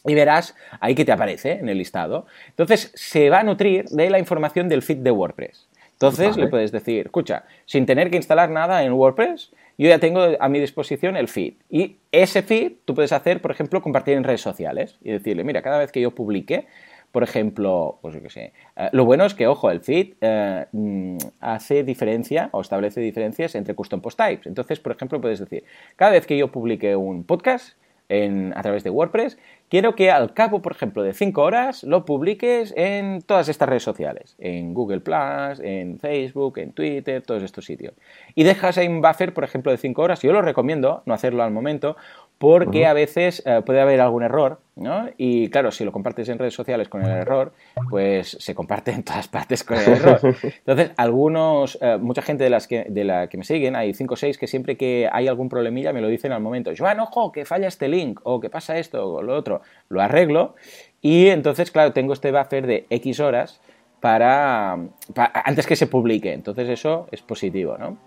Y 0.05 0.15
verás 0.15 0.57
ahí 0.81 0.97
que 0.97 1.05
te 1.05 1.13
aparece 1.13 1.53
en 1.53 1.69
el 1.69 1.79
listado. 1.79 2.27
Entonces, 2.49 2.93
se 2.95 3.31
va 3.31 3.41
a 3.41 3.43
nutrir 3.45 3.85
de 3.87 4.11
la 4.11 4.19
información 4.19 4.69
del 4.69 4.83
feed 4.83 4.99
de 4.99 5.13
WordPress. 5.13 5.69
Entonces, 5.93 6.37
le 6.37 6.49
puedes 6.49 6.73
decir, 6.73 7.07
escucha, 7.07 7.45
sin 7.65 7.87
tener 7.87 8.11
que 8.11 8.17
instalar 8.17 8.51
nada 8.51 8.83
en 8.83 8.93
WordPress, 8.93 9.53
yo 9.79 9.89
ya 9.89 9.99
tengo 9.99 10.21
a 10.39 10.49
mi 10.49 10.61
disposición 10.61 11.17
el 11.17 11.29
feed. 11.29 11.55
Y 11.71 11.97
ese 12.11 12.43
feed 12.43 12.73
tú 12.85 12.95
puedes 12.95 13.13
hacer, 13.13 13.41
por 13.41 13.51
ejemplo, 13.51 13.83
compartir 13.83 14.15
en 14.15 14.25
redes 14.25 14.41
sociales 14.41 14.99
y 15.03 15.13
decirle, 15.13 15.45
mira, 15.45 15.63
cada 15.63 15.79
vez 15.79 15.93
que 15.93 16.01
yo 16.01 16.13
publique, 16.13 16.67
por 17.13 17.23
ejemplo, 17.23 17.99
pues 18.01 18.15
yo 18.21 18.29
sé. 18.31 18.53
Eh, 18.77 18.89
lo 18.93 19.05
bueno 19.05 19.25
es 19.27 19.35
que, 19.35 19.47
ojo, 19.47 19.71
el 19.71 19.81
feed 19.81 20.15
eh, 20.21 20.67
mm, 20.73 21.19
hace 21.41 21.85
diferencia 21.85 22.49
o 22.53 22.63
establece 22.63 23.01
diferencias 23.01 23.55
entre 23.55 23.75
custom 23.75 24.01
post 24.01 24.19
types. 24.19 24.47
Entonces, 24.47 24.81
por 24.81 24.93
ejemplo, 24.93 25.21
puedes 25.21 25.39
decir, 25.39 25.65
cada 25.97 26.13
vez 26.13 26.27
que 26.27 26.37
yo 26.39 26.51
publique 26.51 26.97
un 26.97 27.25
podcast, 27.25 27.77
en, 28.09 28.53
a 28.57 28.63
través 28.63 28.85
de 28.85 28.91
WordPress, 28.91 29.39
quiero 29.69 29.95
que 29.95 30.11
al 30.11 30.35
cabo, 30.35 30.61
por 30.61 30.73
ejemplo, 30.73 31.03
de 31.03 31.15
5 31.15 31.43
horas 31.43 31.83
lo 31.83 32.05
publiques 32.05 32.75
en 32.77 33.23
todas 33.23 33.49
estas 33.49 33.69
redes 33.69 33.83
sociales, 33.83 34.37
en 34.39 34.75
Google 34.75 35.01
Plus, 35.01 35.61
en 35.61 35.99
Facebook, 35.99 36.59
en 36.59 36.73
Twitter, 36.73 37.23
todos 37.23 37.43
estos 37.43 37.65
sitios. 37.65 37.95
Y 38.35 38.45
dejas 38.45 38.77
ahí 38.79 38.89
un 38.89 39.01
buffer, 39.01 39.33
por 39.33 39.45
ejemplo, 39.45 39.73
de 39.73 39.79
5 39.79 40.03
horas. 40.03 40.21
Yo 40.23 40.33
lo 40.33 40.43
recomiendo, 40.43 41.03
no 41.07 41.15
hacerlo 41.15 41.43
al 41.43 41.53
momento, 41.53 41.97
porque 42.43 42.87
a 42.87 42.93
veces 42.93 43.41
eh, 43.47 43.63
puede 43.65 43.81
haber 43.81 44.01
algún 44.01 44.25
error, 44.25 44.59
¿no? 44.75 45.09
Y 45.17 45.49
claro, 45.49 45.71
si 45.71 45.85
lo 45.85 45.93
compartes 45.93 46.29
en 46.29 46.41
redes 46.41 46.55
sociales 46.55 46.89
con 46.89 47.05
el 47.05 47.11
error, 47.13 47.53
pues 47.89 48.37
se 48.41 48.53
comparte 48.53 48.91
en 48.91 49.05
todas 49.05 49.29
partes 49.29 49.63
con 49.63 49.79
el 49.79 49.89
error. 49.89 50.19
Entonces, 50.43 50.91
algunos, 50.97 51.79
eh, 51.81 51.99
mucha 52.01 52.21
gente 52.21 52.43
de, 52.43 52.51
las 52.51 52.67
que, 52.67 52.87
de 52.89 53.05
la 53.05 53.29
que 53.29 53.39
me 53.39 53.45
siguen, 53.45 53.77
hay 53.77 53.95
5 53.95 54.15
o 54.15 54.17
6 54.17 54.39
que 54.39 54.49
siempre 54.49 54.77
que 54.77 55.09
hay 55.13 55.29
algún 55.29 55.49
problemilla 55.49 55.93
me 55.93 56.01
lo 56.01 56.09
dicen 56.09 56.33
al 56.33 56.43
momento. 56.43 56.73
Joan, 56.77 56.99
ojo, 56.99 57.31
que 57.31 57.45
falla 57.45 57.69
este 57.69 57.87
link, 57.87 58.19
o 58.25 58.41
que 58.41 58.51
pasa 58.51 58.77
esto, 58.77 59.07
o 59.07 59.23
lo 59.23 59.37
otro. 59.37 59.63
Lo 59.89 60.03
arreglo 60.03 60.57
y 61.01 61.29
entonces, 61.29 61.71
claro, 61.71 61.93
tengo 61.93 62.13
este 62.13 62.33
buffer 62.33 62.67
de 62.67 62.87
X 62.91 63.21
horas 63.21 63.61
para, 64.01 64.81
para 65.15 65.43
antes 65.45 65.65
que 65.65 65.77
se 65.77 65.87
publique. 65.87 66.33
Entonces, 66.33 66.69
eso 66.69 67.07
es 67.13 67.23
positivo, 67.23 67.79
¿no? 67.79 67.99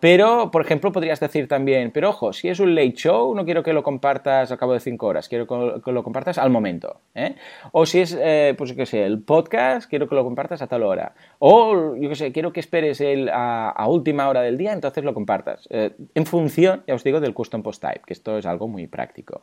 Pero, 0.00 0.50
por 0.50 0.62
ejemplo, 0.62 0.90
podrías 0.92 1.20
decir 1.20 1.46
también, 1.46 1.90
pero 1.90 2.08
ojo, 2.08 2.32
si 2.32 2.48
es 2.48 2.58
un 2.58 2.74
late 2.74 2.94
show, 2.94 3.34
no 3.34 3.44
quiero 3.44 3.62
que 3.62 3.74
lo 3.74 3.82
compartas 3.82 4.50
al 4.50 4.58
cabo 4.58 4.72
de 4.72 4.80
cinco 4.80 5.06
horas, 5.06 5.28
quiero 5.28 5.46
que 5.82 5.92
lo 5.92 6.02
compartas 6.02 6.38
al 6.38 6.48
momento. 6.48 7.02
¿eh? 7.14 7.36
O 7.72 7.84
si 7.84 8.00
es, 8.00 8.16
eh, 8.18 8.54
pues 8.56 8.72
qué 8.72 8.86
sé, 8.86 9.04
el 9.04 9.22
podcast, 9.22 9.88
quiero 9.88 10.08
que 10.08 10.14
lo 10.14 10.24
compartas 10.24 10.62
a 10.62 10.66
tal 10.66 10.82
hora. 10.82 11.14
O, 11.38 11.94
yo 11.96 12.08
qué 12.08 12.16
sé, 12.16 12.32
quiero 12.32 12.52
que 12.52 12.60
esperes 12.60 13.00
el, 13.02 13.28
a, 13.30 13.86
última 13.88 14.28
hora 14.28 14.40
del 14.40 14.56
día, 14.56 14.72
entonces 14.72 15.04
lo 15.04 15.12
compartas. 15.12 15.68
Eh, 15.70 15.92
en 16.14 16.24
función, 16.24 16.82
ya 16.86 16.94
os 16.94 17.04
digo, 17.04 17.20
del 17.20 17.34
custom 17.34 17.62
post 17.62 17.82
type, 17.82 18.00
que 18.06 18.14
esto 18.14 18.38
es 18.38 18.46
algo 18.46 18.68
muy 18.68 18.86
práctico. 18.86 19.42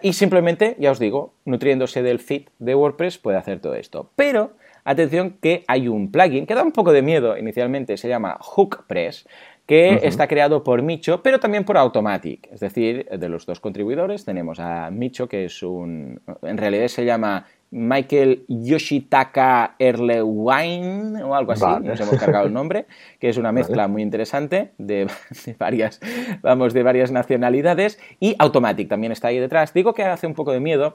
y 0.00 0.12
simplemente, 0.14 0.76
ya 0.78 0.90
os 0.90 0.98
digo, 0.98 1.34
nutriéndose 1.44 2.02
del 2.02 2.20
feed 2.20 2.48
de 2.58 2.74
WordPress 2.74 3.18
puede 3.18 3.36
hacer 3.36 3.60
todo 3.60 3.74
esto. 3.74 4.10
Pero 4.16 4.52
Atención 4.86 5.36
que 5.42 5.64
hay 5.66 5.88
un 5.88 6.12
plugin 6.12 6.46
que 6.46 6.54
da 6.54 6.62
un 6.62 6.70
poco 6.70 6.92
de 6.92 7.02
miedo 7.02 7.36
inicialmente, 7.36 7.96
se 7.96 8.08
llama 8.08 8.38
HookPress, 8.40 9.26
que 9.66 9.98
está 10.04 10.28
creado 10.28 10.62
por 10.62 10.80
Micho, 10.82 11.24
pero 11.24 11.40
también 11.40 11.64
por 11.64 11.76
Automatic. 11.76 12.48
Es 12.52 12.60
decir, 12.60 13.04
de 13.06 13.28
los 13.28 13.46
dos 13.46 13.58
contribuidores 13.58 14.24
tenemos 14.24 14.60
a 14.60 14.92
Micho, 14.92 15.28
que 15.28 15.46
es 15.46 15.60
un... 15.64 16.20
en 16.42 16.56
realidad 16.56 16.86
se 16.86 17.04
llama 17.04 17.46
Michael 17.72 18.44
Yoshitaka 18.46 19.74
Erlewine 19.80 21.20
o 21.24 21.34
algo 21.34 21.50
así, 21.50 21.64
nos 21.82 22.00
hemos 22.00 22.16
cargado 22.16 22.46
el 22.46 22.52
nombre, 22.52 22.86
que 23.18 23.28
es 23.28 23.38
una 23.38 23.50
mezcla 23.50 23.88
muy 23.88 24.02
interesante 24.02 24.70
de, 24.78 25.08
varias, 25.58 26.00
vamos, 26.42 26.72
de 26.72 26.84
varias 26.84 27.10
nacionalidades 27.10 27.98
y 28.20 28.36
Automatic 28.38 28.88
también 28.88 29.10
está 29.10 29.28
ahí 29.28 29.40
detrás. 29.40 29.74
Digo 29.74 29.94
que 29.94 30.04
hace 30.04 30.28
un 30.28 30.34
poco 30.34 30.52
de 30.52 30.60
miedo 30.60 30.94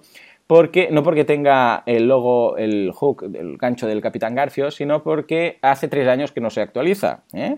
porque, 0.52 0.90
no 0.92 1.02
porque 1.02 1.24
tenga 1.24 1.82
el 1.86 2.10
logo, 2.10 2.58
el 2.58 2.92
hook, 2.92 3.24
el 3.34 3.56
gancho 3.56 3.88
del 3.88 4.02
Capitán 4.02 4.36
Garfio, 4.36 4.70
sino 4.70 5.02
porque 5.02 5.60
hace 5.62 5.88
tres 5.88 6.10
años 6.10 6.34
que 6.34 6.42
no 6.42 6.50
se 6.50 6.60
actualiza. 6.60 7.22
¿eh? 7.32 7.56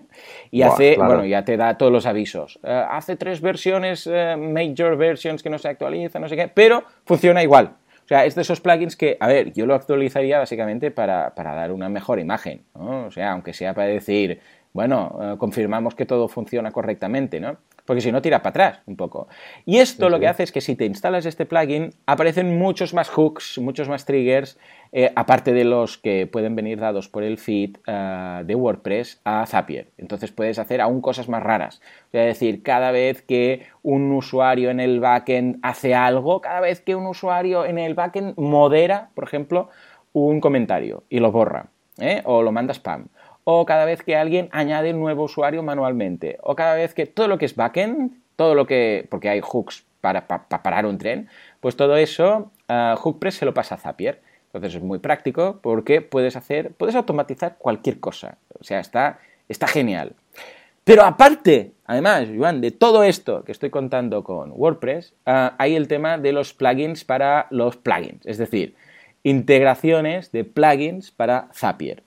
Y 0.52 0.62
hace, 0.62 0.98
bueno, 0.98 1.26
ya 1.26 1.44
te 1.44 1.58
da 1.58 1.76
todos 1.76 1.92
los 1.92 2.06
avisos. 2.06 2.60
Eh, 2.62 2.86
hace 2.88 3.16
tres 3.16 3.42
versiones, 3.42 4.06
eh, 4.06 4.36
major 4.38 4.96
versions 4.96 5.42
que 5.42 5.50
no 5.50 5.58
se 5.58 5.70
actualizan, 5.70 6.22
no 6.22 6.30
sé 6.30 6.36
qué, 6.36 6.48
pero 6.50 6.84
funciona 7.04 7.42
igual. 7.42 7.78
O 8.06 8.08
sea, 8.08 8.26
es 8.26 8.36
de 8.36 8.44
esos 8.44 8.62
plugins 8.62 8.96
que, 8.96 9.18
a 9.20 9.26
ver, 9.26 9.54
yo 9.54 9.66
lo 9.66 9.74
actualizaría 9.74 10.38
básicamente 10.38 10.92
para, 10.92 11.34
para 11.34 11.56
dar 11.56 11.72
una 11.72 11.90
mejor 11.90 12.20
imagen, 12.20 12.62
¿no? 12.76 13.08
O 13.08 13.12
sea, 13.12 13.32
aunque 13.32 13.54
sea 13.54 13.74
para 13.74 13.88
decir, 13.88 14.40
bueno, 14.72 15.36
confirmamos 15.40 15.96
que 15.96 16.06
todo 16.06 16.28
funciona 16.28 16.70
correctamente, 16.70 17.40
¿no? 17.40 17.58
Porque 17.86 18.02
si 18.02 18.12
no 18.12 18.22
tira 18.22 18.42
para 18.42 18.50
atrás 18.50 18.82
un 18.86 18.96
poco. 18.96 19.28
Y 19.66 19.78
esto 19.78 20.10
lo 20.10 20.20
que 20.20 20.28
hace 20.28 20.44
es 20.44 20.52
que 20.52 20.62
si 20.62 20.76
te 20.76 20.86
instalas 20.86 21.26
este 21.26 21.46
plugin, 21.46 21.92
aparecen 22.06 22.58
muchos 22.58 22.94
más 22.94 23.10
hooks, 23.10 23.58
muchos 23.58 23.90
más 23.90 24.06
triggers, 24.06 24.58
eh, 24.92 25.12
aparte 25.16 25.54
de 25.54 25.64
los 25.64 25.98
que 25.98 26.28
pueden 26.28 26.56
venir 26.56 26.80
dados 26.80 27.10
por 27.10 27.24
el 27.24 27.38
feed 27.38 27.78
eh, 27.88 28.44
de 28.46 28.56
WordPress 28.56 29.22
a 29.24 29.46
Zapier. 29.46 29.90
Entonces 29.98 30.32
puedes 30.32 30.60
hacer 30.60 30.82
aún 30.82 31.02
cosas 31.02 31.28
más 31.28 31.44
raras. 31.44 31.82
Es 32.12 32.26
decir, 32.26 32.64
cada 32.64 32.92
vez 32.92 33.22
que 33.22 33.66
un 33.82 34.12
usuario 34.12 34.70
en 34.70 34.80
el 34.80 35.00
backend 35.00 35.60
hace 35.64 35.96
algo, 35.96 36.42
cada 36.42 36.62
vez 36.62 36.80
que 36.82 36.96
un 36.96 37.08
usuario 37.08 37.66
en 37.66 37.80
el 37.80 37.96
backend 37.96 38.38
modera, 38.38 39.10
por 39.16 39.24
ejemplo, 39.24 39.70
un 40.14 40.40
comentario 40.40 41.04
y 41.10 41.20
lo 41.20 41.32
borra, 41.32 41.68
¿eh? 41.98 42.22
o 42.26 42.44
lo 42.44 42.52
manda 42.52 42.74
spam 42.74 43.08
o 43.44 43.66
cada 43.66 43.86
vez 43.86 44.04
que 44.04 44.16
alguien 44.16 44.50
añade 44.52 44.94
un 44.94 45.00
nuevo 45.00 45.24
usuario 45.24 45.64
manualmente, 45.64 46.38
o 46.42 46.56
cada 46.56 46.76
vez 46.76 46.94
que 46.94 47.06
todo 47.06 47.28
lo 47.28 47.38
que 47.38 47.46
es 47.46 47.56
backend, 47.56 48.14
todo 48.36 48.56
lo 48.56 48.66
que, 48.66 49.08
porque 49.10 49.30
hay 49.30 49.42
hooks 49.42 49.86
para, 50.02 50.28
parar 50.28 50.86
un 50.86 50.98
tren, 50.98 51.30
pues 51.62 51.78
todo 51.78 51.96
eso 51.96 52.52
uh, 52.70 52.96
HookPress 53.02 53.36
se 53.36 53.46
lo 53.46 53.54
pasa 53.54 53.76
a 53.76 53.78
Zapier. 53.78 54.22
Entonces 54.48 54.76
es 54.76 54.84
muy 54.84 55.00
práctico 55.00 55.60
porque 55.64 56.02
puedes 56.02 56.36
hacer, 56.36 56.74
puedes 56.74 56.96
automatizar 56.96 57.56
cualquier 57.58 58.00
cosa. 58.00 58.38
O 58.60 58.64
sea, 58.64 58.80
está, 58.80 59.18
genial. 59.68 60.14
Pero 60.84 61.04
aparte, 61.04 61.72
además, 61.86 62.28
Joan, 62.36 62.62
de 62.62 62.72
todo 62.72 63.04
esto 63.04 63.44
que 63.46 63.52
estoy 63.52 63.70
contando 63.70 64.24
con 64.24 64.52
WordPress, 64.52 65.14
ah, 65.26 65.56
hay 65.58 65.76
el 65.76 65.88
tema 65.88 66.18
de 66.18 66.34
los 66.34 66.54
plugins 66.54 67.06
para 67.06 67.48
los 67.50 67.78
plugins, 67.78 68.26
es 68.26 68.38
decir, 68.38 68.76
integraciones 69.24 70.32
de 70.32 70.44
plugins 70.44 71.12
para 71.12 71.48
Zapier. 71.54 72.04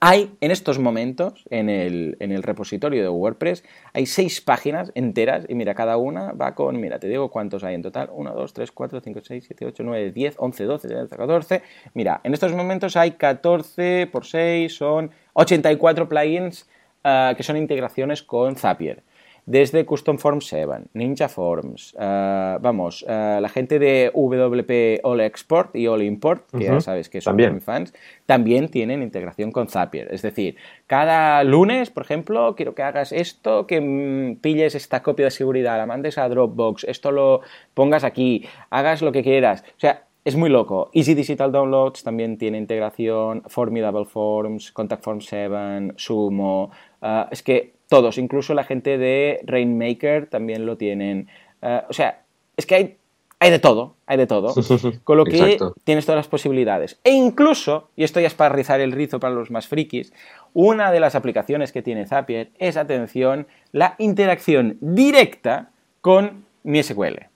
Hay 0.00 0.36
en 0.40 0.52
estos 0.52 0.78
momentos, 0.78 1.44
en 1.50 1.68
el, 1.68 2.16
en 2.20 2.30
el, 2.30 2.44
repositorio 2.44 3.02
de 3.02 3.08
WordPress, 3.08 3.64
hay 3.92 4.06
seis 4.06 4.40
páginas 4.40 4.92
enteras 4.94 5.44
y 5.48 5.56
mira, 5.56 5.74
cada 5.74 5.96
una 5.96 6.30
va 6.30 6.54
con, 6.54 6.80
mira, 6.80 7.00
te 7.00 7.08
digo 7.08 7.30
cuántos 7.30 7.64
hay 7.64 7.74
en 7.74 7.82
total, 7.82 8.08
1, 8.12 8.32
2, 8.32 8.52
3, 8.52 8.70
4, 8.70 9.00
5, 9.00 9.20
6, 9.24 9.44
7, 9.44 9.66
8, 9.66 9.82
9, 9.82 10.12
10, 10.12 10.34
11, 10.38 10.64
12, 10.64 10.88
13, 10.88 11.16
14. 11.16 11.62
Mira, 11.94 12.20
en 12.22 12.32
estos 12.32 12.52
momentos 12.52 12.96
hay 12.96 13.12
14 13.12 14.08
por 14.12 14.24
6, 14.24 14.72
son 14.72 15.10
84 15.32 16.08
plugins 16.08 16.68
uh, 17.04 17.34
que 17.36 17.42
son 17.42 17.56
integraciones 17.56 18.22
con 18.22 18.54
Zapier 18.54 19.02
desde 19.48 19.86
Custom 19.86 20.18
Forms 20.18 20.46
7, 20.46 20.90
Ninja 20.92 21.26
Forms, 21.30 21.94
uh, 21.94 22.60
vamos, 22.60 23.02
uh, 23.02 23.40
la 23.40 23.48
gente 23.48 23.78
de 23.78 24.10
WP 24.12 25.00
All 25.02 25.22
Export 25.22 25.74
y 25.74 25.86
All 25.86 26.02
Import, 26.02 26.44
que 26.50 26.64
ya 26.64 26.80
sabes 26.82 27.08
que 27.08 27.22
son 27.22 27.36
muy 27.36 27.60
fans, 27.60 27.94
también 28.26 28.68
tienen 28.68 29.02
integración 29.02 29.50
con 29.50 29.68
Zapier. 29.68 30.12
Es 30.12 30.20
decir, 30.20 30.56
cada 30.86 31.42
lunes, 31.44 31.88
por 31.88 32.02
ejemplo, 32.02 32.54
quiero 32.56 32.74
que 32.74 32.82
hagas 32.82 33.10
esto, 33.10 33.66
que 33.66 33.80
mm, 33.80 34.36
pilles 34.42 34.74
esta 34.74 35.02
copia 35.02 35.24
de 35.24 35.30
seguridad, 35.30 35.78
la 35.78 35.86
mandes 35.86 36.18
a 36.18 36.28
Dropbox, 36.28 36.84
esto 36.84 37.10
lo 37.10 37.40
pongas 37.72 38.04
aquí, 38.04 38.44
hagas 38.68 39.00
lo 39.00 39.12
que 39.12 39.22
quieras. 39.22 39.64
O 39.66 39.80
sea, 39.80 40.04
es 40.26 40.36
muy 40.36 40.50
loco. 40.50 40.90
Easy 40.92 41.14
Digital 41.14 41.50
Downloads 41.50 42.02
también 42.02 42.36
tiene 42.36 42.58
integración, 42.58 43.44
Formidable 43.46 44.04
Forms, 44.04 44.72
Contact 44.72 45.02
Form 45.02 45.22
7, 45.22 45.94
Sumo. 45.96 46.70
Uh, 47.00 47.24
es 47.30 47.42
que 47.42 47.77
todos, 47.88 48.18
incluso 48.18 48.54
la 48.54 48.64
gente 48.64 48.98
de 48.98 49.40
Rainmaker 49.44 50.26
también 50.26 50.66
lo 50.66 50.76
tienen. 50.76 51.28
Uh, 51.62 51.80
o 51.88 51.92
sea, 51.92 52.22
es 52.56 52.66
que 52.66 52.74
hay, 52.74 52.96
hay 53.40 53.50
de 53.50 53.58
todo, 53.58 53.96
hay 54.06 54.18
de 54.18 54.26
todo. 54.26 54.54
Con 55.04 55.16
lo 55.16 55.24
que 55.24 55.58
tienes 55.84 56.04
todas 56.04 56.18
las 56.18 56.28
posibilidades. 56.28 56.98
E 57.04 57.12
incluso, 57.12 57.88
y 57.96 58.04
esto 58.04 58.20
ya 58.20 58.26
es 58.26 58.34
para 58.34 58.54
rizar 58.54 58.80
el 58.80 58.92
rizo 58.92 59.20
para 59.20 59.34
los 59.34 59.50
más 59.50 59.68
frikis, 59.68 60.12
una 60.54 60.92
de 60.92 61.00
las 61.00 61.14
aplicaciones 61.14 61.72
que 61.72 61.82
tiene 61.82 62.06
Zapier 62.06 62.50
es, 62.58 62.76
atención, 62.76 63.46
la 63.72 63.94
interacción 63.98 64.76
directa 64.80 65.70
con 66.00 66.44
MySQL. 66.64 67.26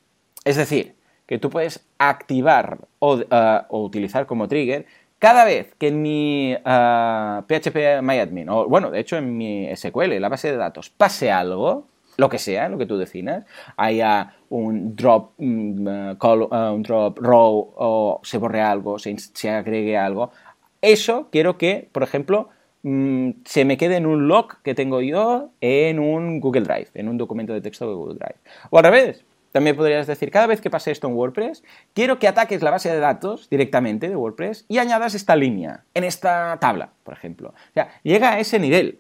Es 0.45 0.57
decir, 0.57 0.95
que 1.27 1.39
tú 1.39 1.51
puedes 1.51 1.87
activar 1.99 2.79
o, 2.99 3.17
uh, 3.17 3.25
o 3.69 3.83
utilizar 3.85 4.27
como 4.27 4.49
trigger 4.49 4.87
cada 5.23 5.45
vez 5.45 5.73
que 5.79 5.87
en 5.87 6.03
mi 6.03 6.53
PHP 6.57 7.77
uh, 7.77 8.03
MyAdmin, 8.03 8.49
o 8.49 8.67
bueno, 8.67 8.91
de 8.91 8.99
hecho 8.99 9.17
en 9.17 9.37
mi 9.37 9.69
SQL, 9.73 10.19
la 10.19 10.29
base 10.29 10.51
de 10.51 10.57
datos, 10.57 10.91
pase 10.91 11.31
algo, 11.31 11.87
lo 12.17 12.29
que 12.29 12.39
sea, 12.39 12.69
lo 12.69 12.77
que 12.77 12.87
tú 12.87 12.99
definas, 12.99 13.45
haya 13.77 14.35
un 14.51 14.97
drop, 14.97 15.35
mm, 15.39 15.87
uh, 15.87 16.17
uh, 16.21 16.75
un 16.75 16.83
drop 16.83 17.19
row 17.21 17.73
o 17.77 18.21
se 18.25 18.37
borre 18.37 18.63
algo, 18.63 18.99
se, 18.99 19.17
se, 19.17 19.49
agregue 19.49 19.97
algo, 19.97 20.33
eso 20.81 21.29
quiero 21.31 21.57
que, 21.57 21.89
por 21.93 22.03
ejemplo, 22.03 22.49
mm, 22.83 23.31
se 23.45 23.65
me 23.65 23.77
quede 23.77 23.99
en 23.99 24.07
un 24.07 24.27
log 24.27 24.61
que 24.65 24.75
tengo 24.75 25.03
yo 25.03 25.51
en 25.61 26.01
un 26.01 26.41
Google 26.41 26.63
Drive, 26.63 26.89
en 26.95 27.09
un 27.09 27.17
documento 27.17 27.53
de 27.53 27.61
texto 27.61 27.89
de 27.89 27.95
Google 27.95 28.19
Drive. 28.19 28.41
O 28.71 28.79
al 28.79 28.85
revés, 28.87 29.25
también 29.53 29.77
podrías 29.77 30.07
decir, 30.07 30.31
cada 30.31 30.47
vez 30.47 30.61
que 30.61 30.71
pase 30.71 30.91
esto 30.91 31.07
en 31.07 31.15
WordPress, 31.15 31.63
quiero 31.95 32.19
que 32.19 32.29
ataques 32.29 32.63
la 32.63 32.71
base 32.71 32.91
de 32.91 32.99
datos 32.99 33.49
directamente 33.49 34.09
de 34.09 34.17
WordPress 34.17 34.65
y 34.69 34.79
añadas 34.79 35.15
esta 35.15 35.37
línea 35.37 35.85
en 35.95 36.05
esta 36.05 36.59
tabla, 36.61 36.91
por 37.05 37.15
ejemplo. 37.15 37.51
O 37.51 37.73
sea, 37.75 37.89
llega 38.03 38.33
a 38.33 38.41
ese 38.41 38.59
nivel. 38.59 38.99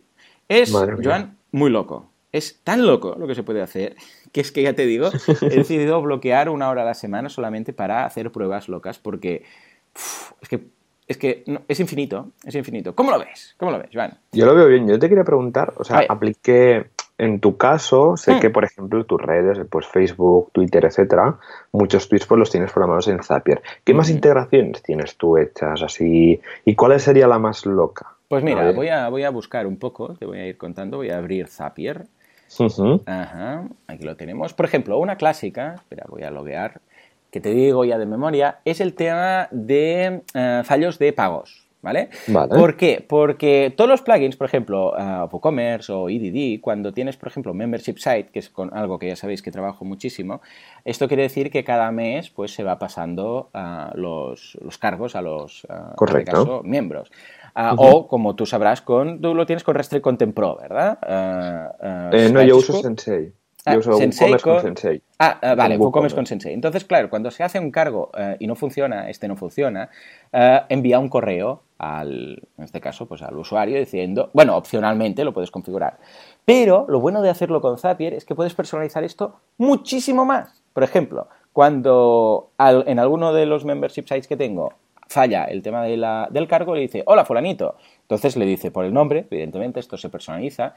Es, 0.48 0.72
Joan, 0.72 1.36
muy 1.50 1.70
loco. 1.70 2.10
Es 2.30 2.60
tan 2.64 2.86
loco 2.86 3.16
lo 3.18 3.26
que 3.26 3.34
se 3.34 3.42
puede 3.42 3.60
hacer 3.60 3.96
que 4.32 4.40
es 4.40 4.50
que 4.50 4.62
ya 4.62 4.72
te 4.72 4.86
digo, 4.86 5.10
he 5.42 5.50
decidido 5.50 6.00
bloquear 6.00 6.48
una 6.48 6.70
hora 6.70 6.82
a 6.82 6.86
la 6.86 6.94
semana 6.94 7.28
solamente 7.28 7.72
para 7.72 8.04
hacer 8.04 8.32
pruebas 8.32 8.68
locas 8.68 8.98
porque 8.98 9.44
es 10.40 10.48
que 10.48 10.64
es 11.06 11.18
que 11.18 11.44
es 11.68 11.80
infinito, 11.80 12.30
es 12.44 12.54
infinito. 12.54 12.94
¿Cómo 12.94 13.10
lo 13.10 13.18
ves? 13.18 13.54
¿Cómo 13.58 13.70
lo 13.70 13.78
ves, 13.78 13.90
Joan? 13.92 14.18
Yo 14.32 14.46
lo 14.46 14.54
veo 14.54 14.66
bien. 14.68 14.88
Yo 14.88 14.98
te 14.98 15.08
quería 15.08 15.24
preguntar, 15.24 15.74
o 15.76 15.84
sea, 15.84 16.06
apliqué 16.08 16.86
en 17.18 17.40
tu 17.40 17.56
caso, 17.56 18.16
sé 18.16 18.34
Hmm. 18.34 18.40
que, 18.40 18.50
por 18.50 18.64
ejemplo, 18.64 19.04
tus 19.04 19.20
redes, 19.20 19.58
pues 19.70 19.86
Facebook, 19.86 20.50
Twitter, 20.52 20.84
etcétera, 20.84 21.38
muchos 21.70 22.08
tweets 22.08 22.26
pues 22.26 22.38
los 22.38 22.50
tienes 22.50 22.72
programados 22.72 23.08
en 23.08 23.22
Zapier. 23.22 23.62
¿Qué 23.84 23.94
más 23.94 24.10
integraciones 24.10 24.82
tienes 24.82 25.16
tú 25.16 25.36
hechas 25.36 25.82
así? 25.82 26.40
¿Y 26.64 26.74
cuál 26.74 26.98
sería 26.98 27.26
la 27.28 27.38
más 27.38 27.64
loca? 27.66 28.14
Pues 28.28 28.42
mira, 28.42 28.72
voy 28.72 28.88
a, 28.88 29.08
voy 29.08 29.24
a 29.24 29.30
buscar 29.30 29.66
un 29.66 29.76
poco, 29.78 30.14
te 30.14 30.24
voy 30.24 30.38
a 30.38 30.46
ir 30.46 30.56
contando, 30.56 30.96
voy 30.96 31.10
a 31.10 31.18
abrir 31.18 31.48
Zapier. 31.48 32.06
Ajá, 33.06 33.64
aquí 33.86 34.04
lo 34.04 34.16
tenemos. 34.16 34.52
Por 34.54 34.66
ejemplo, 34.66 34.98
una 34.98 35.16
clásica, 35.16 35.74
espera, 35.76 36.04
voy 36.08 36.22
a 36.22 36.30
loguear, 36.30 36.80
que 37.30 37.40
te 37.40 37.50
digo 37.50 37.84
ya 37.84 37.98
de 37.98 38.06
memoria, 38.06 38.58
es 38.64 38.80
el 38.80 38.94
tema 38.94 39.48
de 39.50 40.22
eh, 40.34 40.62
fallos 40.64 40.98
de 40.98 41.12
pagos, 41.12 41.66
¿vale? 41.82 42.08
Vale. 42.28 42.48
¿Por 42.48 42.76
qué? 42.76 43.04
Porque 43.06 43.72
todos 43.76 43.90
los 43.90 44.00
plugins, 44.00 44.36
por 44.36 44.46
ejemplo, 44.46 44.92
uh, 44.92 45.28
WooCommerce 45.30 45.92
o 45.92 46.08
EDD, 46.08 46.60
cuando 46.60 46.92
tienes, 46.92 47.16
por 47.16 47.28
ejemplo, 47.28 47.52
Membership 47.52 47.98
Site, 47.98 48.30
que 48.32 48.38
es 48.38 48.48
con 48.48 48.72
algo 48.72 48.98
que 48.98 49.08
ya 49.08 49.16
sabéis 49.16 49.42
que 49.42 49.50
trabajo 49.50 49.84
muchísimo, 49.84 50.40
esto 50.84 51.08
quiere 51.08 51.24
decir 51.24 51.50
que 51.50 51.64
cada 51.64 51.90
mes 51.92 52.30
pues 52.30 52.54
se 52.54 52.64
va 52.64 52.78
pasando 52.78 53.50
uh, 53.52 53.96
los, 53.98 54.56
los, 54.62 54.78
cargos 54.78 55.16
a 55.16 55.22
los, 55.22 55.64
uh, 55.64 55.94
Correcto. 55.96 56.32
Caso, 56.32 56.62
miembros. 56.64 57.10
O, 57.76 58.08
como 58.08 58.34
tú 58.34 58.46
sabrás, 58.46 58.80
con, 58.80 59.20
tú 59.20 59.34
lo 59.34 59.44
tienes 59.44 59.62
con 59.62 59.74
Restrict 59.74 60.02
Content 60.02 60.34
Pro, 60.34 60.56
¿verdad? 60.56 60.98
Eh, 62.12 62.30
no, 62.32 62.42
yo 62.42 62.56
uso 62.56 62.80
Sensei. 62.80 63.34
Ah, 63.64 63.74
Yo 63.74 63.78
uso 63.78 63.92
Sensei 63.92 64.32
WooCommerce 64.32 64.44
con 64.44 64.52
con- 64.54 64.62
Sensei. 64.62 65.02
Ah, 65.18 65.38
ah, 65.40 65.54
vale, 65.54 65.76
Con 65.76 65.86
WooCommerce 65.86 66.16
con 66.16 66.26
Sensei. 66.26 66.52
Entonces, 66.52 66.84
claro, 66.84 67.08
cuando 67.08 67.30
se 67.30 67.44
hace 67.44 67.58
un 67.60 67.70
cargo 67.70 68.10
eh, 68.18 68.36
y 68.40 68.46
no 68.48 68.56
funciona, 68.56 69.08
este 69.08 69.28
no 69.28 69.36
funciona, 69.36 69.88
eh, 70.32 70.60
envía 70.68 70.98
un 70.98 71.08
correo 71.08 71.62
al, 71.78 72.42
en 72.58 72.64
este 72.64 72.80
caso, 72.80 73.06
pues 73.06 73.22
al 73.22 73.36
usuario 73.36 73.78
diciendo, 73.78 74.30
bueno, 74.32 74.56
opcionalmente 74.56 75.22
lo 75.24 75.32
puedes 75.32 75.50
configurar. 75.52 75.98
Pero 76.44 76.86
lo 76.88 76.98
bueno 77.00 77.22
de 77.22 77.30
hacerlo 77.30 77.60
con 77.60 77.78
Zapier 77.78 78.14
es 78.14 78.24
que 78.24 78.34
puedes 78.34 78.54
personalizar 78.54 79.04
esto 79.04 79.36
muchísimo 79.58 80.24
más. 80.24 80.62
Por 80.72 80.82
ejemplo, 80.82 81.28
cuando 81.52 82.50
al- 82.58 82.84
en 82.88 82.98
alguno 82.98 83.32
de 83.32 83.46
los 83.46 83.64
membership 83.64 84.02
sites 84.08 84.26
que 84.26 84.36
tengo 84.36 84.72
falla 85.08 85.44
el 85.44 85.62
tema 85.62 85.82
de 85.84 85.96
la- 85.98 86.26
del 86.30 86.48
cargo, 86.48 86.74
le 86.74 86.80
dice, 86.80 87.02
hola, 87.06 87.24
fulanito. 87.24 87.76
Entonces 88.02 88.36
le 88.36 88.46
dice 88.46 88.70
por 88.70 88.84
el 88.84 88.92
nombre, 88.94 89.26
evidentemente, 89.30 89.78
esto 89.78 89.96
se 89.98 90.08
personaliza. 90.08 90.74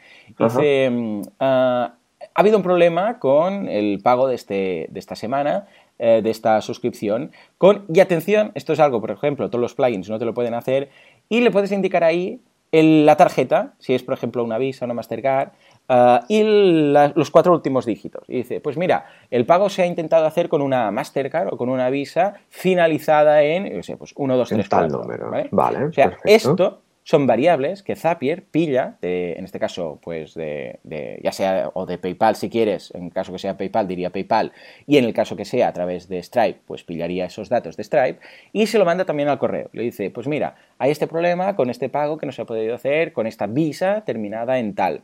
Dice, 0.60 0.90
mm, 0.92 1.22
ah, 1.40 1.94
ha 2.34 2.41
habido 2.41 2.57
un 2.57 2.63
problema 2.63 3.19
con 3.19 3.67
el 3.67 3.99
pago 4.03 4.28
de, 4.28 4.36
este, 4.36 4.88
de 4.89 4.99
esta 4.99 5.15
semana, 5.15 5.67
eh, 5.99 6.21
de 6.23 6.30
esta 6.30 6.61
suscripción. 6.61 7.32
Con, 7.57 7.86
y 7.93 7.99
atención, 7.99 8.51
esto 8.55 8.73
es 8.73 8.80
algo, 8.80 8.99
por 9.01 9.11
ejemplo, 9.11 9.49
todos 9.49 9.61
los 9.61 9.76
plugins 9.76 10.09
no 10.09 10.19
te 10.19 10.26
lo 10.26 10.34
pueden 10.34 10.53
hacer. 10.53 10.89
Y 11.30 11.41
le 11.41 11.51
puedes 11.51 11.71
indicar 11.71 12.03
ahí 12.03 12.41
el- 12.71 13.05
la 13.05 13.15
tarjeta, 13.15 13.73
si 13.80 13.93
es, 13.93 14.03
por 14.03 14.13
ejemplo, 14.13 14.43
una 14.43 14.57
Visa, 14.57 14.84
una 14.86 14.93
Mastercard, 14.93 15.49
ah, 15.88 16.26
y 16.28 16.43
la- 16.91 17.13
los 17.15 17.32
cuatro 17.32 17.53
últimos 17.53 17.86
dígitos. 17.86 18.23
Y 18.28 18.38
dice, 18.38 18.59
pues 18.59 18.76
mira, 18.76 19.05
el 19.32 19.45
pago 19.45 19.69
se 19.69 19.84
ha 19.84 19.86
intentado 19.86 20.26
hacer 20.26 20.49
con 20.49 20.61
una 20.61 20.91
Mastercard 20.91 21.53
o 21.53 21.57
con 21.57 21.69
una 21.69 21.89
Visa 21.89 22.34
finalizada 22.49 23.43
en, 23.43 23.67
yo 23.73 23.84
sé, 23.84 23.95
pues 23.95 24.13
1, 24.17 24.36
2, 24.36 24.51
En 24.51 24.57
3, 24.57 24.69
tal 24.69 24.89
4. 24.89 25.01
número. 25.03 25.30
¿vale? 25.32 25.47
Vale, 25.51 25.86
O 25.86 25.93
sea, 25.93 26.09
perfecto. 26.09 26.30
esto 26.30 26.82
son 27.08 27.28
variables 27.28 27.84
que 27.84 27.95
Zapier 27.95 28.45
pilla, 28.45 28.97
de- 28.99 29.34
en 29.34 29.45
este 29.45 29.60
caso, 29.60 29.99
pues 30.01 30.34
de, 30.34 30.80
de- 30.84 31.20
ya 31.24 31.32
sea 31.32 31.70
o 31.76 31.86
de 31.86 31.99
PayPal 31.99 32.36
si 32.36 32.49
quieres, 32.49 32.91
en 32.95 33.12
caso 33.12 33.32
que 33.32 33.38
sea 33.38 33.58
PayPal 33.58 33.88
diría 33.88 34.10
PayPal, 34.10 34.51
y 34.88 34.97
en 34.97 35.06
el 35.06 35.14
caso 35.14 35.36
que 35.36 35.45
sea 35.45 35.68
a 35.68 35.74
través 35.74 36.10
de 36.10 36.22
Stripe, 36.24 36.62
pues 36.66 36.84
pillaría 36.84 37.26
esos 37.26 37.47
datos 37.47 37.78
de 37.78 37.84
Stripe 37.84 38.20
y 38.53 38.66
se 38.66 38.80
lo 38.80 38.86
manda 38.86 39.06
también 39.06 39.30
al 39.30 39.38
correo. 39.38 39.70
Le 39.72 39.84
dice, 39.84 40.10
pues 40.10 40.28
mira, 40.28 40.56
hay 40.80 40.89
este 40.89 41.06
problema 41.06 41.56
con 41.56 41.70
este 41.70 41.89
pago 41.89 42.18
que 42.18 42.26
no 42.26 42.32
se 42.32 42.41
ha 42.41 42.45
podido 42.45 42.74
hacer, 42.74 43.14
con 43.14 43.28
esta 43.28 43.45
visa 43.45 44.01
terminada 44.03 44.58
en 44.58 44.74
tal. 44.74 45.01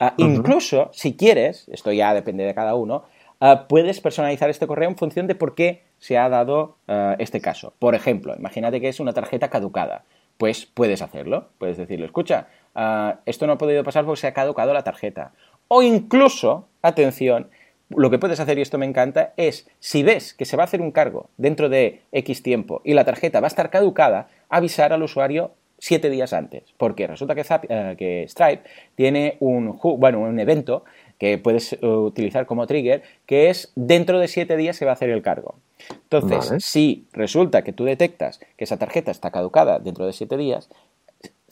Ah. 0.00 0.14
Incluso, 0.16 0.88
si 0.94 1.14
quieres, 1.16 1.68
esto 1.70 1.92
ya 1.92 2.14
depende 2.14 2.44
de 2.44 2.54
cada 2.54 2.74
uno, 2.76 3.04
ah, 3.40 3.66
puedes 3.68 4.00
personalizar 4.00 4.48
este 4.48 4.66
correo 4.66 4.88
en 4.88 4.96
función 4.96 5.26
de 5.26 5.34
por 5.34 5.54
qué 5.54 5.82
se 5.98 6.16
ha 6.16 6.30
dado 6.30 6.78
ah, 6.88 7.14
este 7.18 7.42
caso. 7.42 7.74
Por 7.78 7.94
ejemplo, 7.94 8.34
imagínate 8.38 8.80
que 8.80 8.88
es 8.88 9.00
una 9.00 9.12
tarjeta 9.12 9.50
caducada. 9.50 10.04
Pues 10.42 10.66
puedes 10.66 11.02
hacerlo. 11.02 11.50
Puedes 11.58 11.76
decirle, 11.76 12.04
escucha, 12.04 12.48
ah, 12.74 13.20
esto 13.26 13.46
no 13.46 13.52
ha 13.52 13.58
podido 13.58 13.84
pasar 13.84 14.04
porque 14.04 14.22
se 14.22 14.26
ha 14.26 14.34
caducado 14.34 14.74
la 14.74 14.82
tarjeta. 14.82 15.30
O 15.68 15.84
incluso, 15.84 16.66
atención, 16.82 17.48
lo 17.90 18.10
que 18.10 18.18
puedes 18.18 18.40
hacer, 18.40 18.58
y 18.58 18.62
esto 18.62 18.76
me 18.76 18.84
encanta, 18.86 19.34
es 19.36 19.70
si 19.78 20.02
ves 20.02 20.34
que 20.34 20.44
se 20.44 20.56
va 20.56 20.64
a 20.64 20.66
hacer 20.66 20.80
un 20.80 20.90
cargo 20.90 21.30
dentro 21.36 21.68
de 21.68 22.02
X 22.10 22.42
tiempo 22.42 22.80
y 22.84 22.94
la 22.94 23.04
tarjeta 23.04 23.38
va 23.38 23.46
a 23.46 23.54
estar 23.54 23.70
caducada, 23.70 24.30
avisar 24.48 24.92
al 24.92 25.04
usuario 25.04 25.52
siete 25.78 26.10
días 26.10 26.32
antes. 26.32 26.64
Porque 26.76 27.06
resulta 27.06 27.36
que, 27.36 27.44
eh, 27.68 27.94
que 27.96 28.26
Stripe 28.26 28.68
tiene 28.96 29.36
un, 29.38 29.78
bueno, 29.96 30.18
un 30.22 30.40
evento 30.40 30.84
que 31.18 31.38
puedes 31.38 31.74
eh, 31.74 31.86
utilizar 31.86 32.46
como 32.46 32.66
trigger, 32.66 33.04
que 33.26 33.48
es 33.48 33.70
dentro 33.76 34.18
de 34.18 34.26
siete 34.26 34.56
días 34.56 34.74
se 34.74 34.86
va 34.86 34.90
a 34.90 34.94
hacer 34.94 35.10
el 35.10 35.22
cargo. 35.22 35.54
Entonces, 35.90 36.48
Vale. 36.48 36.60
si 36.60 37.06
resulta 37.12 37.62
que 37.62 37.72
tú 37.72 37.84
detectas 37.84 38.40
que 38.56 38.64
esa 38.64 38.78
tarjeta 38.78 39.10
está 39.10 39.30
caducada 39.30 39.78
dentro 39.78 40.06
de 40.06 40.12
siete 40.12 40.36
días, 40.36 40.68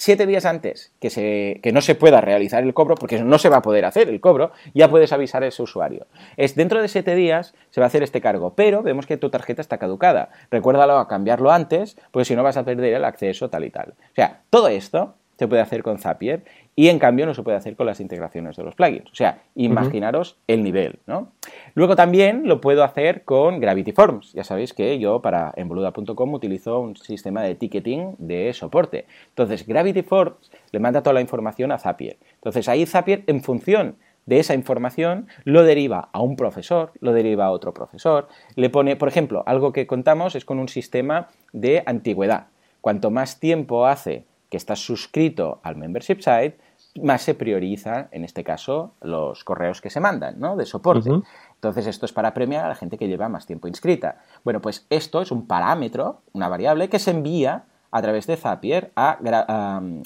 siete 0.01 0.27
días 0.27 0.47
antes 0.47 0.93
que, 0.99 1.11
se, 1.11 1.61
que 1.63 1.73
no 1.73 1.83
se 1.83 1.95
pueda 1.95 2.23
realizar 2.23 2.63
el 2.63 2.73
cobro, 2.73 2.95
porque 2.95 3.23
no 3.23 3.39
se 3.39 3.51
va 3.51 3.59
a 3.59 3.63
poder 3.63 3.85
hacer 3.85 4.09
el 4.09 4.21
cobro, 4.21 4.51
ya 4.73 4.89
puedes 4.89 5.13
avisar 5.13 5.43
a 5.43 5.47
ese 5.47 5.63
usuario. 5.63 6.07
Es 6.39 6.55
dentro 6.55 6.81
de 6.81 6.89
siete 6.89 7.15
días 7.15 7.55
se 7.69 7.81
va 7.81 7.87
a 7.87 7.89
hacer 7.89 8.03
este 8.03 8.23
cargo, 8.23 8.55
pero 8.55 8.83
vemos 8.83 9.07
que 9.07 9.19
tu 9.19 9.29
tarjeta 9.29 9.61
está 9.61 9.77
caducada. 9.77 10.31
Recuérdalo 10.51 10.99
a 10.99 11.07
cambiarlo 11.07 11.51
antes, 11.51 11.99
porque 12.11 12.25
si 12.25 12.35
no 12.35 12.43
vas 12.43 12.57
a 12.57 12.65
perder 12.65 12.95
el 12.95 13.05
acceso 13.05 13.51
tal 13.51 13.65
y 13.65 13.71
tal. 13.71 13.91
O 13.91 14.15
sea, 14.15 14.41
todo 14.49 14.69
esto 14.69 15.15
se 15.39 15.49
puede 15.49 15.63
hacer 15.63 15.83
con 15.83 15.99
Zapier 15.99 16.45
y 16.81 16.89
en 16.89 16.99
cambio 16.99 17.27
no 17.27 17.35
se 17.35 17.43
puede 17.43 17.59
hacer 17.59 17.77
con 17.77 17.85
las 17.85 18.01
integraciones 18.01 18.57
de 18.57 18.63
los 18.63 18.75
plugins. 18.75 19.13
O 19.13 19.15
sea, 19.15 19.43
imaginaros 19.55 20.39
el 20.47 20.63
nivel, 20.63 20.99
¿no? 21.07 21.31
Luego 21.75 21.95
también 21.95 22.49
lo 22.49 22.63
puedo 22.63 22.85
hacer 22.85 23.23
con 23.25 23.61
Gravity 23.61 23.93
Forms. 23.93 24.33
Ya 24.33 24.45
sabéis 24.45 24.73
que 24.73 24.99
yo 24.99 25.21
para 25.21 25.53
enboluda.com 25.57 26.33
utilizo 26.33 26.81
un 26.81 26.97
sistema 26.97 27.43
de 27.43 27.55
ticketing 27.55 28.15
de 28.17 28.55
soporte. 28.55 29.05
Entonces, 29.29 29.67
Gravity 29.67 30.01
Forms 30.01 30.51
le 30.73 30.81
manda 30.81 31.03
toda 31.03 31.13
la 31.13 31.21
información 31.21 31.71
a 31.71 31.77
Zapier. 31.77 32.17
Entonces, 32.37 32.67
ahí 32.67 32.87
Zapier, 32.87 33.25
en 33.27 33.43
función 33.43 33.97
de 34.25 34.39
esa 34.39 34.55
información, 34.55 35.29
lo 35.45 35.65
deriva 35.65 36.09
a 36.15 36.23
un 36.23 36.35
profesor, 36.35 36.93
lo 37.01 37.13
deriva 37.13 37.45
a 37.45 37.51
otro 37.51 37.75
profesor, 37.75 38.29
le 38.57 38.71
pone, 38.71 38.97
por 38.97 39.09
ejemplo, 39.09 39.43
algo 39.45 39.75
que 39.75 39.87
contamos 39.87 40.35
es 40.35 40.47
con 40.47 40.59
un 40.59 40.69
sistema 40.69 41.29
de 41.53 41.83
antigüedad. 41.85 42.47
Cuanto 42.81 43.11
más 43.11 43.39
tiempo 43.39 43.85
hace 43.85 44.25
que 44.49 44.57
estás 44.57 44.81
suscrito 44.81 45.61
al 45.63 45.77
membership 45.77 46.21
site, 46.21 46.57
más 47.03 47.23
se 47.23 47.35
prioriza, 47.35 48.09
en 48.11 48.25
este 48.25 48.43
caso, 48.45 48.95
los 49.01 49.45
correos 49.45 49.81
que 49.81 49.91
se 49.91 50.01
mandan, 50.01 50.41
¿no? 50.41 50.57
De 50.57 50.67
soporte. 50.67 51.11
Entonces, 51.55 51.87
esto 51.87 52.07
es 52.07 52.13
para 52.13 52.35
premiar 52.35 52.65
a 52.65 52.69
la 52.69 52.75
gente 52.75 52.99
que 52.99 53.07
lleva 53.09 53.29
más 53.29 53.47
tiempo 53.47 53.69
inscrita. 53.69 54.19
Bueno, 54.45 54.61
pues 54.61 54.87
esto 54.91 55.21
es 55.23 55.31
un 55.31 55.47
parámetro, 55.47 56.23
una 56.33 56.49
variable 56.49 56.89
que 56.89 56.99
se 56.99 57.11
envía 57.13 57.65
a 57.93 58.03
través 58.03 58.27
de 58.27 58.37
Zapier 58.37 58.93
a- 58.97 59.19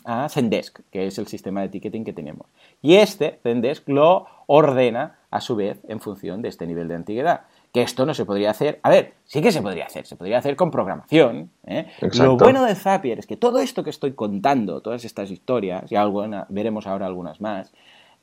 a 0.05 0.29
Zendesk, 0.31 0.81
que 0.91 1.07
es 1.07 1.19
el 1.19 1.27
sistema 1.27 1.61
de 1.61 1.69
ticketing 1.69 2.05
que 2.05 2.13
tenemos. 2.13 2.47
Y 2.81 2.97
este 2.97 3.41
Zendesk 3.43 3.89
lo 3.89 4.27
ordena 4.47 5.19
a 5.31 5.41
su 5.41 5.55
vez 5.57 5.81
en 5.89 6.01
función 6.01 6.43
de 6.43 6.49
este 6.49 6.67
nivel 6.67 6.89
de 6.89 6.95
antigüedad. 6.95 7.43
Que 7.75 7.83
esto 7.83 8.07
no 8.07 8.15
se 8.15 8.25
podría 8.25 8.51
hacer. 8.51 8.79
A 8.85 8.89
ver, 8.89 9.15
sí 9.25 9.43
que 9.43 9.51
se 9.51 9.61
podría 9.61 9.87
hacer, 9.87 10.07
se 10.07 10.15
podría 10.15 10.39
hacer 10.39 10.55
con 10.55 10.71
programación. 10.71 11.51
¿eh? 11.67 11.87
Lo 12.25 12.37
bueno 12.45 12.65
de 12.65 12.77
Zapier 12.77 13.19
es 13.19 13.27
que 13.27 13.37
todo 13.37 13.59
esto 13.59 13.83
que 13.83 13.91
estoy 13.91 14.13
contando, 14.13 14.81
todas 14.81 15.05
estas 15.05 15.29
historias, 15.33 15.91
y 15.91 15.97
alguna- 15.97 16.47
veremos 16.51 16.87
ahora 16.87 17.07
algunas 17.07 17.41
más, 17.41 17.73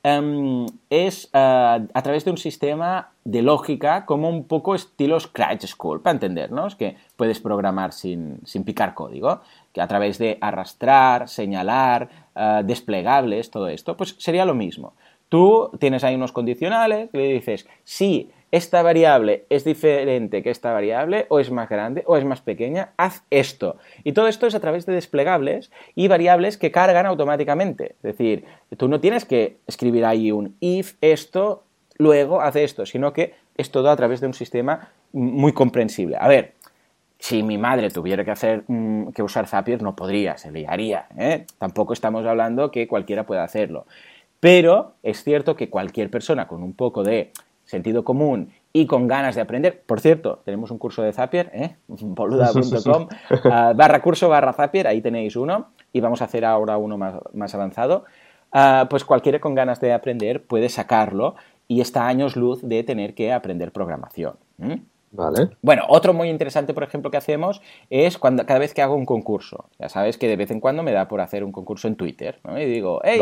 em, 0.04 0.66
es 0.90 1.30
ah, 1.34 1.80
a 1.94 2.02
través 2.02 2.24
de 2.24 2.32
un 2.32 2.38
sistema 2.38 3.10
de 3.26 3.42
lógica 3.42 4.06
como 4.06 4.30
un 4.30 4.46
poco 4.46 4.74
estilo 4.74 5.20
Scratch 5.20 5.66
School, 5.66 6.02
para 6.02 6.14
entendernos, 6.14 6.78
que 6.78 6.96
puedes 7.18 7.42
programar 7.42 7.92
sin, 7.92 8.40
sin 8.46 8.64
picar 8.64 8.94
código, 8.94 9.42
que 9.74 9.82
a 9.82 9.88
través 9.88 10.18
de 10.18 10.38
arrastrar, 10.40 11.28
señalar, 11.28 12.08
ah, 12.36 12.62
desplegables, 12.64 13.52
todo 13.52 13.68
esto, 13.68 13.98
pues 13.98 14.16
sería 14.18 14.46
lo 14.46 14.56
mismo. 14.56 14.94
Tú 15.28 15.70
tienes 15.78 16.06
ahí 16.06 16.16
unos 16.16 16.32
condicionales, 16.32 17.10
le 17.12 17.34
dices, 17.34 17.68
si 17.84 18.30
esta 18.52 18.84
variable 18.84 19.46
es 19.50 19.64
diferente 19.64 20.44
que 20.44 20.50
esta 20.50 20.74
variable, 20.74 21.26
o 21.30 21.40
es 21.40 21.52
más 21.52 21.70
grande, 21.70 22.04
o 22.06 22.18
es 22.18 22.26
más 22.26 22.42
pequeña, 22.42 22.92
haz 22.98 23.24
esto. 23.30 23.78
Y 24.04 24.12
todo 24.12 24.28
esto 24.28 24.46
es 24.46 24.56
a 24.56 24.60
través 24.60 24.86
de 24.86 24.94
desplegables 24.94 25.72
y 25.96 26.10
variables 26.10 26.58
que 26.58 26.72
cargan 26.72 27.06
automáticamente. 27.06 27.96
Es 27.96 28.18
decir, 28.18 28.46
tú 28.76 28.90
no 28.90 29.00
tienes 29.00 29.24
que 29.24 29.58
escribir 29.68 30.06
ahí 30.06 30.32
un 30.32 30.58
if 30.60 30.96
esto, 31.00 31.64
luego 31.98 32.42
haz 32.42 32.58
esto, 32.58 32.86
sino 32.86 33.14
que 33.14 33.34
es 33.56 33.72
todo 33.72 33.90
a 33.90 33.96
través 33.96 34.20
de 34.20 34.28
un 34.28 34.34
sistema 34.34 34.90
muy 35.14 35.54
comprensible. 35.54 36.18
A 36.20 36.28
ver, 36.28 36.54
si 37.20 37.44
mi 37.44 37.58
madre 37.58 37.90
tuviera 37.90 38.26
que 38.26 38.32
hacer 38.32 38.64
mm, 38.68 39.10
que 39.10 39.24
usar 39.24 39.48
Zapier, 39.48 39.82
no 39.82 39.96
podría, 39.96 40.38
se 40.38 40.52
liaría. 40.52 41.06
¿eh? 41.18 41.46
Tampoco 41.58 41.94
estamos 41.94 42.26
hablando 42.26 42.72
que 42.72 42.88
cualquiera 42.88 43.26
pueda 43.26 43.44
hacerlo. 43.44 43.86
Pero 44.42 44.96
es 45.04 45.24
cierto 45.24 45.56
que 45.56 45.70
cualquier 45.70 46.10
persona 46.10 46.48
con 46.48 46.64
un 46.64 46.74
poco 46.74 47.04
de 47.04 47.32
sentido 47.72 48.04
común 48.04 48.52
y 48.74 48.86
con 48.86 49.08
ganas 49.08 49.34
de 49.36 49.42
aprender, 49.42 49.82
por 49.86 50.02
cierto, 50.02 50.42
tenemos 50.44 50.72
un 50.72 50.78
curso 50.78 51.02
de 51.02 51.14
Zapier, 51.14 51.50
¿eh? 51.54 51.76
boluda.com, 51.88 53.08
ah, 53.46 53.74
barra 53.76 54.02
curso 54.02 54.28
barra 54.30 54.54
Zapier, 54.54 54.88
ahí 54.88 55.02
tenéis 55.02 55.36
uno, 55.36 55.70
y 55.94 56.02
vamos 56.02 56.22
a 56.22 56.26
hacer 56.26 56.46
ahora 56.46 56.78
uno 56.78 56.98
más, 56.98 57.16
más 57.34 57.56
avanzado. 57.56 58.04
ah, 58.52 58.88
pues 58.90 59.06
cualquiera 59.06 59.40
con 59.40 59.56
ganas 59.56 59.80
de 59.80 59.94
aprender 59.94 60.44
puede 60.44 60.68
sacarlo 60.68 61.36
y 61.68 61.80
está 61.80 62.08
años 62.08 62.36
luz 62.36 62.60
de 62.62 62.84
tener 62.84 63.16
que 63.16 63.32
aprender 63.32 63.72
programación. 63.72 64.36
Vale. 65.12 65.50
Bueno, 65.62 65.84
otro 65.90 66.14
muy 66.14 66.30
interesante, 66.30 66.74
por 66.74 66.84
ejemplo, 66.84 67.12
que 67.12 67.18
hacemos 67.18 67.62
es 67.90 68.18
cuando 68.18 68.46
cada 68.46 68.60
vez 68.60 68.74
que 68.74 68.82
hago 68.82 68.96
un 68.96 69.06
concurso. 69.06 69.66
Ya 69.78 69.90
sabes 69.90 70.18
que 70.18 70.28
de 70.28 70.38
vez 70.38 70.52
en 70.52 70.60
cuando 70.60 70.84
me 70.84 70.94
da 70.94 71.08
por 71.08 71.22
hacer 71.22 71.44
un 71.44 71.52
concurso 71.52 71.88
en 71.88 71.96
Twitter, 71.96 72.40
¿no? 72.44 72.60
Y 72.60 72.66
digo, 72.66 73.02
hey, 73.04 73.22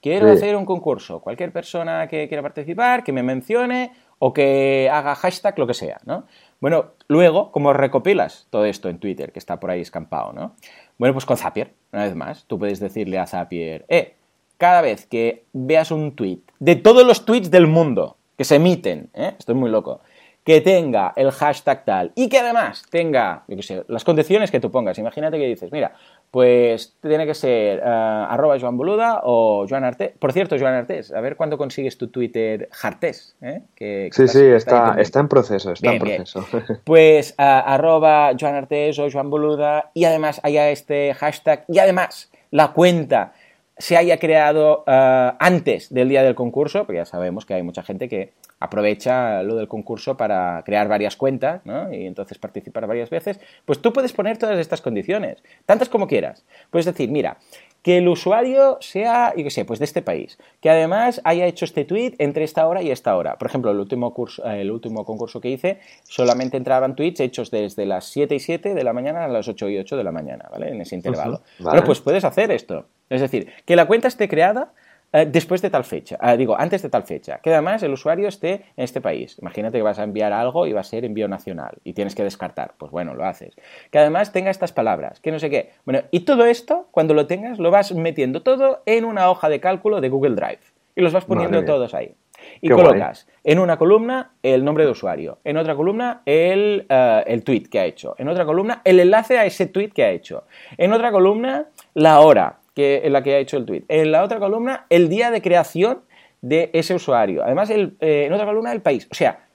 quiero 0.00 0.30
hacer 0.30 0.56
un 0.56 0.64
concurso. 0.64 1.20
Cualquier 1.20 1.52
persona 1.52 2.08
que 2.08 2.28
quiera 2.28 2.42
participar, 2.42 3.04
que 3.04 3.12
me 3.12 3.22
mencione 3.22 3.92
o 4.18 4.32
que 4.32 4.88
haga 4.90 5.14
hashtag, 5.14 5.58
lo 5.58 5.66
que 5.66 5.74
sea, 5.74 5.98
¿no? 6.06 6.24
Bueno, 6.60 6.92
luego, 7.08 7.52
como 7.52 7.72
recopilas 7.74 8.46
todo 8.48 8.64
esto 8.64 8.88
en 8.88 8.98
Twitter, 8.98 9.32
que 9.32 9.38
está 9.38 9.60
por 9.60 9.70
ahí 9.70 9.82
escampado, 9.82 10.32
¿no? 10.32 10.54
Bueno, 10.98 11.12
pues 11.12 11.26
con 11.26 11.36
Zapier, 11.36 11.74
una 11.92 12.04
vez 12.04 12.14
más, 12.14 12.44
tú 12.46 12.58
puedes 12.58 12.80
decirle 12.80 13.18
a 13.18 13.26
Zapier, 13.26 13.84
eh, 13.88 14.14
cada 14.56 14.80
vez 14.80 15.06
que 15.06 15.44
veas 15.52 15.90
un 15.90 16.16
tweet, 16.16 16.40
de 16.58 16.76
todos 16.76 17.06
los 17.06 17.26
tweets 17.26 17.50
del 17.50 17.66
mundo 17.66 18.16
que 18.38 18.44
se 18.44 18.56
emiten, 18.56 19.10
¿eh? 19.14 19.34
estoy 19.38 19.54
muy 19.54 19.70
loco, 19.70 20.00
que 20.46 20.60
tenga 20.60 21.12
el 21.16 21.32
hashtag 21.32 21.84
tal 21.84 22.12
y 22.14 22.28
que 22.28 22.38
además 22.38 22.84
tenga, 22.88 23.42
yo 23.48 23.56
qué 23.56 23.62
sé, 23.64 23.84
las 23.88 24.04
condiciones 24.04 24.52
que 24.52 24.60
tú 24.60 24.70
pongas. 24.70 24.96
Imagínate 24.96 25.38
que 25.38 25.46
dices, 25.46 25.72
mira, 25.72 25.94
pues 26.30 26.94
tiene 27.02 27.26
que 27.26 27.34
ser 27.34 27.80
uh, 27.80 28.30
arroba 28.30 28.56
Joan 28.56 28.76
Boluda 28.76 29.22
o 29.24 29.66
Joan 29.68 29.82
Artés. 29.82 30.12
Por 30.16 30.32
cierto, 30.32 30.56
Joan 30.56 30.74
Artés, 30.74 31.12
a 31.12 31.20
ver 31.20 31.34
cuándo 31.34 31.58
consigues 31.58 31.98
tu 31.98 32.10
Twitter 32.10 32.68
Jartés. 32.70 33.34
¿eh? 33.42 33.62
Que, 33.74 34.08
sí, 34.12 34.28
sí, 34.28 34.44
está, 34.44 34.94
está, 35.00 35.18
en 35.18 35.26
proceso, 35.26 35.72
está 35.72 35.92
en 35.92 35.98
proceso. 35.98 36.46
Pues 36.84 37.32
uh, 37.32 37.42
arroba 37.42 38.30
Joan 38.38 38.54
Artés 38.54 39.00
o 39.00 39.08
Joan 39.10 39.30
Boluda 39.30 39.90
y 39.94 40.04
además 40.04 40.40
haya 40.44 40.70
este 40.70 41.12
hashtag 41.14 41.64
y 41.66 41.80
además 41.80 42.30
la 42.52 42.68
cuenta 42.68 43.32
se 43.78 43.96
haya 43.96 44.20
creado 44.20 44.84
uh, 44.86 45.36
antes 45.40 45.92
del 45.92 46.08
día 46.08 46.22
del 46.22 46.36
concurso, 46.36 46.84
porque 46.84 46.98
ya 46.98 47.04
sabemos 47.04 47.44
que 47.44 47.54
hay 47.54 47.64
mucha 47.64 47.82
gente 47.82 48.08
que 48.08 48.32
aprovecha 48.58 49.42
lo 49.42 49.56
del 49.56 49.68
concurso 49.68 50.16
para 50.16 50.62
crear 50.64 50.88
varias 50.88 51.16
cuentas 51.16 51.60
¿no? 51.64 51.92
y 51.92 52.06
entonces 52.06 52.38
participar 52.38 52.86
varias 52.86 53.10
veces, 53.10 53.38
pues 53.64 53.80
tú 53.80 53.92
puedes 53.92 54.12
poner 54.12 54.38
todas 54.38 54.58
estas 54.58 54.80
condiciones, 54.80 55.42
tantas 55.66 55.88
como 55.88 56.06
quieras. 56.06 56.44
Puedes 56.70 56.86
decir, 56.86 57.10
mira, 57.10 57.38
que 57.86 57.98
el 57.98 58.08
usuario 58.08 58.78
sea, 58.80 59.32
yo 59.36 59.44
qué 59.44 59.50
sé, 59.50 59.64
pues 59.64 59.78
de 59.78 59.84
este 59.84 60.02
país, 60.02 60.38
que 60.60 60.70
además 60.70 61.20
haya 61.22 61.46
hecho 61.46 61.64
este 61.64 61.84
tweet 61.84 62.14
entre 62.18 62.42
esta 62.42 62.66
hora 62.66 62.82
y 62.82 62.90
esta 62.90 63.16
hora. 63.16 63.36
Por 63.38 63.46
ejemplo, 63.46 63.70
el 63.70 63.78
último, 63.78 64.12
curso, 64.12 64.44
el 64.44 64.72
último 64.72 65.04
concurso 65.04 65.40
que 65.40 65.50
hice, 65.50 65.78
solamente 66.02 66.56
entraban 66.56 66.96
tweets 66.96 67.20
hechos 67.20 67.52
desde 67.52 67.86
las 67.86 68.06
7 68.06 68.34
y 68.34 68.40
7 68.40 68.74
de 68.74 68.82
la 68.82 68.92
mañana 68.92 69.24
a 69.24 69.28
las 69.28 69.46
8 69.46 69.68
y 69.68 69.78
8 69.78 69.96
de 69.96 70.02
la 70.02 70.10
mañana, 70.10 70.48
¿vale? 70.50 70.70
En 70.70 70.80
ese 70.80 70.96
intervalo. 70.96 71.42
Bueno, 71.60 71.84
pues 71.84 72.00
puedes 72.00 72.24
hacer 72.24 72.50
esto. 72.50 72.86
Es 73.08 73.20
decir, 73.20 73.52
que 73.64 73.76
la 73.76 73.86
cuenta 73.86 74.08
esté 74.08 74.28
creada 74.28 74.72
eh, 75.16 75.26
después 75.26 75.62
de 75.62 75.70
tal 75.70 75.84
fecha, 75.84 76.18
ah, 76.20 76.36
digo, 76.36 76.58
antes 76.58 76.82
de 76.82 76.90
tal 76.90 77.04
fecha, 77.04 77.38
que 77.42 77.50
además 77.50 77.82
el 77.82 77.92
usuario 77.92 78.28
esté 78.28 78.66
en 78.76 78.84
este 78.84 79.00
país. 79.00 79.38
Imagínate 79.40 79.78
que 79.78 79.82
vas 79.82 79.98
a 79.98 80.02
enviar 80.02 80.34
algo 80.34 80.66
y 80.66 80.74
va 80.74 80.80
a 80.80 80.84
ser 80.84 81.06
envío 81.06 81.26
nacional 81.26 81.78
y 81.84 81.94
tienes 81.94 82.14
que 82.14 82.22
descartar. 82.22 82.74
Pues 82.76 82.92
bueno, 82.92 83.14
lo 83.14 83.24
haces. 83.24 83.56
Que 83.90 83.98
además 83.98 84.32
tenga 84.32 84.50
estas 84.50 84.72
palabras, 84.72 85.20
que 85.20 85.32
no 85.32 85.38
sé 85.38 85.48
qué. 85.48 85.70
Bueno, 85.86 86.02
y 86.10 86.20
todo 86.20 86.44
esto, 86.44 86.88
cuando 86.90 87.14
lo 87.14 87.26
tengas, 87.26 87.58
lo 87.58 87.70
vas 87.70 87.94
metiendo 87.94 88.42
todo 88.42 88.82
en 88.84 89.06
una 89.06 89.30
hoja 89.30 89.48
de 89.48 89.58
cálculo 89.58 90.02
de 90.02 90.10
Google 90.10 90.34
Drive 90.34 90.60
y 90.94 91.00
los 91.00 91.14
vas 91.14 91.24
poniendo 91.24 91.64
todos 91.64 91.94
ahí. 91.94 92.14
Y 92.60 92.68
colocas 92.68 93.26
en 93.44 93.58
una 93.58 93.78
columna 93.78 94.32
el 94.42 94.64
nombre 94.64 94.84
de 94.84 94.90
usuario, 94.90 95.38
en 95.44 95.56
otra 95.56 95.74
columna 95.74 96.22
el, 96.26 96.86
uh, 96.90 97.22
el 97.26 97.42
tweet 97.42 97.64
que 97.70 97.80
ha 97.80 97.84
hecho, 97.86 98.14
en 98.18 98.28
otra 98.28 98.44
columna 98.44 98.82
el 98.84 99.00
enlace 99.00 99.38
a 99.38 99.46
ese 99.46 99.66
tweet 99.66 99.88
que 99.88 100.04
ha 100.04 100.10
hecho, 100.10 100.44
en 100.76 100.92
otra 100.92 101.10
columna 101.10 101.66
la 101.94 102.20
hora, 102.20 102.58
que, 102.76 103.00
en 103.04 103.12
la 103.14 103.22
que 103.22 103.34
ha 103.34 103.38
hecho 103.38 103.56
el 103.56 103.64
tweet. 103.64 103.84
En 103.88 104.12
la 104.12 104.22
otra 104.22 104.38
columna, 104.38 104.84
el 104.90 105.08
día 105.08 105.30
de 105.30 105.40
creación 105.40 106.02
de 106.42 106.68
ese 106.74 106.94
usuario. 106.94 107.42
Además, 107.42 107.70
el, 107.70 107.96
eh, 108.00 108.24
en 108.26 108.32
otra 108.34 108.44
columna, 108.44 108.70
el 108.70 108.82
país. 108.82 109.08
O 109.10 109.14
sea, 109.14 109.46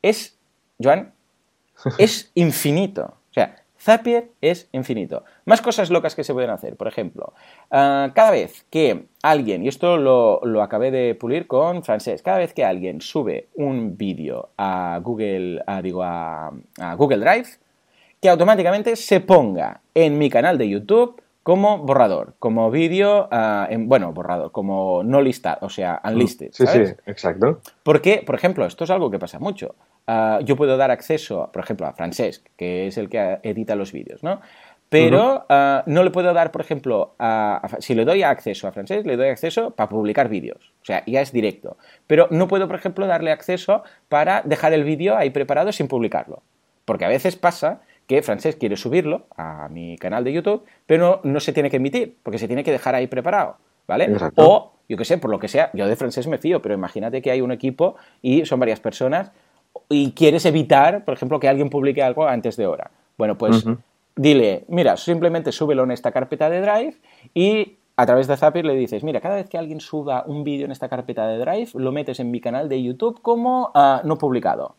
es, 0.00 0.38
Joan, 0.80 1.12
es 1.98 2.30
infinito. 2.36 3.16
O 3.30 3.34
sea, 3.34 3.56
Zapier 3.80 4.28
es 4.40 4.68
infinito. 4.70 5.24
Más 5.44 5.60
cosas 5.60 5.90
locas 5.90 6.14
que 6.14 6.22
se 6.22 6.32
pueden 6.32 6.50
hacer. 6.50 6.76
Por 6.76 6.86
ejemplo, 6.86 7.32
ah, 7.72 8.12
cada 8.14 8.30
vez 8.30 8.64
que 8.70 9.06
alguien, 9.22 9.64
y 9.64 9.68
esto 9.68 9.96
lo, 9.96 10.40
lo, 10.44 10.62
acabé 10.62 10.92
de 10.92 11.16
pulir 11.16 11.48
con 11.48 11.82
francés, 11.82 12.22
cada 12.22 12.38
vez 12.38 12.54
que 12.54 12.64
alguien 12.64 13.00
sube 13.00 13.48
un 13.56 13.98
vídeo 13.98 14.50
a 14.56 15.00
Google, 15.02 15.64
digo, 15.82 16.04
a, 16.04 16.52
a 16.78 16.94
Google 16.94 17.18
Drive, 17.18 17.48
que 18.20 18.28
automáticamente 18.28 18.94
se 18.94 19.18
ponga 19.18 19.80
en 19.94 20.16
mi 20.16 20.30
canal 20.30 20.58
de 20.58 20.68
YouTube 20.68 21.20
como 21.42 21.78
borrador, 21.78 22.34
como 22.38 22.70
vídeo, 22.70 23.28
uh, 23.32 23.70
en, 23.70 23.88
bueno, 23.88 24.12
borrador, 24.12 24.52
como 24.52 25.02
no 25.02 25.22
listado, 25.22 25.58
o 25.62 25.70
sea, 25.70 26.00
unlisted. 26.04 26.50
Sí, 26.52 26.66
sí, 26.66 26.80
exacto. 27.06 27.60
Porque, 27.82 28.22
por 28.26 28.34
ejemplo, 28.34 28.66
esto 28.66 28.84
es 28.84 28.90
algo 28.90 29.10
que 29.10 29.18
pasa 29.18 29.38
mucho. 29.38 29.74
Uh, 30.06 30.40
yo 30.44 30.56
puedo 30.56 30.76
dar 30.76 30.90
acceso, 30.90 31.50
por 31.52 31.62
ejemplo, 31.62 31.86
a 31.86 31.92
Francesc, 31.92 32.46
que 32.56 32.86
es 32.86 32.98
el 32.98 33.08
que 33.08 33.38
edita 33.42 33.74
los 33.76 33.92
vídeos, 33.92 34.22
¿no? 34.22 34.40
Pero 34.90 35.44
uh, 35.50 35.82
no 35.84 36.02
le 36.02 36.10
puedo 36.10 36.32
dar, 36.32 36.50
por 36.50 36.62
ejemplo, 36.62 37.14
a, 37.18 37.60
a, 37.62 37.80
si 37.80 37.94
le 37.94 38.06
doy 38.06 38.22
acceso 38.22 38.66
a 38.66 38.72
Francesc, 38.72 39.06
le 39.06 39.18
doy 39.18 39.28
acceso 39.28 39.70
para 39.72 39.90
publicar 39.90 40.30
vídeos. 40.30 40.72
O 40.82 40.84
sea, 40.84 41.02
ya 41.06 41.20
es 41.20 41.30
directo. 41.30 41.76
Pero 42.06 42.26
no 42.30 42.48
puedo, 42.48 42.66
por 42.66 42.76
ejemplo, 42.76 43.06
darle 43.06 43.30
acceso 43.30 43.82
para 44.08 44.40
dejar 44.42 44.72
el 44.72 44.84
vídeo 44.84 45.14
ahí 45.14 45.28
preparado 45.28 45.72
sin 45.72 45.88
publicarlo. 45.88 46.42
Porque 46.86 47.04
a 47.04 47.08
veces 47.08 47.36
pasa 47.36 47.82
que 48.08 48.22
Francés 48.22 48.56
quiere 48.56 48.76
subirlo 48.76 49.26
a 49.36 49.68
mi 49.68 49.98
canal 49.98 50.24
de 50.24 50.32
YouTube, 50.32 50.64
pero 50.86 51.20
no, 51.22 51.40
se 51.40 51.52
tiene 51.52 51.70
que 51.70 51.76
emitir, 51.76 52.16
porque 52.22 52.38
se 52.38 52.48
tiene 52.48 52.64
que 52.64 52.72
dejar 52.72 52.94
ahí 52.94 53.06
preparado, 53.06 53.58
¿vale? 53.86 54.10
O, 54.36 54.72
yo 54.88 54.96
qué 54.96 55.04
sé, 55.04 55.18
por 55.18 55.30
lo 55.30 55.38
que 55.38 55.46
sea, 55.46 55.70
yo 55.74 55.86
de 55.86 55.94
Francés 55.94 56.26
me 56.26 56.38
fío, 56.38 56.62
pero 56.62 56.74
imagínate 56.74 57.20
que 57.20 57.30
hay 57.30 57.42
un 57.42 57.52
equipo 57.52 57.96
y 58.22 58.46
son 58.46 58.58
varias 58.58 58.80
personas 58.80 59.30
y 59.90 60.12
quieres 60.12 60.46
evitar, 60.46 61.04
por 61.04 61.12
ejemplo, 61.12 61.38
que 61.38 61.48
alguien 61.48 61.68
publique 61.68 62.02
algo 62.02 62.26
antes 62.26 62.56
de 62.56 62.66
hora. 62.66 62.90
Bueno, 63.18 63.36
pues 63.36 63.66
dile, 64.16 64.64
mira, 64.68 64.96
simplemente 64.96 65.52
súbelo 65.52 65.84
en 65.84 65.90
esta 65.90 66.10
carpeta 66.10 66.48
de 66.48 66.62
Drive 66.62 66.96
y 67.34 67.76
a 67.96 68.06
través 68.06 68.26
de 68.26 68.38
Zapier 68.38 68.64
le 68.64 68.74
dices, 68.74 69.04
mira, 69.04 69.20
cada 69.20 69.36
vez 69.36 69.50
que 69.50 69.58
alguien 69.58 69.80
suba 69.80 70.24
un 70.26 70.44
vídeo 70.44 70.64
en 70.64 70.72
esta 70.72 70.88
carpeta 70.88 71.26
de 71.26 71.36
Drive, 71.36 71.72
lo 71.74 71.92
metes 71.92 72.20
en 72.20 72.30
mi 72.30 72.40
canal 72.40 72.70
de 72.70 72.82
YouTube 72.82 73.20
como 73.20 73.70
uh, 73.74 74.06
no 74.06 74.16
publicado. 74.16 74.76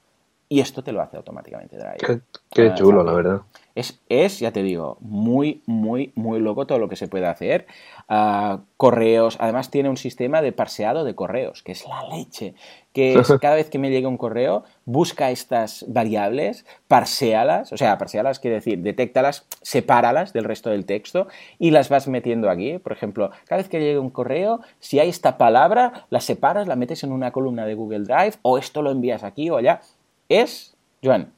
Y 0.52 0.62
esto 0.62 0.84
te 0.84 0.92
lo 0.92 1.00
hace 1.00 1.16
automáticamente 1.16 1.78
Drive. 1.78 2.22
Qué, 2.52 2.74
chulo, 2.74 3.04
la 3.04 3.14
verdad. 3.14 3.42
Es, 3.76 4.02
es, 4.10 4.40
ya 4.40 4.52
te 4.52 4.64
digo, 4.64 4.98
muy, 5.00 5.62
muy, 5.68 6.12
muy 6.16 6.40
loco 6.40 6.66
todo 6.66 6.80
lo 6.80 6.90
que 6.90 6.96
se 6.96 7.08
puede 7.08 7.28
hacer. 7.28 7.68
Uh, 8.10 8.58
correos, 8.76 9.38
además 9.40 9.70
tiene 9.70 9.90
un 9.90 9.98
sistema 9.98 10.42
de 10.42 10.52
parseado 10.52 11.04
de 11.04 11.14
correos, 11.14 11.62
que 11.62 11.74
es 11.74 11.88
la 11.88 12.04
leche. 12.10 12.56
Que 12.94 13.20
es 13.20 13.32
cada 13.42 13.54
vez 13.54 13.70
que 13.70 13.78
me 13.78 13.92
llega 13.92 14.08
un 14.08 14.18
correo, 14.18 14.64
busca 14.86 15.30
estas 15.30 15.86
variables, 15.88 16.66
parsealas, 16.88 17.72
o 17.72 17.78
sea, 17.78 18.00
parsealas 18.00 18.40
quiere 18.40 18.56
decir, 18.56 18.80
detéctalas, 18.80 19.46
sepáralas 19.62 20.34
del 20.34 20.46
resto 20.46 20.72
del 20.72 20.86
texto 20.86 21.28
y 21.60 21.70
las 21.70 21.90
vas 21.90 22.08
metiendo 22.08 22.50
aquí. 22.50 22.80
Por 22.80 22.92
ejemplo, 22.92 23.30
cada 23.46 23.62
vez 23.62 23.70
que 23.70 23.80
llegue 23.80 24.00
un 24.00 24.10
correo, 24.10 24.62
si 24.80 25.00
hay 25.00 25.10
esta 25.10 25.38
palabra, 25.38 26.08
la 26.10 26.22
separas, 26.22 26.68
la 26.68 26.76
metes 26.76 27.04
en 27.04 27.12
una 27.12 27.32
columna 27.32 27.68
de 27.68 27.76
Google 27.76 28.06
Drive 28.06 28.34
o 28.42 28.58
esto 28.58 28.82
lo 28.82 28.90
envías 28.90 29.24
aquí 29.24 29.52
o 29.52 29.58
allá 29.58 29.82
es, 30.30 30.78
Joan, 31.04 31.34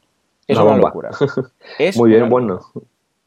es 0.47 0.57
una, 0.57 0.77
locura. 0.77 1.11
Muy 1.95 2.09
bien, 2.09 2.29
bueno. 2.29 2.59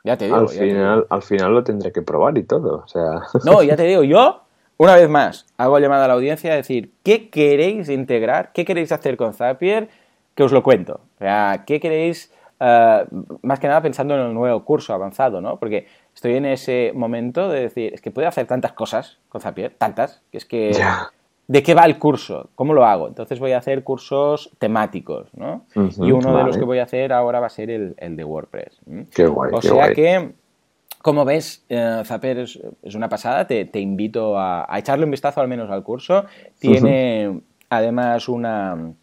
Ya 0.04 0.18
te 0.18 0.26
digo. 0.26 0.36
Al, 0.36 0.48
final, 0.48 1.06
al 1.08 1.22
final 1.22 1.54
lo 1.54 1.64
tendré 1.64 1.90
que 1.90 2.02
probar 2.02 2.36
y 2.36 2.42
todo. 2.42 2.82
O 2.84 2.88
sea... 2.88 3.22
No, 3.44 3.62
ya 3.62 3.74
te 3.74 3.84
digo, 3.84 4.02
yo, 4.02 4.42
una 4.76 4.94
vez 4.96 5.08
más, 5.08 5.46
hago 5.56 5.78
llamada 5.78 6.04
a 6.04 6.08
la 6.08 6.14
audiencia 6.14 6.52
a 6.52 6.56
decir, 6.56 6.92
¿qué 7.02 7.30
queréis 7.30 7.88
integrar? 7.88 8.52
¿Qué 8.52 8.66
queréis 8.66 8.92
hacer 8.92 9.16
con 9.16 9.32
Zapier? 9.32 9.88
Que 10.34 10.42
os 10.42 10.52
lo 10.52 10.62
cuento. 10.62 11.00
O 11.16 11.18
sea, 11.18 11.64
¿qué 11.66 11.80
queréis, 11.80 12.30
uh, 12.60 13.06
más 13.42 13.58
que 13.58 13.68
nada 13.68 13.80
pensando 13.80 14.14
en 14.14 14.20
el 14.20 14.34
nuevo 14.34 14.62
curso 14.64 14.92
avanzado, 14.92 15.40
¿no? 15.40 15.58
Porque 15.58 15.86
estoy 16.14 16.34
en 16.34 16.44
ese 16.44 16.92
momento 16.94 17.48
de 17.48 17.60
decir, 17.60 17.94
es 17.94 18.02
que 18.02 18.10
puedo 18.10 18.28
hacer 18.28 18.46
tantas 18.46 18.72
cosas 18.72 19.18
con 19.30 19.40
Zapier, 19.40 19.72
tantas, 19.78 20.20
que 20.30 20.38
es 20.38 20.44
que... 20.44 20.72
¿De 21.46 21.62
qué 21.62 21.74
va 21.74 21.84
el 21.84 21.98
curso? 21.98 22.48
¿Cómo 22.54 22.72
lo 22.72 22.86
hago? 22.86 23.08
Entonces 23.08 23.38
voy 23.38 23.52
a 23.52 23.58
hacer 23.58 23.84
cursos 23.84 24.50
temáticos, 24.58 25.28
¿no? 25.34 25.66
y 25.74 26.10
uno 26.10 26.36
de 26.38 26.44
los 26.44 26.56
que 26.56 26.64
voy 26.64 26.78
a 26.78 26.84
hacer 26.84 27.12
ahora 27.12 27.40
va 27.40 27.46
a 27.46 27.50
ser 27.50 27.70
el, 27.70 27.94
el 27.98 28.16
de 28.16 28.24
WordPress. 28.24 28.80
Qué 29.10 29.26
guay. 29.26 29.50
O 29.52 29.60
sea 29.60 29.92
que, 29.92 30.32
como 31.02 31.26
ves, 31.26 31.64
eh, 31.68 32.02
Zapier 32.04 32.38
es, 32.38 32.58
es, 32.82 32.94
una 32.94 33.10
pasada. 33.10 33.46
Te, 33.46 33.66
te 33.66 33.78
invito 33.78 34.38
a, 34.38 34.64
a, 34.66 34.78
echarle 34.78 35.04
un 35.04 35.10
vistazo 35.10 35.42
al 35.42 35.48
menos 35.48 35.70
al 35.70 35.82
curso. 35.82 36.24
Tiene 36.58 37.28
uh 37.28 37.34
-huh. 37.34 37.42
además 37.68 38.26
una, 38.28 38.94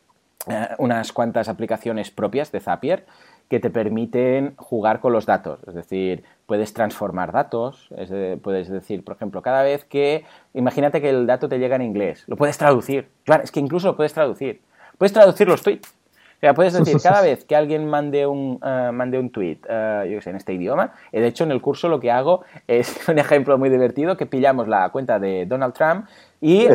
eh, 0.48 0.68
unas 0.80 1.12
cuantas 1.14 1.48
aplicaciones 1.48 2.10
propias 2.10 2.52
de 2.52 2.60
Zapier 2.60 3.06
que 3.52 3.60
te 3.60 3.70
permiten 3.70 4.54
jugar 4.56 5.02
con 5.02 5.12
los 5.12 5.26
datos. 5.26 5.60
Es 5.68 5.74
decir, 5.74 6.24
puedes 6.45 6.74
transformar 6.74 7.34
datos, 7.34 7.89
es 7.97 8.10
de, 8.10 8.38
puedes 8.41 8.70
decir, 8.70 9.04
por 9.04 9.18
ejemplo, 9.18 9.41
cada 9.41 9.62
vez 9.62 9.84
que, 9.84 10.24
imagínate 10.54 11.02
que 11.02 11.10
el 11.10 11.28
dato 11.28 11.49
te 11.49 11.60
llega 11.60 11.76
en 11.76 11.82
inglés, 11.82 12.24
lo 12.28 12.38
puedes 12.38 12.58
traducir. 12.58 13.10
Joan, 13.28 13.41
es 13.41 13.52
que 13.52 13.60
incluso 13.60 13.88
lo 13.88 13.97
puedes 13.97 14.14
traducir. 14.14 14.62
Puedes 14.97 15.12
traducir 15.12 15.49
los 15.49 15.62
tweets. 15.62 15.93
sea, 16.39 16.54
puedes 16.54 16.72
decir, 16.72 16.95
cada 17.04 17.22
vez 17.22 17.43
que 17.43 17.58
alguien 17.58 17.89
mande 17.89 18.26
un, 18.26 18.58
uh, 18.64 18.93
mande 18.93 19.20
un 19.20 19.30
tweet, 19.32 19.60
uh, 19.66 20.06
yo 20.06 20.16
qué 20.16 20.22
sé, 20.22 20.30
en 20.30 20.38
este 20.38 20.54
idioma, 20.54 20.93
de 21.12 21.28
hecho 21.28 21.43
en 21.43 21.52
el 21.52 21.60
curso 21.60 21.89
lo 21.89 21.99
que 21.99 22.10
hago 22.10 22.45
es 22.70 23.06
un 23.10 23.20
ejemplo 23.20 23.58
muy 23.58 23.70
divertido, 23.70 24.16
que 24.16 24.28
pillamos 24.28 24.70
la 24.70 24.88
cuenta 24.91 25.20
de 25.20 25.45
Donald 25.45 25.74
Trump 25.74 26.08
y 26.39 26.68
uh, 26.68 26.74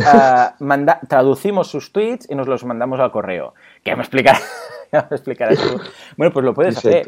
manda, 0.59 1.01
traducimos 1.09 1.69
sus 1.69 1.91
tweets 1.91 2.29
y 2.31 2.35
nos 2.35 2.47
los 2.49 2.67
mandamos 2.67 3.01
al 3.01 3.11
correo. 3.11 3.55
¿Qué 3.83 3.97
me 3.97 4.03
explicarás 5.11 5.59
tú? 5.59 5.81
Bueno, 6.17 6.33
pues 6.33 6.45
lo 6.45 6.55
puedes 6.55 6.77
hacer. 6.79 7.05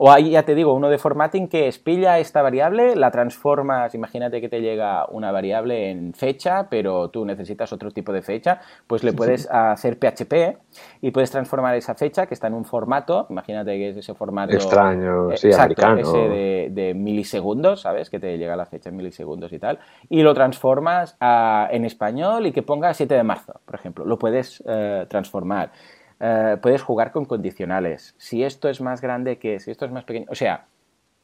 O 0.00 0.12
ahí 0.12 0.30
ya 0.30 0.44
te 0.44 0.54
digo, 0.54 0.74
uno 0.74 0.88
de 0.88 0.96
formatting 0.96 1.48
que 1.48 1.66
es 1.66 1.80
pilla 1.80 2.20
esta 2.20 2.40
variable, 2.40 2.94
la 2.94 3.10
transformas, 3.10 3.96
imagínate 3.96 4.40
que 4.40 4.48
te 4.48 4.60
llega 4.60 5.06
una 5.08 5.32
variable 5.32 5.90
en 5.90 6.14
fecha, 6.14 6.68
pero 6.70 7.10
tú 7.10 7.24
necesitas 7.24 7.72
otro 7.72 7.90
tipo 7.90 8.12
de 8.12 8.22
fecha, 8.22 8.60
pues 8.86 9.02
le 9.02 9.12
puedes 9.12 9.50
hacer 9.50 9.98
PHP 9.98 10.56
y 11.00 11.10
puedes 11.10 11.32
transformar 11.32 11.74
esa 11.74 11.96
fecha 11.96 12.26
que 12.26 12.34
está 12.34 12.46
en 12.46 12.54
un 12.54 12.64
formato, 12.64 13.26
imagínate 13.28 13.72
que 13.72 13.88
es 13.88 13.96
ese 13.96 14.14
formato 14.14 14.54
extraño, 14.54 15.36
sí, 15.36 15.48
exacto, 15.48 15.84
americano. 15.84 15.98
ese 15.98 16.28
de, 16.28 16.68
de, 16.70 16.94
milisegundos, 16.94 17.80
¿sabes? 17.80 18.08
Que 18.08 18.20
te 18.20 18.38
llega 18.38 18.54
la 18.54 18.66
fecha 18.66 18.90
en 18.90 18.96
milisegundos 18.96 19.52
y 19.52 19.58
tal, 19.58 19.80
y 20.08 20.22
lo 20.22 20.32
transformas 20.32 21.16
a, 21.18 21.68
en 21.72 21.84
español 21.84 22.46
y 22.46 22.52
que 22.52 22.62
ponga 22.62 22.94
7 22.94 23.12
de 23.12 23.24
marzo, 23.24 23.60
por 23.64 23.74
ejemplo, 23.74 24.04
lo 24.04 24.16
puedes 24.16 24.62
eh, 24.64 25.06
transformar. 25.08 25.72
Uh, 26.20 26.58
puedes 26.60 26.82
jugar 26.82 27.12
con 27.12 27.24
condicionales. 27.26 28.14
Si 28.18 28.42
esto 28.42 28.68
es 28.68 28.80
más 28.80 29.00
grande 29.00 29.38
que 29.38 29.60
si 29.60 29.70
esto 29.70 29.84
es 29.84 29.92
más 29.92 30.04
pequeño. 30.04 30.26
O 30.28 30.34
sea, 30.34 30.66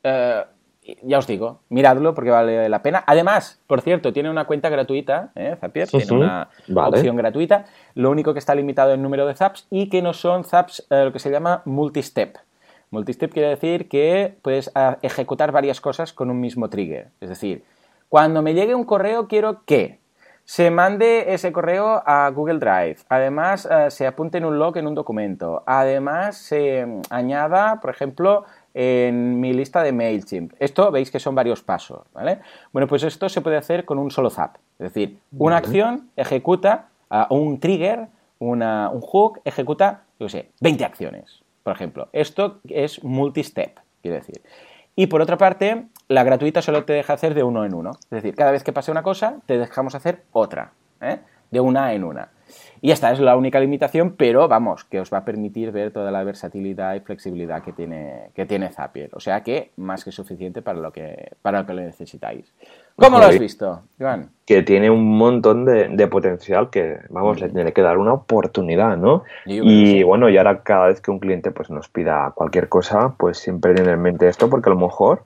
uh, 0.04 0.46
ya 1.02 1.18
os 1.18 1.26
digo, 1.26 1.60
miradlo 1.68 2.14
porque 2.14 2.30
vale 2.30 2.68
la 2.68 2.82
pena. 2.82 3.02
Además, 3.06 3.60
por 3.66 3.80
cierto, 3.80 4.12
tiene 4.12 4.30
una 4.30 4.44
cuenta 4.44 4.68
gratuita, 4.68 5.32
¿eh? 5.34 5.56
Zapier, 5.60 5.86
Sí, 5.88 5.96
tiene 5.98 6.06
sí. 6.06 6.14
una 6.14 6.48
Vale. 6.68 6.96
opción 6.98 7.16
gratuita. 7.16 7.64
Lo 7.94 8.10
único 8.10 8.34
que 8.34 8.38
está 8.38 8.54
limitado 8.54 8.92
en 8.92 9.02
número 9.02 9.26
de 9.26 9.34
zaps 9.34 9.66
y 9.70 9.88
que 9.88 10.02
no 10.02 10.12
son 10.12 10.44
zaps 10.44 10.86
eh, 10.90 11.04
lo 11.04 11.12
que 11.12 11.18
se 11.18 11.30
llama 11.30 11.62
multistep. 11.64 12.36
Multistep 12.90 13.32
quiere 13.32 13.48
decir 13.48 13.88
que 13.88 14.36
puedes 14.42 14.70
ah, 14.74 14.98
ejecutar 15.02 15.50
varias 15.52 15.80
cosas 15.80 16.12
con 16.12 16.30
un 16.30 16.38
mismo 16.38 16.68
trigger. 16.68 17.08
Es 17.20 17.30
decir, 17.30 17.64
cuando 18.08 18.42
me 18.42 18.54
llegue 18.54 18.74
un 18.74 18.84
correo 18.84 19.26
quiero 19.26 19.64
que 19.64 19.98
se 20.44 20.70
mande 20.70 21.32
ese 21.32 21.52
correo 21.52 22.02
a 22.04 22.28
Google 22.30 22.58
Drive, 22.58 22.96
además 23.08 23.66
eh, 23.70 23.90
se 23.90 24.06
apunte 24.06 24.38
en 24.38 24.44
un 24.44 24.58
log 24.58 24.76
en 24.76 24.86
un 24.86 24.94
documento, 24.94 25.62
además 25.66 26.36
se 26.36 26.84
mm, 26.84 27.02
añada, 27.10 27.80
por 27.80 27.90
ejemplo, 27.90 28.44
en 28.74 29.40
mi 29.40 29.52
lista 29.52 29.82
de 29.82 29.92
MailChimp. 29.92 30.52
Esto 30.58 30.90
veis 30.90 31.10
que 31.10 31.20
son 31.20 31.34
varios 31.34 31.62
pasos, 31.62 32.02
¿vale? 32.12 32.40
Bueno, 32.72 32.86
pues 32.88 33.04
esto 33.04 33.28
se 33.28 33.40
puede 33.40 33.56
hacer 33.56 33.84
con 33.84 33.98
un 33.98 34.10
solo 34.10 34.30
zap. 34.30 34.56
Es 34.78 34.92
decir, 34.92 35.18
una 35.38 35.54
Vale. 35.56 35.66
acción 35.66 36.10
ejecuta, 36.16 36.88
ah, 37.08 37.26
un 37.30 37.60
trigger, 37.60 38.08
una- 38.40 38.90
un 38.90 39.00
hook 39.00 39.40
ejecuta, 39.44 40.02
yo 40.18 40.28
sé, 40.28 40.50
20 40.60 40.84
acciones, 40.84 41.42
por 41.62 41.72
ejemplo. 41.72 42.08
Esto 42.12 42.58
es 42.68 43.02
multistep, 43.04 43.78
quiero 44.02 44.16
decir. 44.16 44.42
Y 44.96 45.06
por 45.06 45.20
otra 45.20 45.36
parte, 45.36 45.86
la 46.08 46.22
gratuita 46.22 46.62
solo 46.62 46.84
te 46.84 46.92
deja 46.92 47.14
hacer 47.14 47.34
de 47.34 47.42
uno 47.42 47.64
en 47.64 47.74
uno. 47.74 47.90
Es 47.90 48.10
decir, 48.10 48.34
cada 48.34 48.52
vez 48.52 48.62
que 48.62 48.72
pase 48.72 48.90
una 48.90 49.02
cosa, 49.02 49.36
te 49.46 49.58
dejamos 49.58 49.94
hacer 49.94 50.22
otra, 50.32 50.72
¿eh? 51.00 51.18
De 51.54 51.60
una 51.60 51.94
en 51.94 52.04
una. 52.04 52.28
Y 52.82 52.90
esta 52.90 53.10
es 53.12 53.18
la 53.18 53.34
única 53.34 53.60
limitación, 53.60 54.14
pero 54.14 54.46
vamos, 54.46 54.84
que 54.84 55.00
os 55.00 55.10
va 55.10 55.18
a 55.18 55.24
permitir 55.24 55.72
ver 55.72 55.90
toda 55.90 56.10
la 56.10 56.22
versatilidad 56.22 56.94
y 56.94 57.00
flexibilidad 57.00 57.62
que 57.62 57.72
tiene, 57.72 58.28
que 58.34 58.44
tiene 58.44 58.68
Zapier. 58.68 59.08
O 59.14 59.20
sea 59.20 59.42
que 59.42 59.70
más 59.76 60.04
que 60.04 60.12
suficiente 60.12 60.60
para 60.60 60.78
lo 60.78 60.92
que, 60.92 61.32
para 61.40 61.60
lo 61.60 61.66
que 61.66 61.72
necesitáis. 61.72 62.52
¿Cómo 62.96 63.18
lo 63.18 63.24
has 63.24 63.38
visto, 63.38 63.84
Joan? 63.98 64.28
que 64.44 64.62
tiene 64.62 64.90
un 64.90 65.16
montón 65.16 65.64
de, 65.64 65.88
de 65.88 66.06
potencial 66.08 66.68
que, 66.68 66.98
vamos, 67.08 67.40
le 67.40 67.48
tiene 67.48 67.72
que 67.72 67.80
dar 67.80 67.96
una 67.96 68.12
oportunidad, 68.12 68.98
¿no? 68.98 69.22
Y 69.46 69.60
sí. 69.60 70.02
bueno, 70.02 70.28
y 70.28 70.36
ahora 70.36 70.62
cada 70.62 70.88
vez 70.88 71.00
que 71.00 71.10
un 71.10 71.18
cliente 71.18 71.50
pues 71.50 71.70
nos 71.70 71.88
pida 71.88 72.32
cualquier 72.34 72.68
cosa, 72.68 73.14
pues 73.16 73.38
siempre 73.38 73.72
tener 73.72 73.94
en 73.94 74.02
mente 74.02 74.28
esto, 74.28 74.50
porque 74.50 74.68
a 74.68 74.74
lo 74.74 74.78
mejor 74.78 75.24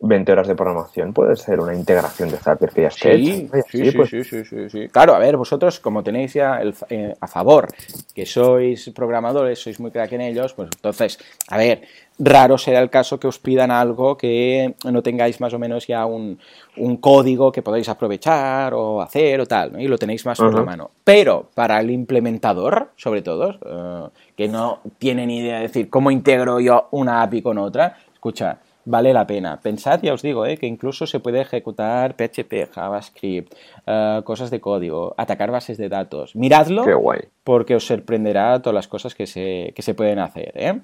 20 0.00 0.32
horas 0.32 0.46
de 0.46 0.54
programación 0.54 1.12
puede 1.12 1.36
ser 1.36 1.60
una 1.60 1.74
integración 1.74 2.30
de 2.30 2.36
Zapier 2.36 2.70
que 2.70 2.82
ya 2.82 2.88
esté 2.88 3.16
Sí, 3.16 3.48
sí, 3.70 3.90
sí, 3.90 3.96
pues, 3.96 4.10
sí, 4.10 4.24
sí, 4.24 4.44
sí, 4.44 4.70
sí. 4.70 4.88
Claro, 4.88 5.14
a 5.14 5.18
ver, 5.18 5.36
vosotros 5.36 5.80
como 5.80 6.02
tenéis 6.02 6.34
ya 6.34 6.60
el, 6.60 6.74
eh, 6.90 7.14
a 7.20 7.26
favor 7.26 7.68
que 8.14 8.26
sois 8.26 8.90
programadores, 8.90 9.58
sois 9.58 9.80
muy 9.80 9.90
crack 9.90 10.12
en 10.12 10.20
ellos, 10.20 10.52
pues 10.54 10.68
entonces, 10.74 11.18
a 11.48 11.56
ver, 11.56 11.82
raro 12.18 12.58
será 12.58 12.80
el 12.80 12.90
caso 12.90 13.18
que 13.18 13.26
os 13.26 13.38
pidan 13.38 13.70
algo 13.70 14.16
que 14.16 14.74
no 14.84 15.02
tengáis 15.02 15.40
más 15.40 15.52
o 15.54 15.58
menos 15.58 15.86
ya 15.86 16.06
un, 16.06 16.38
un 16.76 16.96
código 16.98 17.52
que 17.52 17.62
podáis 17.62 17.88
aprovechar 17.88 18.74
o 18.74 19.00
hacer 19.02 19.40
o 19.40 19.46
tal, 19.46 19.72
¿no? 19.72 19.80
y 19.80 19.88
lo 19.88 19.98
tenéis 19.98 20.24
más 20.26 20.38
por 20.38 20.52
la 20.52 20.60
Ajá. 20.60 20.64
mano. 20.64 20.90
Pero 21.04 21.48
para 21.54 21.80
el 21.80 21.90
implementador, 21.90 22.90
sobre 22.96 23.22
todo, 23.22 23.58
eh, 23.64 24.08
que 24.36 24.48
no 24.48 24.80
tiene 24.98 25.26
ni 25.26 25.38
idea 25.38 25.56
de 25.56 25.62
decir 25.62 25.88
cómo 25.88 26.10
integro 26.10 26.60
yo 26.60 26.88
una 26.92 27.22
API 27.22 27.42
con 27.42 27.58
otra, 27.58 27.96
escucha, 28.12 28.58
vale 28.86 29.12
la 29.12 29.26
pena. 29.26 29.60
Pensad, 29.60 30.00
ya 30.02 30.14
os 30.14 30.22
digo, 30.22 30.46
eh, 30.46 30.56
que 30.56 30.66
incluso 30.66 31.06
se 31.06 31.20
puede 31.20 31.42
ejecutar 31.42 32.14
PHP, 32.16 32.68
JavaScript, 32.72 33.52
eh, 33.86 34.20
cosas 34.24 34.50
de 34.50 34.60
código, 34.60 35.14
atacar 35.18 35.50
bases 35.50 35.76
de 35.76 35.90
datos. 35.90 36.34
Miradlo 36.34 36.84
qué 36.84 36.94
guay. 36.94 37.20
porque 37.44 37.74
os 37.74 37.86
sorprenderá 37.86 38.60
todas 38.62 38.74
las 38.74 38.88
cosas 38.88 39.14
que 39.14 39.26
se, 39.26 39.72
que 39.76 39.82
se 39.82 39.92
pueden 39.94 40.18
hacer. 40.20 40.52
¿eh? 40.54 40.80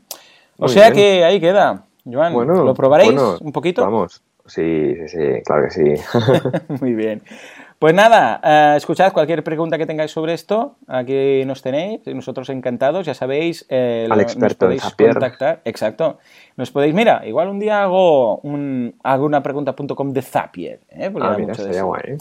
O 0.58 0.64
Muy 0.64 0.68
sea 0.68 0.90
bien. 0.90 0.94
que 0.94 1.24
ahí 1.24 1.40
queda. 1.40 1.84
Joan, 2.04 2.32
Bueno, 2.34 2.64
¿lo 2.64 2.74
probaréis 2.74 3.12
bueno, 3.14 3.38
un 3.40 3.52
poquito? 3.52 3.82
Vamos, 3.82 4.20
sí, 4.46 4.94
sí, 4.96 5.08
sí, 5.08 5.42
claro 5.44 5.64
que 5.64 5.70
sí. 5.70 5.94
Muy 6.80 6.94
bien. 6.94 7.22
Pues 7.82 7.94
nada, 7.94 8.40
eh, 8.44 8.74
escuchad 8.76 9.12
cualquier 9.12 9.42
pregunta 9.42 9.76
que 9.76 9.86
tengáis 9.86 10.12
sobre 10.12 10.34
esto, 10.34 10.76
aquí 10.86 11.44
nos 11.44 11.62
tenéis, 11.62 11.98
nosotros 12.06 12.48
encantados, 12.50 13.04
ya 13.04 13.12
sabéis, 13.12 13.66
eh, 13.68 14.06
Al 14.08 14.18
lo- 14.18 14.22
experto 14.22 14.68
nos 14.68 14.84
podéis 14.94 14.94
contactar, 15.14 15.62
exacto, 15.64 16.18
nos 16.56 16.70
podéis, 16.70 16.94
mira, 16.94 17.26
igual 17.26 17.48
un 17.48 17.58
día 17.58 17.82
hago, 17.82 18.36
un, 18.44 18.94
hago 19.02 19.26
una 19.26 19.42
pregunta.com 19.42 20.12
de 20.12 20.22
Zapier, 20.22 20.78
¿eh? 20.90 21.10
porque 21.10 21.26
ah, 21.26 21.34
mira, 21.36 21.48
mucho 21.48 21.64
de 21.64 21.70
eso. 21.72 21.86
guay. 21.86 22.18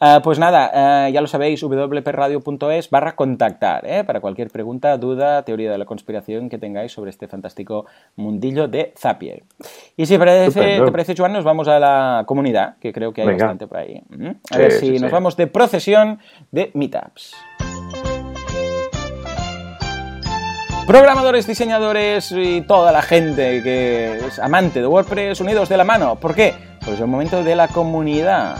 ¿Eh? 0.00 0.18
Pues 0.22 0.38
nada, 0.38 1.06
eh, 1.08 1.12
ya 1.12 1.20
lo 1.20 1.26
sabéis, 1.26 1.62
wpradio.es 1.62 2.90
barra 2.90 3.14
contactar, 3.16 3.84
¿eh? 3.86 4.04
para 4.04 4.20
cualquier 4.20 4.48
pregunta, 4.50 4.96
duda, 4.96 5.42
teoría 5.42 5.70
de 5.72 5.78
la 5.78 5.84
conspiración 5.84 6.48
que 6.48 6.58
tengáis 6.58 6.92
sobre 6.92 7.10
este 7.10 7.28
fantástico 7.28 7.86
mundillo 8.16 8.68
de 8.68 8.92
Zapier. 8.96 9.44
Y 9.96 10.06
si 10.06 10.18
parece, 10.18 10.80
te 10.84 10.90
parece, 10.92 11.14
Joan, 11.16 11.32
nos 11.32 11.44
vamos 11.44 11.68
a 11.68 11.78
la 11.78 12.24
comunidad, 12.26 12.76
que 12.80 12.92
creo 12.92 13.12
que 13.12 13.22
hay 13.22 13.26
Venga. 13.28 13.44
bastante 13.46 13.66
por 13.66 13.78
ahí. 13.78 14.02
¿Mm? 14.08 14.26
A 14.28 14.54
Sí, 14.54 14.58
ver 14.58 14.72
si 14.72 14.86
sí. 14.96 14.98
nos 15.02 15.10
vamos 15.10 15.36
de 15.36 15.46
procesión 15.46 16.18
de 16.50 16.70
meetups. 16.74 17.34
Programadores, 20.86 21.46
diseñadores 21.46 22.32
y 22.32 22.62
toda 22.62 22.92
la 22.92 23.02
gente 23.02 23.62
que 23.62 24.16
es 24.26 24.38
amante 24.38 24.80
de 24.80 24.86
WordPress 24.86 25.38
unidos 25.40 25.68
de 25.68 25.76
la 25.76 25.84
mano. 25.84 26.16
¿Por 26.16 26.34
qué? 26.34 26.54
Pues 26.80 26.92
es 26.94 27.00
el 27.00 27.08
momento 27.08 27.44
de 27.44 27.54
la 27.54 27.68
comunidad. 27.68 28.56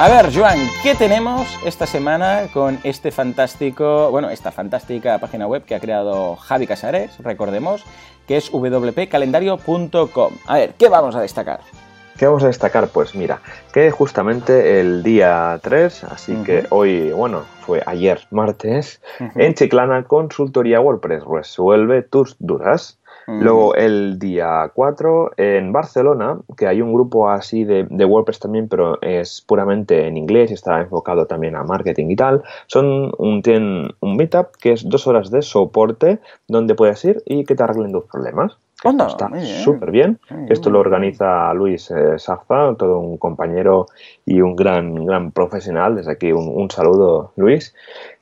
A 0.00 0.08
ver, 0.08 0.32
Joan, 0.32 0.58
¿qué 0.84 0.94
tenemos 0.94 1.48
esta 1.66 1.84
semana 1.84 2.42
con 2.54 2.78
este 2.84 3.10
fantástico, 3.10 4.12
bueno, 4.12 4.30
esta 4.30 4.52
fantástica 4.52 5.18
página 5.18 5.48
web 5.48 5.64
que 5.64 5.74
ha 5.74 5.80
creado 5.80 6.36
Javi 6.36 6.68
Casares, 6.68 7.18
recordemos, 7.18 7.84
que 8.28 8.36
es 8.36 8.48
wpcalendario.com? 8.52 10.32
A 10.46 10.54
ver, 10.54 10.74
¿qué 10.78 10.88
vamos 10.88 11.16
a 11.16 11.20
destacar? 11.20 11.62
¿Qué 12.16 12.26
vamos 12.26 12.44
a 12.44 12.46
destacar? 12.46 12.86
Pues 12.90 13.16
mira, 13.16 13.40
que 13.72 13.90
justamente 13.90 14.78
el 14.78 15.02
día 15.02 15.58
3, 15.64 16.04
así 16.04 16.36
que 16.44 16.68
hoy, 16.70 17.10
bueno, 17.10 17.42
fue 17.66 17.82
ayer 17.84 18.20
martes, 18.30 19.02
en 19.18 19.54
Chiclana 19.54 20.04
Consultoría 20.04 20.80
WordPress 20.80 21.24
resuelve 21.24 22.02
tus 22.02 22.36
dudas. 22.38 23.00
Luego 23.28 23.74
el 23.74 24.18
día 24.18 24.70
4 24.74 25.32
en 25.36 25.70
Barcelona, 25.70 26.38
que 26.56 26.66
hay 26.66 26.80
un 26.80 26.94
grupo 26.94 27.28
así 27.28 27.62
de, 27.62 27.86
de 27.90 28.04
WordPress 28.06 28.38
también, 28.38 28.68
pero 28.68 28.98
es 29.02 29.42
puramente 29.42 30.06
en 30.06 30.16
inglés 30.16 30.50
y 30.50 30.54
está 30.54 30.80
enfocado 30.80 31.26
también 31.26 31.54
a 31.54 31.62
marketing 31.62 32.06
y 32.08 32.16
tal. 32.16 32.42
Son 32.68 33.12
un, 33.18 33.42
tienen 33.42 33.90
un 34.00 34.16
meetup 34.16 34.56
que 34.58 34.72
es 34.72 34.88
dos 34.88 35.06
horas 35.06 35.30
de 35.30 35.42
soporte 35.42 36.20
donde 36.46 36.74
puedes 36.74 37.04
ir 37.04 37.22
y 37.26 37.44
que 37.44 37.54
te 37.54 37.62
arreglen 37.62 37.92
tus 37.92 38.04
problemas. 38.04 38.56
Anda, 38.84 39.08
está 39.08 39.28
súper 39.64 39.90
bien. 39.90 40.20
Esto 40.48 40.70
lo 40.70 40.78
organiza 40.78 41.52
Luis 41.52 41.90
eh, 41.90 42.16
Sarza, 42.18 42.74
todo 42.78 42.98
un 43.00 43.16
compañero 43.18 43.86
y 44.24 44.40
un 44.40 44.54
gran, 44.54 45.04
gran 45.04 45.32
profesional. 45.32 45.96
Desde 45.96 46.12
aquí 46.12 46.30
un, 46.32 46.46
un 46.48 46.70
saludo, 46.70 47.32
Luis. 47.36 47.74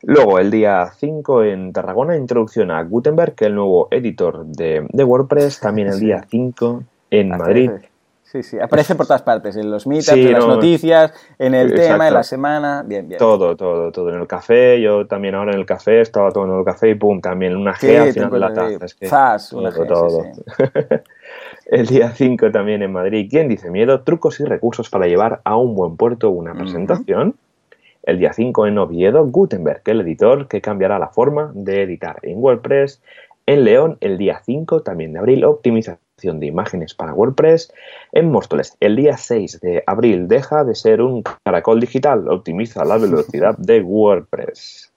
Luego, 0.02 0.38
el 0.38 0.50
día 0.50 0.86
5 0.96 1.44
en 1.44 1.72
Tarragona, 1.74 2.16
introducción 2.16 2.70
a 2.70 2.82
Gutenberg, 2.84 3.34
el 3.40 3.54
nuevo 3.54 3.88
editor 3.90 4.46
de, 4.46 4.86
de 4.90 5.04
WordPress. 5.04 5.60
También 5.60 5.88
el 5.88 5.94
Sí. 5.94 6.06
día 6.06 6.24
5 6.26 6.82
en. 7.10 7.28
Madrid. 7.28 7.70
Sí, 8.26 8.42
sí, 8.42 8.58
aparece 8.58 8.96
por 8.96 9.06
todas 9.06 9.22
partes, 9.22 9.56
en 9.56 9.70
los 9.70 9.86
meetups, 9.86 10.14
Sí, 10.14 10.26
en 10.26 10.32
las 10.32 10.44
no, 10.44 10.56
noticias, 10.56 11.12
en 11.38 11.54
el 11.54 11.72
tema, 11.72 12.08
en 12.08 12.14
la 12.14 12.24
semana. 12.24 12.82
Bien, 12.84 13.06
bien. 13.08 13.18
Todo, 13.18 13.56
todo, 13.56 13.92
todo. 13.92 14.10
En 14.10 14.20
el 14.20 14.26
café, 14.26 14.80
yo 14.80 15.06
también 15.06 15.36
ahora 15.36 15.52
en 15.52 15.60
el 15.60 15.64
café 15.64 16.00
estaba 16.00 16.32
tomando 16.32 16.58
el 16.58 16.64
café 16.64 16.90
y 16.90 16.96
pum, 16.96 17.20
también 17.20 17.56
una 17.56 17.72
G 17.74 17.78
Sí, 17.78 17.94
al 17.94 18.12
final 18.12 18.30
de 18.30 18.38
la 18.40 18.52
taza. 18.52 18.84
Es 18.84 18.94
que 18.96 19.06
Zas, 19.06 19.52
una 19.52 19.70
todo, 19.70 19.84
G, 19.84 19.88
todo. 19.88 20.24
sí. 20.34 20.42
El 21.66 21.86
día 21.86 22.10
5 22.10 22.50
también 22.52 22.82
en 22.82 22.92
Madrid. 22.92 23.26
¿Quién 23.30 23.48
dice 23.48 23.70
miedo? 23.70 24.00
Trucos 24.02 24.38
y 24.40 24.44
recursos 24.44 24.88
para 24.88 25.06
llevar 25.06 25.40
a 25.44 25.56
un 25.56 25.74
buen 25.74 25.96
puerto 25.96 26.30
una 26.30 26.54
presentación. 26.54 27.34
El 28.04 28.18
día 28.18 28.32
5 28.32 28.68
en 28.68 28.78
Oviedo, 28.78 29.24
Gutenberg, 29.26 29.82
el 29.86 30.00
editor 30.02 30.46
que 30.46 30.60
cambiará 30.60 30.98
la 31.00 31.08
forma 31.08 31.50
de 31.54 31.82
editar 31.82 32.18
en 32.22 32.38
WordPress. 32.38 33.02
En 33.46 33.64
León, 33.64 33.98
el 34.00 34.16
día 34.18 34.40
5 34.44 34.82
también 34.82 35.12
de 35.12 35.18
abril, 35.18 35.44
optimización 35.44 36.05
de 36.16 36.46
imágenes 36.46 36.94
para 36.94 37.12
WordPress. 37.12 37.72
En 38.12 38.30
Móstoles, 38.30 38.74
el 38.80 38.96
día 38.96 39.18
6 39.18 39.60
de 39.60 39.84
abril, 39.86 40.28
deja 40.28 40.64
de 40.64 40.74
ser 40.74 41.02
un 41.02 41.22
caracol 41.44 41.78
digital, 41.78 42.28
optimiza 42.30 42.86
la 42.86 42.96
velocidad 42.96 43.54
de 43.58 43.82
WordPress. 43.82 44.92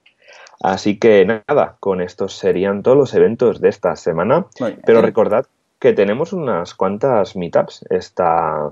Así 0.62 0.98
que 0.98 1.26
nada, 1.26 1.76
con 1.78 2.00
estos 2.00 2.34
serían 2.38 2.82
todos 2.82 2.96
los 2.96 3.14
eventos 3.14 3.60
de 3.60 3.68
esta 3.68 3.96
semana. 3.96 4.46
Pero 4.86 5.02
recordad 5.02 5.44
que 5.78 5.92
tenemos 5.92 6.32
unas 6.32 6.74
cuantas 6.74 7.36
meetups 7.36 7.84
esta, 7.90 8.70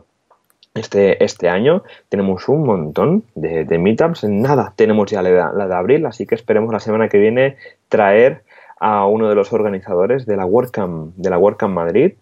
este, 0.74 1.22
este 1.22 1.50
año. 1.50 1.82
Tenemos 2.08 2.48
un 2.48 2.64
montón 2.64 3.24
de, 3.34 3.64
de 3.64 3.78
meetups. 3.78 4.24
Nada, 4.24 4.72
tenemos 4.74 5.10
ya 5.10 5.20
la, 5.20 5.52
la 5.52 5.68
de 5.68 5.74
abril, 5.74 6.06
así 6.06 6.26
que 6.26 6.34
esperemos 6.34 6.72
la 6.72 6.80
semana 6.80 7.10
que 7.10 7.18
viene 7.18 7.56
traer 7.90 8.42
a 8.80 9.06
uno 9.06 9.28
de 9.28 9.34
los 9.34 9.52
organizadores 9.52 10.26
de 10.26 10.36
la 10.36 10.46
WordCamp, 10.46 11.14
de 11.16 11.30
la 11.30 11.38
WordCamp 11.38 11.74
Madrid 11.74 12.12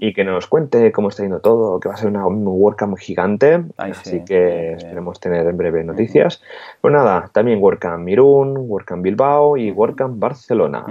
y 0.00 0.12
que 0.12 0.24
nos 0.24 0.46
cuente 0.46 0.90
cómo 0.92 1.08
está 1.08 1.22
yendo 1.22 1.40
todo, 1.40 1.78
que 1.78 1.88
va 1.88 1.94
a 1.94 1.98
ser 1.98 2.08
una, 2.08 2.26
un 2.26 2.44
WordCamp 2.46 2.96
gigante, 2.98 3.64
así 3.76 4.24
que 4.24 4.72
esperemos 4.72 5.20
tener 5.20 5.46
en 5.46 5.56
breve 5.56 5.84
noticias. 5.84 6.42
Pues 6.80 6.92
nada, 6.92 7.30
también 7.32 7.62
WordCamp 7.62 8.08
Irún, 8.08 8.56
WordCamp 8.56 9.02
Bilbao 9.02 9.56
y 9.56 9.70
WordCamp 9.70 10.18
Barcelona. 10.18 10.84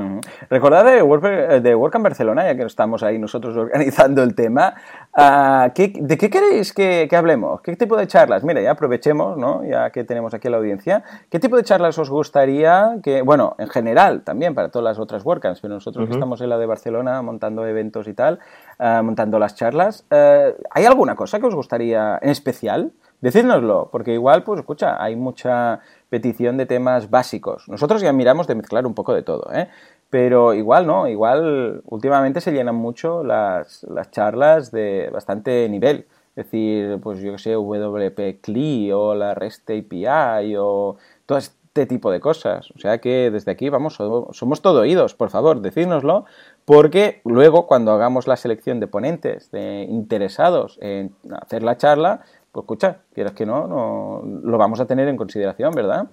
Recordad 0.49 0.86
de, 0.86 1.01
WordCamp 1.01 2.03
Barcelona, 2.03 2.45
ya 2.45 2.55
que 2.55 2.64
estamos 2.64 3.03
ahí 3.03 3.20
nosotros 3.20 3.57
organizando 3.57 4.24
el 4.24 4.36
tema, 4.36 4.76
ah, 5.14 5.72
¿de 5.76 6.18
qué 6.18 6.30
queréis 6.30 6.74
que, 6.74 7.07
que, 7.09 7.16
hablemos? 7.16 7.62
¿Qué 7.62 7.76
tipo 7.76 7.97
de 7.97 8.07
charlas? 8.07 8.43
Mira, 8.43 8.62
ya 8.62 8.72
aprovechemos, 8.72 9.38
¿no? 9.38 9.64
ya 9.64 9.89
que 9.89 10.03
tenemos 10.03 10.34
aquí 10.34 10.49
la 10.49 10.57
audiencia, 10.57 11.03
¿qué 11.30 11.39
tipo 11.39 11.57
de 11.57 11.64
charlas 11.64 11.97
os 11.97 12.09
gustaría 12.09 12.97
que, 13.03 13.22
bueno, 13.22 13.55
en 13.57 13.70
general 13.70 14.24
también 14.24 14.55
para 14.55 14.70
todas 14.70 14.84
las 14.84 14.99
otras 14.99 15.26
WordCamps, 15.26 15.62
pero 15.62 15.74
nosotros 15.76 16.07
que 16.07 16.14
estamos 16.14 16.41
en 16.41 16.49
la 16.49 16.57
de 16.57 16.66
Barcelona 16.66 17.22
montando 17.22 17.66
eventos 17.66 18.07
y 18.07 18.14
tal, 18.14 18.39
eh, 18.80 19.01
montando 19.03 19.39
las 19.39 19.55
charlas, 19.55 20.05
eh, 20.12 20.55
¿hay 20.70 20.86
alguna 20.86 21.16
cosa 21.16 21.39
que 21.39 21.47
os 21.47 21.55
gustaría 21.55 22.20
en 22.22 22.30
especial? 22.30 22.91
Decídnoslo, 23.22 23.89
porque 23.91 24.14
igual, 24.14 24.43
pues 24.43 24.59
escucha, 24.59 25.01
hay 25.01 25.16
mucha 25.16 25.80
petición 26.09 26.57
de 26.57 26.66
temas 26.66 27.12
básicos. 27.12 27.70
Nosotros 27.70 28.01
ya 28.01 28.12
miramos 28.12 28.47
de 28.47 28.55
mezclar 28.55 28.88
un 28.88 28.95
poco 28.95 29.14
de 29.14 29.22
todo, 29.22 29.47
¿eh? 29.53 29.70
Pero 30.12 30.53
igual, 30.53 30.86
¿no? 30.86 31.07
Igual 31.07 31.82
últimamente 31.86 32.41
se 32.41 32.51
llenan 32.51 32.76
mucho 32.76 33.24
las, 33.24 33.84
las 33.86 34.12
charlas 34.12 34.72
de 34.72 35.09
bastante 35.12 35.68
nivel. 35.70 36.05
Es 36.36 36.45
decir, 36.45 36.99
pues 37.01 37.20
yo 37.22 37.32
que 37.32 37.38
sé, 37.39 37.55
WP 37.55 38.41
CLI 38.41 38.91
o 38.91 39.16
la 39.16 39.34
REST 39.34 39.72
API 39.72 40.55
o 40.57 40.97
todas 41.26 41.55
este 41.74 41.86
tipo 41.86 42.12
de 42.12 42.20
cosas. 42.20 42.70
O 42.76 42.80
sea 42.80 42.97
que 42.97 43.32
desde 43.32 43.51
aquí, 43.51 43.70
vamos, 43.70 43.95
somos 44.32 44.62
todo 44.62 44.82
oídos, 44.82 45.16
por 45.16 45.30
favor, 45.30 45.62
decídnoslo, 45.62 46.26
porque 46.66 47.22
luego 47.24 47.66
cuando 47.66 47.93
hagamos 47.93 48.28
la 48.28 48.36
selección 48.36 48.82
de 48.82 48.88
ponentes, 48.88 49.51
de 49.51 49.84
interesados 49.84 50.78
en 50.82 51.16
hacer 51.41 51.64
la 51.64 51.78
charla, 51.78 52.24
pues 52.52 52.64
escucha, 52.64 52.97
quieras 53.14 53.34
que 53.34 53.45
no, 53.45 53.66
no, 53.66 54.22
lo 54.43 54.58
vamos 54.58 54.82
a 54.82 54.86
tener 54.86 55.08
en 55.08 55.16
consideración, 55.16 55.72
¿verdad? 55.74 56.08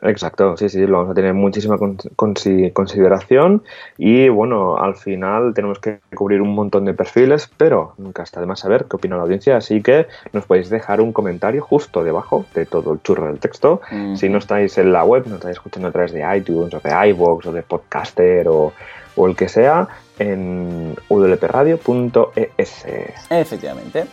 Exacto, 0.00 0.56
sí, 0.56 0.68
sí, 0.68 0.86
lo 0.86 0.98
vamos 0.98 1.10
a 1.12 1.14
tener 1.14 1.34
muchísima 1.34 1.76
consideración 2.16 3.62
y 3.98 4.28
bueno, 4.28 4.76
al 4.76 4.96
final 4.96 5.52
tenemos 5.54 5.78
que 5.78 6.00
cubrir 6.14 6.40
un 6.40 6.54
montón 6.54 6.86
de 6.86 6.94
perfiles, 6.94 7.50
pero 7.56 7.94
nunca 7.98 8.22
está 8.22 8.40
de 8.40 8.46
más 8.46 8.60
saber 8.60 8.86
qué 8.86 8.96
opina 8.96 9.16
la 9.16 9.22
audiencia, 9.22 9.56
así 9.56 9.82
que 9.82 10.06
nos 10.32 10.46
podéis 10.46 10.70
dejar 10.70 11.02
un 11.02 11.12
comentario 11.12 11.62
justo 11.62 12.02
debajo 12.02 12.46
de 12.54 12.64
todo 12.64 12.94
el 12.94 13.02
churro 13.02 13.26
del 13.26 13.38
texto. 13.38 13.80
Si 14.14 14.28
no 14.28 14.38
estáis 14.38 14.76
en 14.78 14.92
la 14.92 15.04
web, 15.04 15.26
no 15.26 15.36
estáis 15.36 15.56
escuchando 15.56 15.88
a 15.88 15.92
través 15.92 16.12
de 16.12 16.24
iTunes 16.36 16.72
o 16.74 16.80
de 16.80 17.08
iVoox 17.10 17.46
o 17.46 17.52
de 17.52 17.62
Podcaster 17.62 18.48
o, 18.48 18.72
o 19.16 19.26
el 19.26 19.36
que 19.36 19.48
sea, 19.48 19.88
en 20.18 20.96
wpradio.es. 21.08 22.86
Efectivamente. 23.30 24.06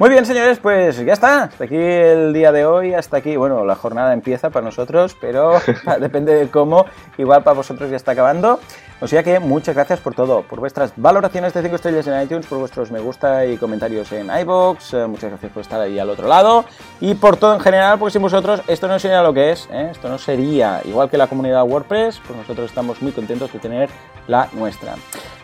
Muy 0.00 0.08
bien, 0.08 0.24
señores, 0.24 0.58
pues 0.60 0.96
ya 1.04 1.12
está. 1.12 1.42
Hasta 1.42 1.64
aquí 1.64 1.76
el 1.76 2.32
día 2.32 2.52
de 2.52 2.64
hoy, 2.64 2.94
hasta 2.94 3.18
aquí. 3.18 3.36
Bueno, 3.36 3.66
la 3.66 3.74
jornada 3.74 4.14
empieza 4.14 4.48
para 4.48 4.64
nosotros, 4.64 5.14
pero 5.20 5.60
depende 6.00 6.34
de 6.34 6.48
cómo. 6.48 6.86
Igual 7.18 7.42
para 7.42 7.56
vosotros 7.56 7.90
ya 7.90 7.96
está 7.96 8.12
acabando. 8.12 8.60
O 9.02 9.08
sea 9.08 9.22
que 9.22 9.40
muchas 9.40 9.74
gracias 9.74 9.98
por 10.00 10.14
todo, 10.14 10.42
por 10.42 10.60
vuestras 10.60 10.92
valoraciones 10.94 11.54
de 11.54 11.62
5 11.62 11.76
estrellas 11.76 12.06
en 12.06 12.20
iTunes, 12.20 12.46
por 12.46 12.58
vuestros 12.58 12.90
me 12.90 13.00
gusta 13.00 13.46
y 13.46 13.56
comentarios 13.56 14.12
en 14.12 14.30
iBox. 14.30 14.92
Eh, 14.92 15.06
muchas 15.06 15.30
gracias 15.30 15.52
por 15.52 15.62
estar 15.62 15.80
ahí 15.80 15.98
al 15.98 16.10
otro 16.10 16.28
lado 16.28 16.66
y 17.00 17.14
por 17.14 17.38
todo 17.38 17.54
en 17.54 17.60
general, 17.60 17.98
porque 17.98 18.12
sin 18.12 18.22
vosotros 18.22 18.60
esto 18.66 18.88
no 18.88 18.98
sería 18.98 19.22
lo 19.22 19.32
que 19.32 19.52
es. 19.52 19.68
¿eh? 19.72 19.88
Esto 19.90 20.10
no 20.10 20.18
sería 20.18 20.82
igual 20.84 21.08
que 21.08 21.16
la 21.16 21.28
comunidad 21.28 21.64
WordPress, 21.64 22.20
pues 22.26 22.38
nosotros 22.38 22.68
estamos 22.68 23.00
muy 23.00 23.12
contentos 23.12 23.50
de 23.50 23.58
tener 23.58 23.88
la 24.26 24.48
nuestra. 24.52 24.96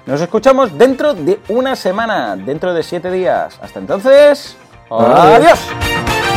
Nos 0.04 0.20
escuchamos 0.20 0.76
dentro 0.76 1.14
de 1.14 1.40
una 1.48 1.76
semana, 1.76 2.36
dentro 2.36 2.74
de 2.74 2.82
siete 2.82 3.10
días. 3.10 3.58
Hasta 3.62 3.78
entonces, 3.78 4.56
adiós. 4.90 6.35